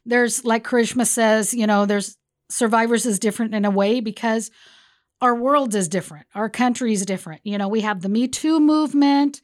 there's 0.06 0.44
like 0.44 0.64
karishma 0.64 1.06
says 1.06 1.54
you 1.54 1.66
know 1.66 1.86
there's 1.86 2.16
survivors 2.50 3.06
is 3.06 3.18
different 3.18 3.54
in 3.54 3.64
a 3.64 3.70
way 3.70 4.00
because 4.00 4.50
our 5.20 5.34
world 5.34 5.74
is 5.74 5.88
different 5.88 6.26
our 6.34 6.48
country 6.50 6.92
is 6.92 7.04
different 7.06 7.40
you 7.44 7.56
know 7.58 7.68
we 7.68 7.80
have 7.82 8.00
the 8.02 8.08
me 8.08 8.28
too 8.28 8.58
movement 8.60 9.40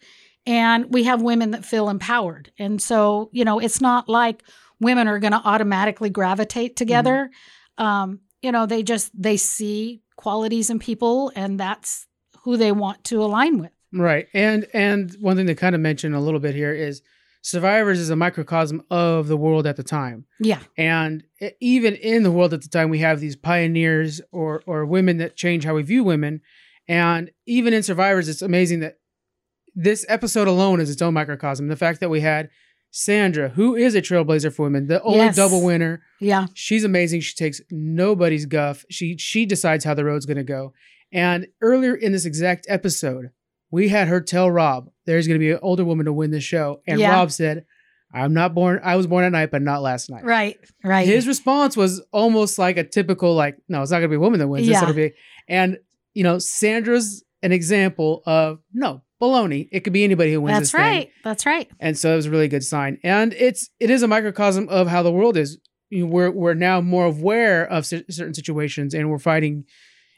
and 0.46 0.92
we 0.92 1.04
have 1.04 1.22
women 1.22 1.50
that 1.52 1.64
feel 1.64 1.88
empowered 1.88 2.50
and 2.58 2.80
so 2.82 3.28
you 3.32 3.44
know 3.44 3.58
it's 3.58 3.80
not 3.80 4.08
like 4.08 4.42
women 4.80 5.08
are 5.08 5.18
going 5.18 5.32
to 5.32 5.42
automatically 5.44 6.10
gravitate 6.10 6.76
together 6.76 7.30
um 7.78 8.20
you 8.42 8.50
know 8.52 8.66
they 8.66 8.82
just 8.82 9.10
they 9.20 9.36
see 9.36 10.02
qualities 10.16 10.70
in 10.70 10.78
people 10.78 11.32
and 11.36 11.58
that's 11.58 12.06
who 12.44 12.56
they 12.56 12.72
want 12.72 13.02
to 13.04 13.22
align 13.22 13.58
with 13.58 13.70
Right. 13.92 14.28
And 14.34 14.66
and 14.72 15.12
one 15.20 15.36
thing 15.36 15.46
to 15.48 15.54
kind 15.54 15.74
of 15.74 15.80
mention 15.80 16.14
a 16.14 16.20
little 16.20 16.40
bit 16.40 16.54
here 16.54 16.72
is 16.72 17.02
Survivors 17.42 17.98
is 17.98 18.10
a 18.10 18.16
microcosm 18.16 18.82
of 18.90 19.26
the 19.26 19.36
world 19.36 19.66
at 19.66 19.76
the 19.76 19.82
time. 19.82 20.26
yeah 20.38 20.60
And 20.76 21.24
even 21.60 21.94
in 21.94 22.22
the 22.22 22.30
world 22.30 22.52
at 22.52 22.60
the 22.62 22.68
time, 22.68 22.90
we 22.90 22.98
have 22.98 23.18
these 23.18 23.34
pioneers 23.36 24.20
or 24.30 24.62
or 24.66 24.84
women 24.84 25.16
that 25.18 25.36
change 25.36 25.64
how 25.64 25.74
we 25.74 25.82
view 25.82 26.04
women. 26.04 26.40
And 26.86 27.30
even 27.46 27.72
in 27.72 27.82
Survivors, 27.82 28.28
it's 28.28 28.42
amazing 28.42 28.80
that 28.80 28.98
this 29.74 30.04
episode 30.08 30.48
alone 30.48 30.80
is 30.80 30.90
its 30.90 31.02
own 31.02 31.14
microcosm. 31.14 31.68
The 31.68 31.76
fact 31.76 32.00
that 32.00 32.10
we 32.10 32.20
had 32.20 32.50
Sandra, 32.90 33.50
who 33.50 33.76
is 33.76 33.94
a 33.94 34.02
trailblazer 34.02 34.52
for 34.52 34.64
women, 34.64 34.86
the 34.88 35.00
only 35.02 35.18
Yes. 35.18 35.36
double 35.36 35.62
winner. 35.62 36.02
yeah 36.20 36.46
She's 36.54 36.84
amazing. 36.84 37.20
She 37.20 37.34
takes 37.34 37.60
nobody's 37.70 38.46
guff. 38.46 38.84
She 38.90 39.16
she 39.16 39.46
decides 39.46 39.84
how 39.84 39.94
the 39.94 40.04
road's 40.04 40.26
going 40.26 40.36
to 40.38 40.42
go. 40.44 40.72
And 41.12 41.46
earlier 41.60 41.94
in 41.94 42.12
this 42.12 42.24
exact 42.24 42.66
episode, 42.68 43.30
we 43.70 43.88
had 43.88 44.08
her 44.08 44.20
tell 44.20 44.50
Rob 44.50 44.90
there's 45.06 45.26
going 45.26 45.38
to 45.38 45.44
be 45.44 45.50
an 45.52 45.58
older 45.62 45.84
woman 45.84 46.06
to 46.06 46.12
win 46.12 46.30
the 46.32 46.40
show, 46.40 46.82
and 46.86 46.98
Yeah. 46.98 47.12
Rob 47.12 47.30
said, 47.30 47.64
"I'm 48.12 48.34
not 48.34 48.54
born. 48.54 48.80
I 48.82 48.96
was 48.96 49.06
born 49.06 49.24
at 49.24 49.32
night, 49.32 49.50
but 49.52 49.62
not 49.62 49.82
last 49.82 50.10
night." 50.10 50.24
right 50.24 50.56
right 50.84 51.06
His 51.06 51.26
response 51.28 51.76
was 51.76 52.00
almost 52.12 52.58
like 52.58 52.76
a 52.76 52.84
typical 52.84 53.34
like, 53.34 53.56
"No, 53.68 53.82
it's 53.82 53.90
not 53.92 53.98
going 53.98 54.10
to 54.10 54.14
be 54.14 54.16
a 54.16 54.20
woman 54.20 54.40
that 54.40 54.48
wins. 54.48 54.66
It's 54.66 54.72
Yeah. 54.74 54.80
going 54.82 54.94
to 54.94 55.08
be." 55.08 55.14
And 55.48 55.78
you 56.14 56.24
know, 56.24 56.38
Sandra's 56.40 57.22
an 57.42 57.52
example 57.52 58.22
of 58.26 58.58
no 58.72 59.02
baloney. 59.20 59.68
It 59.70 59.80
could 59.80 59.92
be 59.92 60.04
anybody 60.04 60.32
who 60.32 60.40
wins. 60.40 60.58
That's 60.58 60.72
this 60.72 60.80
thing. 60.80 60.80
right. 60.98 61.10
That's 61.24 61.46
right. 61.46 61.70
And 61.78 61.96
so 61.98 62.12
it 62.12 62.16
was 62.16 62.26
a 62.26 62.30
really 62.30 62.48
good 62.48 62.64
sign. 62.64 62.98
And 63.04 63.32
it's 63.34 63.68
it 63.78 63.90
is 63.90 64.02
a 64.02 64.08
microcosm 64.08 64.68
of 64.68 64.88
how 64.88 65.02
the 65.02 65.12
world 65.12 65.36
is. 65.36 65.58
You 65.90 66.04
know, 66.06 66.10
we're 66.12 66.30
we're 66.30 66.54
now 66.54 66.80
more 66.80 67.06
aware 67.06 67.64
of 67.66 67.84
cer- 67.84 68.04
certain 68.10 68.34
situations, 68.34 68.94
and 68.94 69.10
we're 69.10 69.18
fighting. 69.18 69.64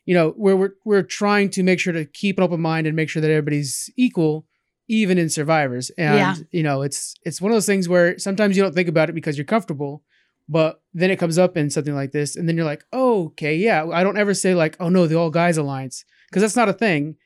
You 0.05 0.15
know, 0.15 0.35
we're 0.37 0.57
we're 0.57 0.75
we're 0.85 1.03
trying 1.03 1.51
to 1.51 1.63
make 1.63 1.81
sure 1.81 1.93
to 1.93 2.05
keep 2.05 2.39
an 2.39 2.45
open 2.45 2.61
mind 2.61 2.87
and 2.87 2.95
make 2.97 3.09
sure 3.09 3.23
that 3.23 3.31
everybody's 3.31 3.89
equal, 3.97 4.47
even 4.89 5.17
in 5.17 5.29
survivors. 5.31 5.91
And 5.97 6.17
Yeah. 6.19 6.35
you 6.51 6.63
know, 6.63 6.83
it's 6.83 7.15
it's 7.25 7.41
one 7.41 7.53
of 7.53 7.57
those 7.57 7.67
things 7.67 7.89
where 7.89 8.19
sometimes 8.19 8.57
you 8.57 8.63
don't 8.63 8.75
think 8.75 8.89
about 8.89 9.09
it 9.09 9.15
because 9.15 9.39
you're 9.39 9.45
comfortable, 9.45 10.03
but 10.49 10.83
then 10.93 11.11
it 11.11 11.17
comes 11.19 11.39
up 11.39 11.57
in 11.57 11.71
something 11.71 11.95
like 11.95 12.13
this, 12.13 12.37
and 12.37 12.49
then 12.49 12.57
you're 12.57 12.67
like, 12.67 12.85
oh, 12.93 13.27
okay, 13.27 13.57
yeah. 13.57 13.87
I 13.93 14.03
don't 14.03 14.19
ever 14.19 14.35
say 14.35 14.55
like, 14.55 14.77
oh 14.81 14.89
no, 14.91 15.07
the 15.07 15.17
all 15.17 15.31
guys 15.31 15.57
alliance, 15.57 16.05
because 16.29 16.43
that's 16.43 16.57
not 16.57 16.69
a 16.69 16.73
thing. 16.75 17.17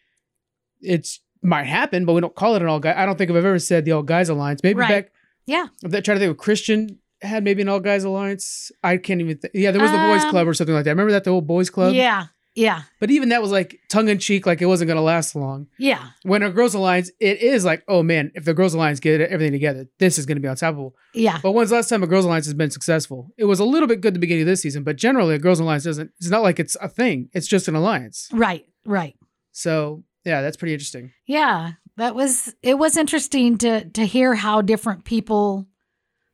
It's 0.81 1.21
might 1.46 1.64
happen, 1.64 2.04
but 2.04 2.12
we 2.12 2.20
don't 2.20 2.35
call 2.35 2.54
it 2.56 2.62
an 2.62 2.68
all 2.68 2.80
guy. 2.80 3.00
I 3.00 3.06
don't 3.06 3.16
think 3.16 3.30
I've 3.30 3.37
ever 3.37 3.59
said 3.59 3.85
the 3.85 3.92
all 3.92 4.02
guys 4.02 4.28
alliance. 4.28 4.61
Maybe 4.62 4.80
Right. 4.80 4.88
back. 5.04 5.12
Yeah. 5.46 5.66
I'm 5.85 5.90
trying 5.90 6.02
to 6.02 6.18
think 6.18 6.30
of 6.30 6.37
Christian 6.38 6.98
had 7.22 7.44
maybe 7.44 7.62
an 7.62 7.68
all 7.68 7.80
guys 7.80 8.04
alliance. 8.04 8.70
I 8.85 8.96
can't 8.98 9.20
even. 9.20 9.38
Th- 9.38 9.52
yeah, 9.54 9.70
there 9.70 9.80
was 9.80 9.90
the 9.90 9.96
boys 9.98 10.24
Um, 10.24 10.30
club 10.30 10.48
or 10.48 10.54
something 10.54 10.74
like 10.74 10.85
that. 10.85 10.90
Remember 10.90 11.12
that 11.12 11.24
the 11.24 11.30
old 11.30 11.46
boys 11.46 11.70
club? 11.70 11.94
Yeah. 11.94 12.26
Yeah. 12.54 12.82
But 13.00 13.11
even 13.11 13.28
that 13.28 13.42
was 13.42 13.50
like 13.52 13.78
tongue 13.90 14.09
in 14.09 14.18
cheek, 14.18 14.46
like 14.46 14.62
it 14.62 14.66
wasn't 14.66 14.88
going 14.88 14.96
to 14.96 15.02
last 15.02 15.37
long. 15.37 15.66
Yeah. 15.78 16.02
When 16.22 16.42
a 16.42 16.48
girls 16.50 16.72
alliance, 16.74 17.11
it 17.20 17.40
is 17.42 17.66
like, 17.66 17.82
oh 17.87 18.02
man, 18.02 18.32
if 18.35 18.46
the 18.46 18.54
girls 18.54 18.72
alliance 18.72 18.98
get 18.98 19.20
everything 19.20 19.52
together, 19.52 19.87
this 19.98 20.18
is 20.18 20.24
going 20.24 20.37
to 20.37 20.40
be 20.40 20.48
unstoppable. 20.48 20.94
Yeah. 21.12 21.38
But 21.42 21.52
when's 21.52 21.68
the 21.68 21.76
last 21.76 21.90
time 21.90 22.02
a 22.02 22.06
girls 22.06 22.24
alliance 22.24 22.46
has 22.46 22.54
been 22.54 22.70
successful? 22.70 23.30
It 23.37 23.44
was 23.44 23.61
a 23.61 23.64
little 23.64 23.87
bit 23.87 24.00
good 24.00 24.09
at 24.09 24.14
the 24.14 24.20
beginning 24.20 24.42
of 24.44 24.46
this 24.48 24.62
season, 24.62 24.85
but 24.85 24.96
generally 24.96 25.35
a 25.35 25.38
girls 25.38 25.61
alliance 25.61 25.85
doesn't. 25.85 26.11
It's 26.18 26.30
not 26.30 26.42
like 26.42 26.59
it's 26.59 26.76
a 26.80 26.88
thing. 26.88 27.28
It's 27.35 27.46
just 27.46 27.68
an 27.68 27.74
alliance. 27.74 28.30
Right. 28.32 28.64
Right. 28.87 29.16
So 29.52 30.02
yeah, 30.27 30.43
that's 30.43 30.57
pretty 30.59 30.75
interesting. 30.75 31.12
Yeah. 31.27 31.73
That 31.97 32.15
was 32.15 32.55
it 32.62 32.77
was 32.79 32.97
interesting 32.99 33.57
to 33.59 33.89
to 33.91 34.05
hear 34.05 34.35
how 34.35 34.61
different 34.61 35.05
people 35.07 35.67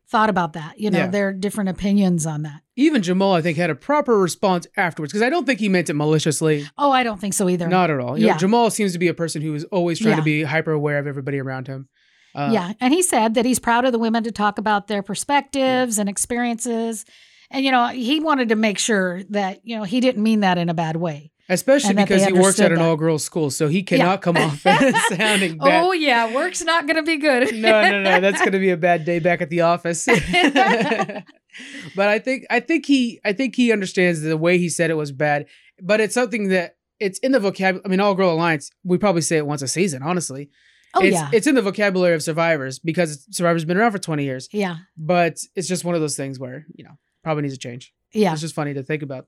thought 0.09 0.29
about 0.29 0.53
that. 0.53 0.79
You 0.79 0.91
know, 0.91 0.99
Yeah. 0.99 1.07
their 1.07 1.31
different 1.33 1.69
opinions 1.69 2.25
on 2.25 2.43
that. 2.43 2.61
Even 2.75 3.01
Jamal, 3.01 3.33
I 3.33 3.41
think, 3.41 3.57
had 3.57 3.69
a 3.69 3.75
proper 3.75 4.19
response 4.19 4.67
afterwards 4.75 5.13
because 5.13 5.25
I 5.25 5.29
don't 5.29 5.45
think 5.45 5.59
he 5.59 5.69
meant 5.69 5.89
it 5.89 5.93
maliciously. 5.93 6.65
Oh, 6.77 6.91
I 6.91 7.03
don't 7.03 7.19
think 7.21 7.33
so 7.33 7.47
either. 7.47 7.67
Not 7.67 7.89
at 7.89 7.99
all. 7.99 8.17
You 8.17 8.25
know, 8.27 8.33
Yeah. 8.33 8.37
Jamal 8.37 8.69
seems 8.71 8.91
to 8.93 8.99
be 8.99 9.07
a 9.07 9.13
person 9.13 9.41
who 9.41 9.55
is 9.55 9.63
always 9.65 9.99
trying 9.99 10.11
Yeah. 10.13 10.17
to 10.17 10.23
be 10.23 10.43
hyper 10.43 10.71
aware 10.71 10.97
of 10.99 11.07
everybody 11.07 11.39
around 11.39 11.67
him. 11.67 11.87
Uh, 12.35 12.49
yeah. 12.51 12.73
And 12.81 12.93
he 12.93 13.01
said 13.03 13.35
that 13.35 13.45
he's 13.45 13.59
proud 13.59 13.85
of 13.85 13.91
the 13.91 13.99
women 13.99 14.23
to 14.23 14.31
talk 14.31 14.57
about 14.57 14.87
their 14.87 15.03
perspectives 15.03 15.97
and 15.99 16.09
experiences. 16.09 17.05
And, 17.51 17.63
you 17.63 17.69
know, 17.71 17.87
he 17.89 18.19
wanted 18.19 18.49
to 18.49 18.55
make 18.55 18.79
sure 18.79 19.21
that, 19.29 19.61
you 19.63 19.77
know, 19.77 19.83
he 19.83 19.99
didn't 19.99 20.23
mean 20.23 20.39
that 20.39 20.57
in 20.57 20.67
a 20.69 20.73
bad 20.73 20.95
way. 20.95 21.31
Especially 21.49 21.89
and 21.89 21.97
that 21.99 22.07
they 22.07 22.15
because 22.15 22.27
he 22.27 22.33
works 22.33 22.59
at 22.61 22.71
an 22.71 22.79
all 22.79 22.95
girls 22.95 23.23
school, 23.23 23.51
so 23.51 23.67
he 23.67 23.83
cannot 23.83 24.21
come 24.21 24.37
off 24.37 24.65
as 24.65 24.95
sounding 25.17 25.57
bad. 25.59 25.83
Oh 25.83 25.91
yeah, 25.91 26.33
work's 26.33 26.61
not 26.63 26.87
going 26.87 26.95
to 26.95 27.03
be 27.03 27.17
good. 27.17 27.53
no, 27.55 27.81
no, 27.89 28.01
no. 28.01 28.19
That's 28.21 28.39
gonna 28.41 28.59
be 28.59 28.69
a 28.69 28.77
bad 28.77 29.03
day 29.03 29.19
back 29.19 29.41
at 29.41 29.49
the 29.49 29.61
office. 29.61 30.05
but 31.95 32.07
I 32.09 32.19
think 32.19 32.45
I 32.49 32.59
think 32.59 32.85
he 32.85 33.19
I 33.25 33.33
think 33.33 33.55
he 33.55 33.71
understands 33.71 34.21
the 34.21 34.37
way 34.37 34.57
he 34.57 34.69
said 34.69 34.89
it 34.89 34.95
was 34.95 35.11
bad. 35.11 35.47
But 35.81 35.99
it's 35.99 36.13
something 36.13 36.49
that 36.49 36.75
it's 36.99 37.19
in 37.19 37.31
the 37.31 37.39
vocabulary. 37.39 37.81
I 37.85 37.89
mean, 37.89 37.99
all 37.99 38.15
girl 38.15 38.31
alliance. 38.31 38.71
We 38.83 38.97
probably 38.97 39.21
say 39.21 39.37
it 39.37 39.45
once 39.45 39.61
a 39.61 39.67
season. 39.67 40.01
Honestly, 40.03 40.49
oh 40.93 41.01
it's 41.01 41.13
yeah, 41.15 41.29
it's 41.33 41.47
in 41.47 41.55
the 41.55 41.61
vocabulary 41.61 42.15
of 42.15 42.23
survivors 42.23 42.79
because 42.79 43.27
survivors 43.35 43.65
been 43.65 43.77
around 43.77 43.91
for 43.91 43.99
twenty 43.99 44.23
years. 44.23 44.47
yeah, 44.51 44.77
But 44.97 45.37
it's 45.55 45.67
just 45.67 45.83
one 45.83 45.95
of 45.95 46.01
those 46.01 46.15
things 46.15 46.39
where 46.39 46.65
you 46.75 46.83
know 46.83 46.97
probably 47.23 47.43
needs 47.43 47.53
a 47.55 47.57
change. 47.57 47.93
yeah. 48.13 48.31
It's 48.33 48.41
just 48.41 48.55
funny 48.55 48.73
to 48.73 48.83
think 48.83 49.01
about 49.03 49.27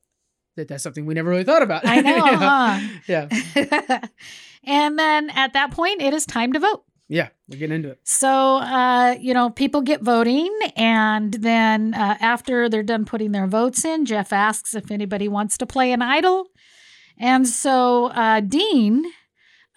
that. 0.55 0.67
That's 0.67 0.83
something 0.83 1.05
we 1.05 1.13
never 1.13 1.29
really 1.29 1.43
thought 1.43 1.61
about. 1.63 1.85
I 1.85 2.01
know, 2.01 2.15
You 2.25 2.37
huh? 2.37 2.79
Yeah, 3.07 3.27
and 4.63 4.97
then 4.97 5.29
at 5.29 5.53
that 5.53 5.71
point, 5.71 6.01
it 6.01 6.13
is 6.13 6.25
time 6.25 6.53
to 6.53 6.59
vote. 6.59 6.83
yeah. 7.07 7.29
We're 7.47 7.59
getting 7.59 7.75
into 7.75 7.89
it. 7.91 7.99
So, 8.03 8.29
uh, 8.57 9.15
you 9.19 9.33
know, 9.35 9.51
people 9.51 9.81
get 9.81 10.01
voting. 10.01 10.51
And 10.75 11.31
then 11.31 11.93
uh, 11.93 12.17
after 12.19 12.67
they're 12.69 12.81
done 12.81 13.05
putting 13.05 13.31
their 13.33 13.45
votes 13.45 13.85
in, 13.85 14.05
Jeff 14.05 14.33
asks 14.33 14.73
if 14.73 14.89
anybody 14.89 15.27
wants 15.27 15.59
to 15.59 15.67
play 15.67 15.91
an 15.91 16.01
idol. 16.01 16.47
And 17.19 17.47
so 17.47 18.07
uh, 18.07 18.39
Dean 18.39 19.05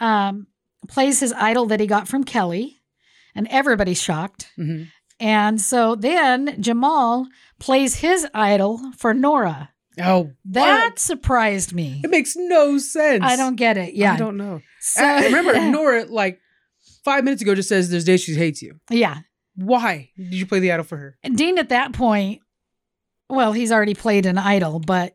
um, 0.00 0.46
plays 0.88 1.20
his 1.20 1.34
idol 1.34 1.66
that 1.66 1.78
he 1.80 1.86
got 1.86 2.08
from 2.08 2.24
Kelly, 2.24 2.80
and 3.34 3.46
everybody's 3.48 4.00
shocked. 4.00 4.48
hmm 4.56 4.84
And 5.20 5.60
so 5.60 5.94
then 5.94 6.56
Jamal 6.62 7.26
plays 7.58 7.96
his 7.96 8.26
idol 8.32 8.80
for 8.96 9.12
Nora. 9.12 9.70
Oh, 10.00 10.30
That 10.46 10.84
what? 10.90 10.98
surprised 10.98 11.72
me. 11.74 12.00
it 12.04 12.10
makes 12.10 12.34
no 12.36 12.78
sense. 12.78 13.22
I 13.24 13.36
don't 13.36 13.56
get 13.56 13.76
it. 13.76 13.94
Yeah. 13.94 14.14
I 14.14 14.16
don't 14.16 14.36
know. 14.36 14.60
So, 14.80 15.02
I- 15.04 15.24
remember, 15.24 15.58
Nora, 15.70 16.04
like 16.04 16.38
five 17.04 17.24
minutes 17.24 17.42
ago, 17.42 17.54
just 17.54 17.68
says 17.68 17.90
there's 17.90 18.04
days 18.04 18.22
she 18.22 18.34
hates 18.34 18.62
you. 18.62 18.78
yeah. 18.90 19.18
Why 19.56 20.10
did 20.16 20.34
you 20.34 20.46
play 20.46 20.60
the 20.60 20.70
idol 20.70 20.84
for 20.84 20.96
her? 20.98 21.18
And 21.24 21.36
Dean 21.36 21.58
at 21.58 21.70
that 21.70 21.92
point, 21.92 22.42
well, 23.28 23.52
he's 23.52 23.72
already 23.72 23.94
played 23.94 24.24
an 24.24 24.38
idol, 24.38 24.78
but 24.78 25.14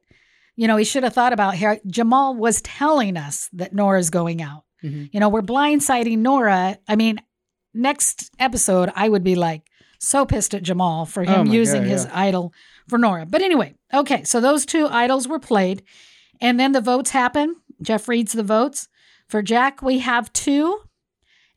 you 0.57 0.67
know, 0.67 0.75
he 0.77 0.83
should 0.83 1.03
have 1.03 1.13
thought 1.13 1.31
about 1.33 1.55
here. 1.55 1.79
Jamal 1.87 2.35
was 2.35 2.61
telling 2.61 3.15
us 3.17 3.49
that 3.53 3.73
Nora's 3.73 4.09
going 4.09 4.41
out. 4.41 4.65
Mhm. 4.83 5.09
You 5.13 5.19
know, 5.21 5.29
we're 5.29 5.41
blindsiding 5.41 6.17
Nora. 6.19 6.77
I 6.89 6.95
mean, 6.97 7.21
next 7.73 8.31
episode, 8.37 8.91
I 8.95 9.07
would 9.09 9.23
be 9.23 9.35
like 9.35 9.63
so 9.99 10.25
pissed 10.25 10.53
at 10.53 10.61
Jamal 10.63 11.05
for 11.05 11.23
Oh 11.23 11.25
him 11.41 11.47
my 11.47 11.53
using 11.53 11.81
God, 11.83 11.89
his 11.89 12.05
yeah. 12.05 12.11
idol 12.13 12.53
for 12.87 12.97
Nora. 12.97 13.25
But 13.25 13.41
anyway, 13.41 13.75
okay, 13.93 14.23
so 14.23 14.39
those 14.41 14.65
two 14.65 14.87
idols 14.87 15.27
were 15.27 15.39
played, 15.39 15.83
and 16.41 16.59
then 16.59 16.71
the 16.71 16.81
votes 16.81 17.11
happen. 17.11 17.55
Jeff 17.81 18.07
reads 18.07 18.33
the 18.33 18.43
votes. 18.43 18.87
For 19.27 19.41
Jack, 19.41 19.81
we 19.81 19.99
have 19.99 20.31
two, 20.33 20.81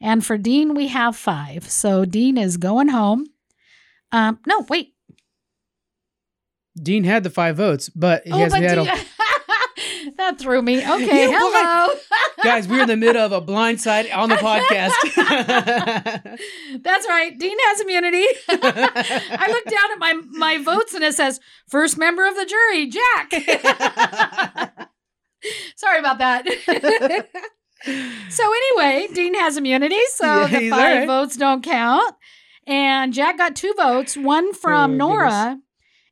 and 0.00 0.24
for 0.24 0.38
Dean, 0.38 0.74
we 0.74 0.88
have 0.88 1.16
five. 1.16 1.68
So 1.70 2.04
Dean 2.04 2.38
is 2.38 2.56
going 2.56 2.88
home. 2.88 3.26
Um, 4.12 4.38
no, 4.46 4.64
wait. 4.68 4.94
Dean 6.80 7.04
had 7.04 7.22
the 7.24 7.30
five 7.30 7.56
votes, 7.56 7.88
but 7.88 8.22
he 8.26 8.32
Oh, 8.32 8.38
has 8.38 8.52
but 8.52 8.60
the 8.60 8.68
idol. 8.70 8.84
Dean- 8.84 8.94
that 10.16 10.38
threw 10.38 10.62
me. 10.62 10.78
Okay, 10.78 11.24
You 11.24 11.32
hello, 11.38 11.94
Guys, 12.42 12.66
we're 12.68 12.82
in 12.82 12.88
the 12.88 12.96
middle 12.96 13.22
of 13.24 13.32
a 13.32 13.40
blind 13.40 13.80
side 13.80 14.10
on 14.10 14.28
the 14.28 14.36
podcast. 14.36 14.92
That's 16.82 17.06
right. 17.08 17.38
Dean 17.38 17.56
has 17.68 17.80
immunity. 17.80 18.24
I 18.48 19.46
look 19.48 19.64
down 19.64 19.92
at 19.92 19.98
my 19.98 20.12
my 20.30 20.58
votes 20.62 20.94
and 20.94 21.02
it 21.04 21.14
says 21.14 21.40
first 21.68 21.96
member 21.98 22.26
of 22.26 22.34
the 22.34 22.44
jury, 22.46 22.86
Jack. 22.88 23.32
Sorry 25.76 25.98
about 25.98 26.18
that. 26.18 26.46
so 28.30 28.44
anyway, 28.52 29.08
Dean 29.12 29.34
has 29.34 29.56
immunity, 29.56 30.00
so 30.14 30.24
Yeah, 30.46 30.46
the 30.58 30.70
five 30.70 30.98
right. 30.98 31.06
votes 31.06 31.36
don't 31.36 31.62
count. 31.62 32.14
And 32.66 33.12
Jack 33.12 33.38
got 33.38 33.54
two 33.54 33.72
votes, 33.76 34.16
one 34.16 34.52
from 34.52 34.92
Oh, 34.92 34.96
Nora 34.96 35.58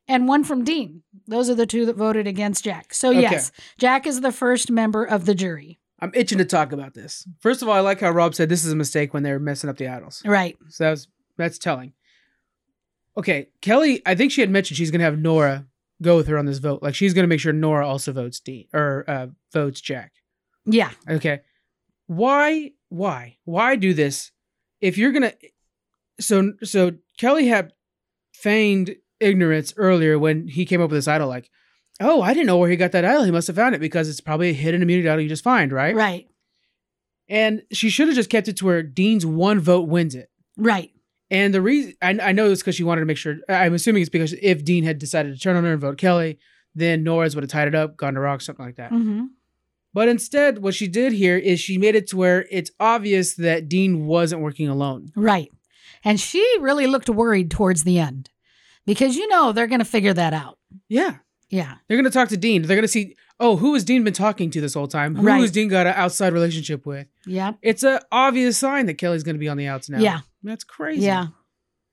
and 0.07 0.27
one 0.27 0.43
from 0.45 0.63
Dean. 0.63 1.01
Those 1.27 1.49
are 1.49 1.55
the 1.55 1.65
two 1.65 1.85
that 1.87 1.95
voted 1.95 2.27
against 2.27 2.63
Jack. 2.63 2.93
So 2.93 3.09
Okay. 3.09 3.21
yes, 3.21 3.51
Jack 3.77 4.05
is 4.05 4.21
the 4.21 4.31
first 4.31 4.69
member 4.71 5.03
of 5.03 5.25
the 5.25 5.35
jury. 5.35 5.79
I'm 5.99 6.11
itching 6.13 6.37
to 6.39 6.45
talk 6.45 6.71
about 6.71 6.93
this. 6.93 7.25
First 7.39 7.61
of 7.61 7.69
all, 7.69 7.73
I 7.75 7.79
like 7.79 8.01
how 8.01 8.11
Rob 8.11 8.35
said 8.35 8.49
this 8.49 8.65
is 8.65 8.71
a 8.71 8.75
mistake 8.75 9.13
when 9.13 9.23
they're 9.23 9.39
messing 9.39 9.69
up 9.69 9.77
the 9.77 9.87
idols. 9.87 10.21
Right. 10.25 10.57
So 10.69 10.83
that 10.83 10.89
was, 10.91 11.07
that's 11.37 11.57
telling. 11.57 11.93
Okay, 13.17 13.47
Kelly, 13.61 14.01
I 14.05 14.13
think 14.13 14.31
she 14.31 14.41
had 14.41 14.49
mentioned 14.49 14.77
she's 14.77 14.91
gonna 14.91 15.05
have 15.05 15.17
Nora 15.17 15.65
go 16.01 16.17
with 16.17 16.27
her 16.27 16.37
on 16.37 16.45
this 16.45 16.57
vote. 16.57 16.83
Like 16.83 16.95
she's 16.95 17.13
gonna 17.13 17.27
make 17.29 17.39
sure 17.39 17.53
Nora 17.53 17.87
also 17.87 18.11
votes 18.11 18.39
D 18.41 18.67
or 18.73 19.05
uh, 19.07 19.27
votes 19.53 19.79
Jack. 19.79 20.11
Yeah. 20.65 20.91
Okay. 21.09 21.39
Why 22.07 22.71
why? 22.89 23.37
Why 23.45 23.75
do 23.77 23.93
this? 23.93 24.31
If 24.81 24.97
you're 24.97 25.11
going 25.13 25.23
to 25.31 25.35
So 26.19 26.53
so 26.63 26.91
Kelly 27.17 27.47
had 27.47 27.71
feigned 28.33 28.95
ignorance 29.25 29.73
earlier 29.77 30.17
when 30.19 30.47
he 30.47 30.65
came 30.65 30.81
up 30.81 30.89
with 30.89 30.97
this 30.97 31.07
idol 31.07 31.27
like, 31.27 31.49
"Oh, 31.99 32.21
I 32.21 32.33
didn't 32.33 32.47
know 32.47 32.57
where 32.57 32.69
he 32.69 32.75
got 32.75 32.91
that 32.93 33.05
idol. 33.05 33.23
He 33.23 33.31
must 33.31 33.47
have 33.47 33.55
found 33.55 33.75
it 33.75 33.81
because 33.81 34.07
it's 34.07 34.21
probably 34.21 34.49
a 34.49 34.53
hidden 34.53 34.81
immunity 34.81 35.09
idol 35.09 35.21
you 35.21 35.29
just 35.29 35.43
find, 35.43 35.71
right?" 35.71 35.95
Right. 35.95 36.27
And 37.27 37.63
she 37.71 37.89
should 37.89 38.07
have 38.07 38.15
just 38.15 38.29
kept 38.29 38.47
it 38.47 38.57
to 38.57 38.65
where 38.65 38.83
Dean's 38.83 39.25
one 39.25 39.59
vote 39.59 39.87
wins 39.87 40.13
it. 40.13 40.29
Right. 40.57 40.91
And 41.31 41.53
the 41.53 41.61
reason 41.61 41.95
I, 42.01 42.17
I 42.21 42.31
know 42.33 42.49
this 42.49 42.59
because 42.59 42.75
she 42.75 42.83
wanted 42.83 43.01
to 43.01 43.07
make 43.07 43.17
sure. 43.17 43.37
I'm 43.49 43.73
assuming 43.73 44.01
it's 44.01 44.09
because 44.09 44.33
if 44.41 44.63
Dean 44.63 44.83
had 44.83 44.99
decided 44.99 45.33
to 45.33 45.39
turn 45.39 45.55
on 45.55 45.63
her 45.63 45.71
and 45.71 45.81
vote 45.81 45.97
Kelly, 45.97 46.37
then 46.75 47.03
Nora's 47.03 47.35
would 47.35 47.43
have 47.43 47.51
tied 47.51 47.67
it 47.67 47.75
up, 47.75 47.97
gone 47.97 48.13
to 48.13 48.19
rock, 48.19 48.41
something 48.41 48.65
like 48.65 48.75
that. 48.75 48.91
hmm 48.91 49.25
But 49.93 50.07
instead, 50.07 50.59
what 50.59 50.75
she 50.75 50.87
did 50.87 51.13
here 51.13 51.37
is 51.37 51.59
she 51.59 51.77
made 51.77 51.95
it 51.95 52.07
to 52.07 52.17
where 52.17 52.45
it's 52.51 52.71
obvious 52.79 53.35
that 53.35 53.67
Dean 53.67 54.05
wasn't 54.05 54.41
working 54.41 54.67
alone. 54.67 55.11
Right. 55.15 55.51
And 56.03 56.19
she 56.19 56.45
really 56.59 56.85
looked 56.85 57.09
worried 57.09 57.49
towards 57.49 57.83
the 57.83 57.97
end 57.97 58.29
because 58.85 59.15
you 59.15 59.27
know 59.27 59.51
they're 59.51 59.67
going 59.67 59.79
to 59.79 59.85
figure 59.85 60.13
that 60.13 60.33
out. 60.33 60.57
Yeah. 60.89 61.15
Yeah. 61.49 61.75
They're 61.87 61.97
going 61.97 62.05
to 62.05 62.11
talk 62.11 62.29
to 62.29 62.37
Dean. 62.37 62.63
They're 62.63 62.75
going 62.75 62.81
to 62.83 62.87
see, 62.87 63.15
oh, 63.39 63.55
who 63.57 63.73
has 63.73 63.83
Dean 63.83 64.03
been 64.03 64.13
talking 64.13 64.49
to 64.51 64.61
this 64.61 64.73
whole 64.73 64.87
time? 64.87 65.15
Who 65.15 65.23
Right. 65.25 65.41
has 65.41 65.51
Dean 65.51 65.67
got 65.67 65.85
an 65.87 65.93
outside 65.95 66.33
relationship 66.33 66.85
with? 66.85 67.07
Yeah. 67.25 67.53
It's 67.61 67.83
an 67.83 67.99
obvious 68.11 68.57
sign 68.57 68.87
that 68.87 68.95
Kelly's 68.95 69.23
going 69.23 69.35
to 69.35 69.39
be 69.39 69.49
on 69.49 69.57
the 69.57 69.67
outs 69.67 69.89
now. 69.89 69.99
Yeah. 69.99 70.21
That's 70.43 70.63
crazy. 70.63 71.05
Yeah. 71.05 71.27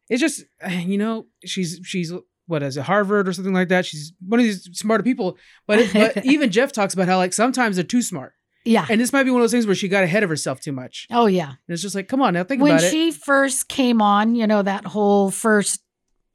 It's 0.08 0.20
just, 0.20 0.44
you 0.70 0.98
know, 0.98 1.26
she's, 1.44 1.80
she's, 1.84 2.12
what 2.46 2.62
is 2.62 2.76
it, 2.76 2.82
Harvard 2.82 3.28
or 3.28 3.32
something 3.32 3.54
like 3.54 3.68
that? 3.68 3.86
She's 3.86 4.12
one 4.26 4.40
of 4.40 4.44
these 4.44 4.68
smarter 4.72 5.04
people. 5.04 5.36
But, 5.66 5.78
it, 5.80 5.92
but 5.92 6.24
even 6.26 6.50
Jeff 6.50 6.72
talks 6.72 6.94
about 6.94 7.06
how, 7.08 7.16
like, 7.18 7.32
sometimes 7.32 7.76
they're 7.76 7.84
too 7.84 8.02
smart. 8.02 8.32
Yeah. 8.64 8.86
And 8.88 9.00
this 9.00 9.12
might 9.12 9.24
be 9.24 9.30
one 9.30 9.40
of 9.40 9.44
those 9.44 9.52
things 9.52 9.66
where 9.66 9.74
she 9.74 9.88
got 9.88 10.04
ahead 10.04 10.22
of 10.22 10.28
herself 10.28 10.60
too 10.60 10.72
much. 10.72 11.06
Oh, 11.10 11.26
yeah. 11.26 11.48
And 11.48 11.56
it's 11.68 11.82
just 11.82 11.94
like, 11.94 12.08
come 12.08 12.22
on 12.22 12.34
now, 12.34 12.44
think 12.44 12.62
when 12.62 12.72
about 12.72 12.82
it. 12.82 12.86
When 12.86 12.92
she 12.92 13.10
first 13.10 13.68
came 13.68 14.00
on, 14.00 14.34
you 14.34 14.46
know, 14.46 14.62
that 14.62 14.84
whole 14.86 15.30
first 15.30 15.80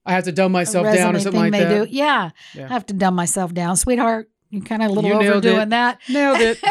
I 0.08 0.14
have 0.14 0.24
to 0.26 0.32
dumb 0.32 0.52
myself 0.52 0.86
down 0.86 1.16
or 1.16 1.20
something 1.20 1.42
thing 1.42 1.52
like 1.52 1.62
they 1.62 1.66
that. 1.66 1.90
do. 1.90 1.96
Yeah. 1.96 2.32
Yeah. 2.54 2.66
I 2.66 2.68
have 2.70 2.86
to 2.88 2.94
dumb 2.94 3.16
myself 3.16 3.54
down. 3.54 3.76
Sweetheart, 3.78 4.30
you're 4.50 4.64
kind 4.64 4.82
of 4.82 4.90
a 4.92 4.94
little 4.94 5.10
You 5.10 5.16
overdoing 5.30 5.62
it. 5.64 5.70
that. 5.70 6.00
Nailed 6.10 6.40
it. 6.40 6.60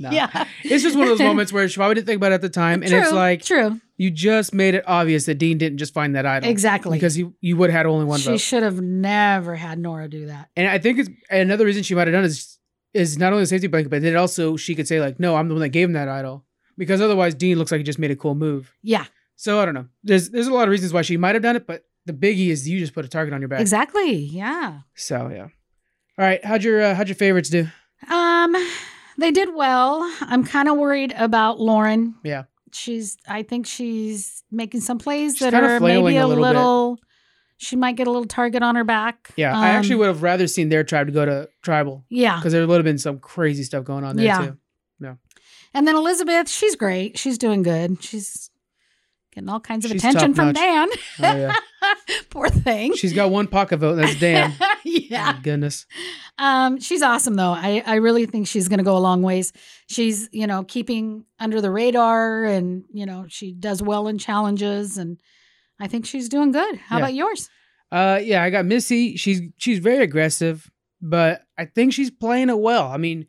No. 0.00 0.10
Yeah. 0.10 0.46
It's 0.64 0.82
just 0.82 0.96
one 0.96 1.08
of 1.08 1.10
those 1.10 1.20
moments 1.26 1.52
where 1.52 1.68
she 1.68 1.76
probably 1.76 1.96
didn't 1.96 2.06
think 2.06 2.16
about 2.16 2.32
it 2.32 2.36
at 2.36 2.40
the 2.40 2.48
time. 2.48 2.80
And 2.82 2.90
true. 2.90 3.00
it's 3.02 3.12
like, 3.12 3.44
true. 3.44 3.78
you 3.98 4.10
just 4.10 4.54
made 4.54 4.74
it 4.74 4.82
obvious 4.86 5.26
that 5.26 5.34
Dean 5.34 5.58
didn't 5.58 5.76
just 5.76 5.92
find 5.92 6.16
that 6.16 6.24
idol. 6.24 6.48
Exactly. 6.48 6.96
Because 6.96 7.18
you, 7.18 7.34
you 7.42 7.54
would 7.58 7.68
have 7.68 7.76
had 7.80 7.84
only 7.84 8.06
one 8.06 8.18
she 8.18 8.30
vote. 8.30 8.40
should 8.40 8.62
have 8.62 8.80
never 8.80 9.54
had 9.56 9.78
Nora 9.78 10.08
do 10.08 10.24
that. 10.28 10.48
and 10.56 10.66
I 10.66 10.78
think 10.78 11.00
it's 11.00 11.10
another 11.28 11.66
reason 11.66 11.82
she 11.82 11.94
might 11.94 12.06
have 12.06 12.14
done 12.14 12.24
is 12.24 12.56
is 12.94 13.18
not 13.18 13.34
only 13.34 13.42
the 13.42 13.48
safety 13.48 13.66
blanket, 13.66 13.90
but 13.90 14.00
then 14.00 14.16
also 14.16 14.56
she 14.56 14.74
could 14.74 14.88
say, 14.88 15.00
like, 15.00 15.20
no, 15.20 15.36
I'm 15.36 15.48
the 15.48 15.54
one 15.54 15.60
that 15.60 15.68
gave 15.68 15.86
him 15.86 15.92
that 15.92 16.08
idol. 16.08 16.46
Because 16.78 17.02
otherwise 17.02 17.34
Dean 17.34 17.58
looks 17.58 17.70
like 17.70 17.80
he 17.80 17.84
just 17.84 17.98
made 17.98 18.10
a 18.10 18.16
cool 18.16 18.34
move. 18.34 18.72
Yeah. 18.82 19.04
So 19.36 19.60
I 19.60 19.66
don't 19.66 19.74
know. 19.74 19.86
There's 20.02 20.30
there's 20.30 20.46
a 20.48 20.54
lot 20.54 20.62
of 20.66 20.70
reasons 20.70 20.94
why 20.94 21.02
she 21.02 21.18
might 21.18 21.34
have 21.34 21.42
done 21.42 21.56
it, 21.56 21.66
but 21.66 21.84
the 22.06 22.12
biggie 22.12 22.48
is 22.48 22.68
you 22.68 22.78
just 22.78 22.94
put 22.94 23.04
a 23.04 23.08
target 23.08 23.34
on 23.34 23.40
your 23.40 23.48
back. 23.48 23.60
Exactly. 23.60 24.12
Yeah. 24.12 24.80
So 24.94 25.28
yeah. 25.28 25.42
All 25.44 25.50
right. 26.26 26.44
How'd 26.44 26.62
your 26.64 26.82
uh, 26.82 26.94
how'd 26.94 27.08
your 27.08 27.14
favorites 27.16 27.48
do? 27.50 27.68
Um, 28.10 28.54
they 29.18 29.30
did 29.30 29.54
well. 29.54 30.00
I'm 30.22 30.44
kind 30.44 30.68
of 30.68 30.76
worried 30.78 31.12
about 31.16 31.60
Lauren. 31.60 32.14
Yeah. 32.24 32.44
She's. 32.72 33.16
I 33.28 33.42
think 33.42 33.66
she's 33.66 34.42
making 34.50 34.80
some 34.80 34.98
plays 34.98 35.32
She's 35.32 35.40
that 35.40 35.54
are 35.54 35.80
maybe 35.80 36.16
a 36.16 36.24
a 36.24 36.26
little 36.26 36.42
little. 36.42 36.98
She 37.58 37.76
might 37.76 37.96
get 37.96 38.06
a 38.06 38.10
little 38.10 38.26
target 38.26 38.62
on 38.62 38.74
her 38.74 38.84
back. 38.84 39.32
Yeah. 39.36 39.54
I 39.58 39.68
actually 39.68 39.94
Um, 39.94 39.98
would 40.00 40.06
have 40.08 40.22
rather 40.22 40.46
seen 40.46 40.70
their 40.70 40.82
tribe 40.82 41.08
to 41.08 41.12
go 41.12 41.26
to 41.26 41.48
tribal. 41.62 42.06
Yeah. 42.08 42.36
Because 42.36 42.52
there 42.54 42.66
would 42.66 42.76
have 42.76 42.84
been 42.84 42.96
some 42.96 43.18
crazy 43.18 43.64
stuff 43.64 43.84
going 43.84 44.02
on 44.02 44.16
there 44.16 44.24
Yeah. 44.24 44.38
too. 44.46 44.56
Yeah. 45.00 45.14
And 45.74 45.86
then 45.86 45.94
Elizabeth, 45.94 46.48
she's 46.48 46.74
great. 46.74 47.18
She's 47.18 47.36
doing 47.36 47.62
good. 47.62 48.02
She's 48.02 48.49
getting 49.32 49.48
all 49.48 49.60
kinds 49.60 49.84
of 49.84 49.90
She's 49.92 50.00
attention 50.04 50.34
from 50.34 50.52
top-notch. 50.54 50.88
Dan. 51.18 51.34
Oh 51.34 51.36
yeah. 51.38 51.54
Poor 52.30 52.48
thing. 52.48 52.94
She's 52.94 53.12
got 53.12 53.30
one 53.30 53.46
pocket 53.46 53.78
vote. 53.78 53.94
That's 53.96 54.18
Dan. 54.18 54.52
yeah. 54.84 55.32
My 55.32 55.40
goodness. 55.42 55.86
Um, 56.38 56.80
she's 56.80 57.02
awesome 57.02 57.34
though. 57.34 57.52
I, 57.52 57.82
I 57.86 57.96
really 57.96 58.26
think 58.26 58.46
she's 58.46 58.68
gonna 58.68 58.82
go 58.82 58.96
a 58.96 58.98
long 58.98 59.22
ways. 59.22 59.52
She's, 59.88 60.28
you 60.32 60.46
know, 60.46 60.64
keeping 60.64 61.24
under 61.38 61.60
the 61.60 61.70
radar 61.70 62.44
and, 62.44 62.84
you 62.92 63.06
know, 63.06 63.26
she 63.28 63.52
does 63.52 63.82
well 63.82 64.08
in 64.08 64.18
challenges 64.18 64.98
and 64.98 65.20
I 65.78 65.86
think 65.88 66.06
she's 66.06 66.28
doing 66.28 66.52
good. 66.52 66.76
How 66.76 66.96
Yeah. 66.98 67.04
about 67.04 67.14
yours? 67.14 67.48
Uh 67.92 68.20
yeah, 68.22 68.42
I 68.42 68.50
got 68.50 68.66
Missy. 68.66 69.16
She's 69.16 69.40
she's 69.56 69.78
very 69.80 70.04
aggressive, 70.04 70.70
but 71.02 71.42
I 71.58 71.64
think 71.64 71.92
she's 71.92 72.10
playing 72.10 72.48
it 72.50 72.58
well. 72.58 72.86
I 72.88 72.98
mean, 72.98 73.26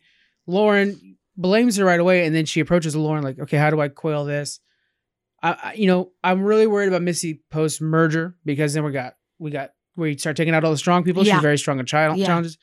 Lauren 0.47 1.17
blames 1.37 1.77
her 1.77 1.85
right 1.85 1.99
away, 1.99 2.25
and 2.25 2.35
then 2.35 2.45
she 2.45 2.59
approaches 2.59 2.95
Lauren 2.95 3.23
like, 3.23 3.39
"Okay, 3.39 3.57
how 3.57 3.69
do 3.71 3.79
I 3.81 3.87
quail 3.87 4.25
this?" 4.25 4.59
I, 5.43 5.51
I 5.51 5.73
you 5.73 5.87
know, 5.87 6.11
I'm 6.23 6.43
really 6.43 6.67
worried 6.67 6.87
about 6.87 7.01
Missy 7.01 7.41
post 7.49 7.81
merger 7.81 8.35
because 8.45 8.73
then 8.73 8.83
we 8.83 8.91
got 8.91 9.15
we 9.39 9.51
got 9.51 9.71
where 9.95 10.09
you 10.09 10.17
start 10.17 10.37
taking 10.37 10.53
out 10.53 10.63
all 10.63 10.71
the 10.71 10.77
strong 10.77 11.03
people. 11.03 11.25
Yeah. 11.25 11.35
She's 11.35 11.41
very 11.41 11.57
strong 11.57 11.79
in 11.79 11.85
child 11.85 12.17
Yeah. 12.17 12.25
challenges, 12.25 12.57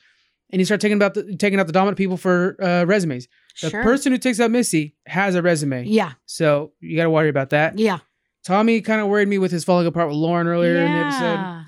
and 0.51 0.59
you 0.59 0.65
start 0.65 0.81
taking 0.81 0.97
about 0.97 1.13
the, 1.13 1.35
taking 1.35 1.59
out 1.59 1.67
the 1.67 1.73
dominant 1.73 1.97
people 1.97 2.17
for 2.17 2.55
uh, 2.61 2.85
resumes. 2.85 3.27
The 3.61 3.69
sure. 3.69 3.83
person 3.83 4.11
who 4.11 4.17
takes 4.17 4.39
out 4.39 4.51
Missy 4.51 4.95
has 5.05 5.35
a 5.35 5.41
resume, 5.41 5.85
yeah. 5.85 6.13
so 6.25 6.71
you 6.79 6.95
got 6.95 7.03
to 7.03 7.09
worry 7.09 7.29
about 7.29 7.49
that. 7.49 7.77
Yeah. 7.77 7.99
Tommy 8.45 8.81
kind 8.81 9.01
of 9.01 9.07
worried 9.07 9.27
me 9.27 9.37
with 9.37 9.51
his 9.51 9.63
falling 9.63 9.85
apart 9.85 10.07
with 10.07 10.15
Lauren 10.15 10.47
earlier 10.47 10.77
in 10.77 10.91
the 10.91 10.97
episode. 10.97 11.23
Yeah. 11.23 11.63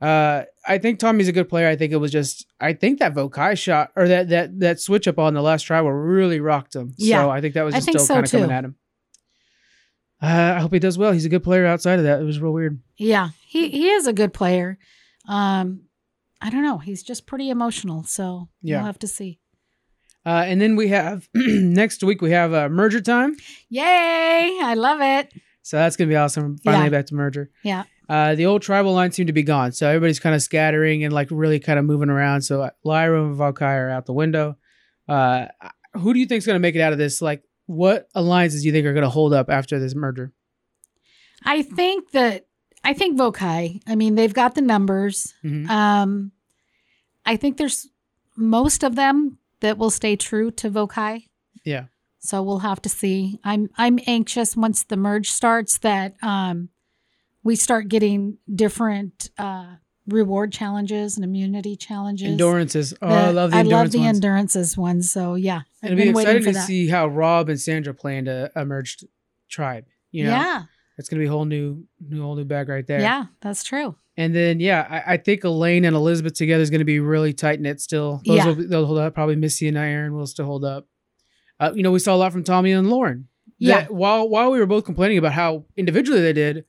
Uh, 0.00 0.44
I 0.66 0.78
think 0.78 0.98
Tommy's 0.98 1.28
a 1.28 1.32
good 1.32 1.48
player. 1.48 1.68
I 1.68 1.76
think 1.76 1.92
it 1.92 1.96
was 1.96 2.12
just 2.12 2.46
I 2.60 2.72
think 2.72 2.98
that 2.98 3.14
Vokai 3.14 3.56
shot 3.58 3.90
or 3.96 4.06
that 4.08 4.28
that 4.28 4.60
that 4.60 4.80
switch 4.80 5.08
up 5.08 5.18
on 5.18 5.34
the 5.34 5.42
last 5.42 5.62
tribal 5.62 5.90
really 5.92 6.40
rocked 6.40 6.74
him. 6.76 6.94
Yeah. 6.96 7.22
So 7.22 7.30
I 7.30 7.40
think 7.40 7.54
that 7.54 7.62
was 7.62 7.74
I 7.74 7.78
just 7.78 7.88
still 7.88 8.00
so, 8.00 8.14
kind 8.14 8.26
of 8.26 8.30
coming 8.30 8.50
at 8.50 8.64
him. 8.64 8.76
Uh, 10.20 10.54
I 10.56 10.60
hope 10.60 10.72
he 10.72 10.78
does 10.80 10.98
well. 10.98 11.12
He's 11.12 11.24
a 11.24 11.28
good 11.28 11.44
player 11.44 11.64
outside 11.66 11.98
of 11.98 12.04
that. 12.04 12.20
It 12.20 12.24
was 12.24 12.40
real 12.40 12.52
weird. 12.52 12.80
Yeah, 12.96 13.30
he 13.46 13.68
he 13.68 13.88
is 13.88 14.06
a 14.06 14.12
good 14.12 14.32
player. 14.34 14.78
Um, 15.28 15.82
I 16.40 16.50
don't 16.50 16.62
know. 16.62 16.78
He's 16.78 17.02
just 17.02 17.26
pretty 17.26 17.50
emotional, 17.50 18.04
so 18.04 18.48
Yeah. 18.62 18.78
we'll 18.78 18.86
have 18.86 18.98
to 19.00 19.08
see. 19.08 19.38
Uh, 20.26 20.44
and 20.46 20.60
then 20.60 20.76
we 20.76 20.88
have 20.88 21.28
next 21.34 22.02
week 22.02 22.20
we 22.20 22.32
have 22.32 22.52
uh, 22.52 22.68
merger 22.68 23.00
time. 23.00 23.36
Yay! 23.68 24.58
I 24.62 24.74
love 24.74 25.00
it. 25.00 25.32
So 25.62 25.76
that's 25.76 25.96
gonna 25.96 26.08
be 26.08 26.16
awesome. 26.16 26.58
Finally 26.58 26.84
Yeah. 26.84 26.90
back 26.90 27.06
to 27.06 27.14
merger. 27.14 27.50
Yeah. 27.62 27.84
Uh, 28.08 28.34
the 28.34 28.46
old 28.46 28.62
tribal 28.62 28.94
lines 28.94 29.14
seem 29.16 29.26
to 29.26 29.32
be 29.34 29.42
gone, 29.42 29.70
so 29.72 29.86
everybody's 29.88 30.18
kind 30.18 30.34
of 30.34 30.42
scattering 30.42 31.04
and 31.04 31.12
like 31.12 31.28
really 31.30 31.60
kind 31.60 31.78
of 31.78 31.84
moving 31.84 32.08
around. 32.08 32.42
So 32.42 32.70
Lairo 32.84 33.26
and 33.26 33.36
Vokai 33.36 33.62
are 33.78 33.90
out 33.90 34.06
the 34.06 34.14
window. 34.14 34.56
Uh, 35.06 35.46
who 35.94 36.12
do 36.14 36.18
you 36.20 36.26
think's 36.26 36.46
gonna 36.46 36.58
make 36.58 36.74
it 36.74 36.80
out 36.80 36.92
of 36.92 36.98
this? 36.98 37.20
Like, 37.22 37.42
what 37.68 38.08
alliances 38.14 38.62
do 38.62 38.66
you 38.66 38.72
think 38.72 38.86
are 38.86 38.94
gonna 38.94 39.10
hold 39.10 39.34
up 39.34 39.50
after 39.50 39.78
this 39.78 39.94
merger? 39.94 40.32
I 41.44 41.62
think 41.62 42.10
that 42.12 42.46
I 42.82 42.94
think 42.94 43.18
Vokai. 43.18 43.80
I 43.86 43.94
mean, 43.94 44.14
they've 44.14 44.32
got 44.32 44.54
the 44.54 44.62
numbers. 44.62 45.34
Mhm. 45.44 45.68
Um, 45.68 46.32
I 47.26 47.36
think 47.36 47.58
there's 47.58 47.86
most 48.36 48.82
of 48.82 48.96
them 48.96 49.38
that 49.60 49.76
will 49.76 49.90
stay 49.90 50.16
true 50.16 50.50
to 50.52 50.70
Vokai. 50.70 51.28
Yeah. 51.64 51.84
So 52.20 52.42
we'll 52.42 52.60
have 52.60 52.80
to 52.82 52.88
see. 52.88 53.38
I'm 53.44 53.68
I'm 53.76 53.98
anxious 54.06 54.56
once 54.56 54.82
the 54.84 54.96
merge 54.96 55.30
starts 55.30 55.78
that 55.78 56.16
um, 56.22 56.70
we 57.42 57.54
start 57.54 57.88
getting 57.88 58.38
different 58.52 59.30
uh, 59.36 59.76
reward 60.08 60.52
challenges 60.52 61.16
and 61.16 61.24
immunity 61.24 61.76
challenges. 61.76 62.28
Endurances. 62.28 62.94
Oh, 63.00 63.06
I 63.08 63.30
love 63.30 63.50
the 63.52 63.56
I 63.56 63.60
endurance 63.60 63.72
love 63.86 63.92
the 63.92 63.98
ones. 64.00 64.16
endurances 64.16 64.76
ones. 64.76 65.10
So 65.10 65.34
yeah, 65.34 65.60
I've 65.82 65.92
It'll 65.92 66.02
be 66.04 66.08
exciting 66.10 66.44
to 66.44 66.52
that. 66.52 66.66
see 66.66 66.88
how 66.88 67.06
Rob 67.06 67.48
and 67.48 67.60
Sandra 67.60 67.94
play 67.94 68.16
into 68.18 68.50
a 68.56 68.64
merged 68.64 69.06
tribe. 69.48 69.84
You 70.10 70.24
know, 70.24 70.30
yeah, 70.30 70.62
it's 70.96 71.08
gonna 71.08 71.20
be 71.20 71.26
a 71.26 71.30
whole 71.30 71.44
new, 71.44 71.84
new, 72.00 72.22
whole 72.22 72.34
new 72.36 72.44
bag 72.44 72.68
right 72.68 72.86
there. 72.86 73.00
yeah, 73.00 73.26
that's 73.40 73.62
true. 73.62 73.94
And 74.16 74.34
then 74.34 74.58
yeah, 74.58 74.86
I, 75.06 75.14
I 75.14 75.16
think 75.18 75.44
Elaine 75.44 75.84
and 75.84 75.94
Elizabeth 75.94 76.34
together 76.34 76.62
is 76.62 76.70
gonna 76.70 76.84
be 76.84 76.98
really 77.00 77.32
tight 77.32 77.60
knit 77.60 77.80
still. 77.80 78.20
Those 78.26 78.36
Yeah. 78.38 78.46
will 78.46 78.54
they'll 78.68 78.86
hold 78.86 78.98
up. 78.98 79.14
Probably 79.14 79.36
Missy 79.36 79.68
and 79.68 79.76
Aaron 79.78 80.14
will 80.14 80.26
still 80.26 80.46
hold 80.46 80.64
up. 80.64 80.86
Uh, 81.60 81.72
you 81.74 81.82
know, 81.82 81.90
we 81.92 81.98
saw 81.98 82.14
a 82.14 82.16
lot 82.16 82.32
from 82.32 82.44
Tommy 82.44 82.72
and 82.72 82.88
Lauren. 82.88 83.28
Yeah. 83.58 83.80
That 83.82 83.92
while 83.94 84.28
while 84.28 84.50
we 84.50 84.58
were 84.58 84.66
both 84.66 84.84
complaining 84.84 85.18
about 85.18 85.32
how 85.32 85.64
individually 85.76 86.20
they 86.20 86.32
did, 86.32 86.64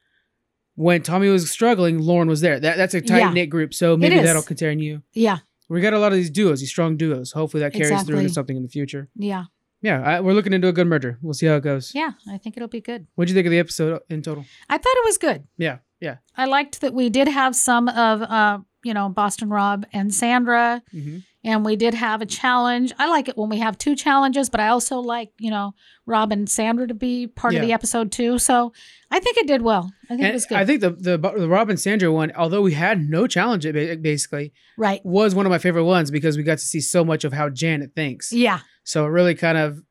when 0.80 1.01
Tommy 1.01 1.27
was 1.30 1.49
struggling, 1.51 1.99
Lauren 1.99 2.27
was 2.30 2.41
there. 2.41 2.59
That 2.59 2.77
that's 2.77 2.93
a 2.93 3.01
tight 3.01 3.34
knit 3.34 3.49
group. 3.49 3.73
So 3.73 3.97
maybe 3.97 4.17
that'll 4.19 4.41
continue. 4.41 5.01
You. 5.13 5.23
Yeah, 5.27 5.38
We 5.67 5.82
got 5.82 5.93
a 5.93 5.99
lot 5.99 6.11
of 6.13 6.17
these 6.17 6.30
duos, 6.30 6.59
these 6.61 6.69
strong 6.69 6.95
duos. 6.97 7.32
Hopefully 7.34 7.61
that 7.63 7.73
carries 7.73 8.03
through 8.03 8.19
into 8.19 8.34
something 8.34 8.55
in 8.55 8.63
the 8.63 8.69
future. 8.69 9.09
yeah, 9.15 9.45
Yeah, 9.82 10.01
I, 10.01 10.21
we're 10.21 10.34
looking 10.34 10.53
into 10.53 10.67
a 10.67 10.73
good 10.73 10.88
merger. 10.88 11.17
We'll 11.21 11.34
see 11.34 11.47
how 11.47 11.55
it 11.55 11.63
goes. 11.63 11.91
yeah. 11.93 12.11
I 12.32 12.38
think 12.38 12.55
it'll 12.57 12.69
be 12.69 12.82
good. 12.82 13.07
What'd 13.15 13.30
you 13.30 13.36
think 13.36 13.45
of 13.47 13.51
the 13.51 13.59
episode 13.59 14.01
in 14.09 14.21
total? 14.21 14.45
I 14.69 14.77
thought 14.77 14.95
it 15.01 15.05
was 15.05 15.17
good. 15.17 15.43
Yeah, 15.57 15.77
yeah. 15.99 16.17
I 16.38 16.45
liked 16.45 16.80
that 16.82 16.93
we 16.93 17.09
did 17.09 17.27
have 17.27 17.55
some 17.55 17.89
of, 17.89 18.21
uh, 18.21 18.59
you 18.84 18.93
know, 18.93 19.09
Boston 19.09 19.49
Rob 19.49 19.86
and 19.93 20.13
Sandra, 20.13 20.82
Mm-hmm. 20.93 21.17
And 21.43 21.63
we 21.63 21.75
did 21.75 21.93
have 21.93 22.21
a 22.21 22.25
challenge. 22.25 22.91
I 22.99 23.09
like 23.09 23.29
it 23.29 23.37
when 23.37 23.49
we 23.49 23.59
have 23.59 23.77
two 23.77 23.95
challenges, 23.95 24.49
but 24.49 24.59
I 24.59 24.67
also 24.67 24.99
like, 24.99 25.31
you 25.39 25.49
know, 25.49 25.73
Rob 26.05 26.31
and 26.31 26.49
Sandra 26.49 26.87
to 26.87 26.93
be 26.93 27.27
part 27.27 27.55
of 27.55 27.61
the 27.61 27.71
episode 27.71 28.11
too. 28.11 28.39
So 28.39 28.73
I 29.09 29.19
think 29.19 29.37
it 29.37 29.47
did 29.47 29.61
well. 29.61 29.91
I 30.09 30.15
think 30.15 30.23
it 30.23 30.33
was 30.33 30.45
good. 30.45 30.57
I 30.57 30.65
think 30.65 30.81
the, 30.81 30.91
the 30.91 31.17
the 31.17 31.47
Rob 31.47 31.69
and 31.69 31.79
Sandra 31.79 32.11
one, 32.11 32.31
although 32.35 32.61
we 32.61 32.73
had 32.73 32.99
no 33.09 33.27
challenge, 33.27 33.65
it 33.65 34.01
basically 34.01 34.53
right. 34.77 35.01
was 35.05 35.33
one 35.35 35.45
of 35.45 35.49
my 35.49 35.59
favorite 35.59 35.85
ones 35.85 36.11
because 36.11 36.35
we 36.35 36.43
got 36.43 36.57
to 36.57 36.65
see 36.65 36.81
so 36.81 37.05
much 37.05 37.23
of 37.23 37.33
how 37.33 37.49
Janet 37.49 37.91
thinks. 37.95 38.31
Yeah. 38.33 38.59
So 38.83 39.05
it 39.05 39.09
really 39.09 39.35
kind 39.35 39.57
of 39.57 39.81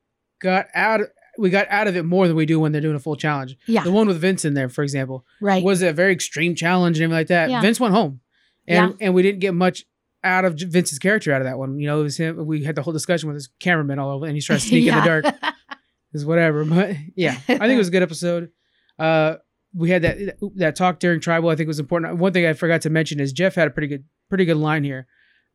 got 0.40 0.66
out. 0.74 1.00
We 1.38 1.50
got 1.50 1.68
out 1.70 1.86
of 1.86 1.96
it 1.96 2.02
more 2.04 2.26
than 2.26 2.36
we 2.36 2.46
do 2.46 2.58
when 2.58 2.72
they're 2.72 2.80
doing 2.80 2.96
a 2.96 3.00
full 3.00 3.14
challenge. 3.14 3.56
Yeah. 3.66 3.84
The 3.84 3.92
one 3.92 4.08
with 4.08 4.20
Vince 4.20 4.44
in 4.44 4.54
there, 4.54 4.68
for 4.68 4.82
example, 4.82 5.24
Right. 5.40 5.62
was 5.62 5.82
a 5.82 5.92
very 5.92 6.12
extreme 6.12 6.56
challenge 6.56 6.98
and 6.98 7.04
everything 7.04 7.20
like 7.20 7.26
that. 7.28 7.48
Yeah. 7.48 7.60
Vince 7.60 7.78
went 7.78 7.94
home, 7.94 8.20
and 8.66 8.90
Yeah. 8.90 9.06
and 9.06 9.14
we 9.14 9.22
didn't 9.22 9.38
get 9.38 9.54
much 9.54 9.84
out 10.24 10.44
of 10.44 10.54
Vince's 10.58 10.98
character 10.98 11.32
out 11.32 11.40
of 11.40 11.46
that 11.46 11.58
one. 11.58 11.78
You 11.78 11.86
know, 11.86 12.00
it 12.00 12.04
was 12.04 12.16
him. 12.16 12.44
We 12.46 12.64
had 12.64 12.74
the 12.74 12.82
whole 12.82 12.92
discussion 12.92 13.28
with 13.28 13.34
his 13.36 13.48
cameraman 13.60 13.98
all 13.98 14.10
over, 14.10 14.26
and 14.26 14.34
he's 14.34 14.44
trying 14.46 14.58
to 14.60 14.66
sneak 14.66 14.86
in 14.86 14.94
the 14.94 15.00
dark. 15.02 15.24
is 16.12 16.24
whatever. 16.24 16.64
But 16.64 16.96
yeah, 17.16 17.32
I 17.48 17.58
think 17.58 17.62
it 17.74 17.76
was 17.78 17.88
a 17.88 17.92
good 17.92 18.02
episode. 18.02 18.50
Uh, 18.98 19.36
we 19.74 19.90
had 19.90 20.02
that 20.02 20.38
that 20.56 20.76
talk 20.76 20.98
during 20.98 21.20
tribal. 21.20 21.50
I 21.50 21.56
think 21.56 21.66
was 21.68 21.78
important. 21.78 22.16
One 22.16 22.32
thing 22.32 22.46
I 22.46 22.52
forgot 22.54 22.82
to 22.82 22.90
mention 22.90 23.20
is 23.20 23.32
Jeff 23.32 23.54
had 23.54 23.68
a 23.68 23.70
pretty 23.70 23.88
good 23.88 24.04
pretty 24.28 24.44
good 24.44 24.56
line 24.56 24.82
here. 24.84 25.06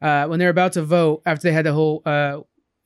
Uh, 0.01 0.27
when 0.27 0.37
they're 0.39 0.49
about 0.49 0.73
to 0.73 0.83
vote 0.83 1.21
after 1.25 1.47
they 1.47 1.53
had 1.53 1.65
the 1.65 1.73
whole 1.73 2.01
uh, 2.05 2.39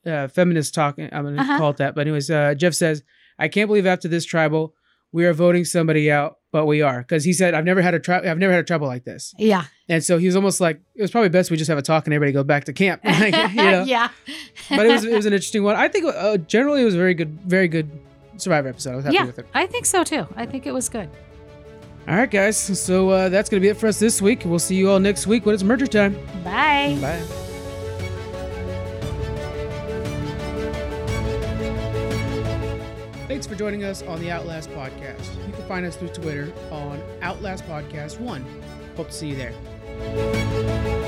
uh, 0.06 0.28
feminist 0.28 0.74
talk, 0.74 0.98
I'm 0.98 1.08
gonna 1.10 1.40
Uh-huh. 1.40 1.58
call 1.58 1.70
it 1.70 1.76
that. 1.78 1.94
But 1.94 2.02
anyways, 2.02 2.30
uh, 2.30 2.54
Jeff 2.54 2.74
says, 2.74 3.02
"I 3.38 3.48
can't 3.48 3.68
believe 3.68 3.86
after 3.86 4.08
this 4.08 4.24
tribal, 4.24 4.74
we 5.12 5.26
are 5.26 5.32
voting 5.34 5.64
somebody 5.64 6.10
out, 6.10 6.36
but 6.52 6.66
we 6.66 6.80
are." 6.80 7.00
Because 7.00 7.24
he 7.24 7.32
said, 7.32 7.54
"I've 7.54 7.64
never 7.64 7.82
had 7.82 7.94
a 7.94 7.98
tri- 8.00 8.28
I've 8.28 8.38
never 8.38 8.52
had 8.52 8.60
a 8.60 8.66
tribal 8.66 8.86
like 8.86 9.04
this," 9.04 9.34
yeah. 9.38 9.64
And 9.88 10.04
so 10.04 10.18
he 10.18 10.26
was 10.26 10.36
almost 10.36 10.60
like, 10.60 10.80
"It 10.94 11.02
was 11.02 11.10
probably 11.10 11.30
best 11.30 11.50
we 11.50 11.56
just 11.56 11.68
have 11.68 11.78
a 11.78 11.82
talk 11.82 12.06
and 12.06 12.14
everybody 12.14 12.32
go 12.32 12.44
back 12.44 12.64
to 12.64 12.72
camp." 12.72 13.04
Like, 13.04 13.34
you 13.50 13.56
know? 13.56 13.82
yeah. 13.86 14.10
But 14.68 14.86
it 14.86 14.92
was 14.92 15.04
it 15.04 15.14
was 15.14 15.26
an 15.26 15.32
interesting 15.32 15.62
one. 15.62 15.76
I 15.76 15.88
think 15.88 16.06
uh, 16.06 16.36
generally 16.38 16.82
it 16.82 16.84
was 16.84 16.94
a 16.94 16.98
very 16.98 17.14
good, 17.14 17.40
very 17.40 17.68
good 17.68 17.90
Survivor 18.36 18.68
episode. 18.68 18.92
I 18.92 18.96
was 18.96 19.04
happy 19.04 19.16
yeah. 19.16 19.24
with 19.24 19.38
it. 19.38 19.46
I 19.52 19.66
think 19.66 19.84
so 19.84 20.04
too. 20.04 20.26
I 20.36 20.46
think 20.46 20.66
it 20.66 20.72
was 20.72 20.88
good. 20.88 21.08
All 22.06 22.14
right, 22.14 22.30
guys. 22.30 22.56
So 22.56 23.10
uh, 23.10 23.28
that's 23.28 23.50
going 23.50 23.60
to 23.60 23.64
be 23.64 23.68
it 23.68 23.76
for 23.76 23.86
us 23.86 23.98
this 23.98 24.22
week. 24.22 24.42
We'll 24.44 24.58
see 24.58 24.76
you 24.76 24.90
all 24.90 25.00
next 25.00 25.26
week 25.26 25.44
when 25.44 25.54
it's 25.54 25.64
merger 25.64 25.86
time. 25.86 26.14
Bye. 26.44 26.96
Bye. 27.00 27.22
Thanks 33.26 33.46
for 33.46 33.56
joining 33.56 33.84
us 33.84 34.02
on 34.02 34.20
the 34.20 34.30
Outlast 34.30 34.70
Podcast. 34.70 35.46
You 35.46 35.52
can 35.52 35.64
find 35.68 35.84
us 35.84 35.96
through 35.96 36.08
Twitter 36.08 36.50
on 36.70 37.02
Outlast 37.20 37.64
Podcast 37.66 38.18
1. 38.18 38.44
Hope 38.96 39.08
to 39.08 39.12
see 39.12 39.28
you 39.28 39.36
there. 39.36 39.52
Música 39.98 41.07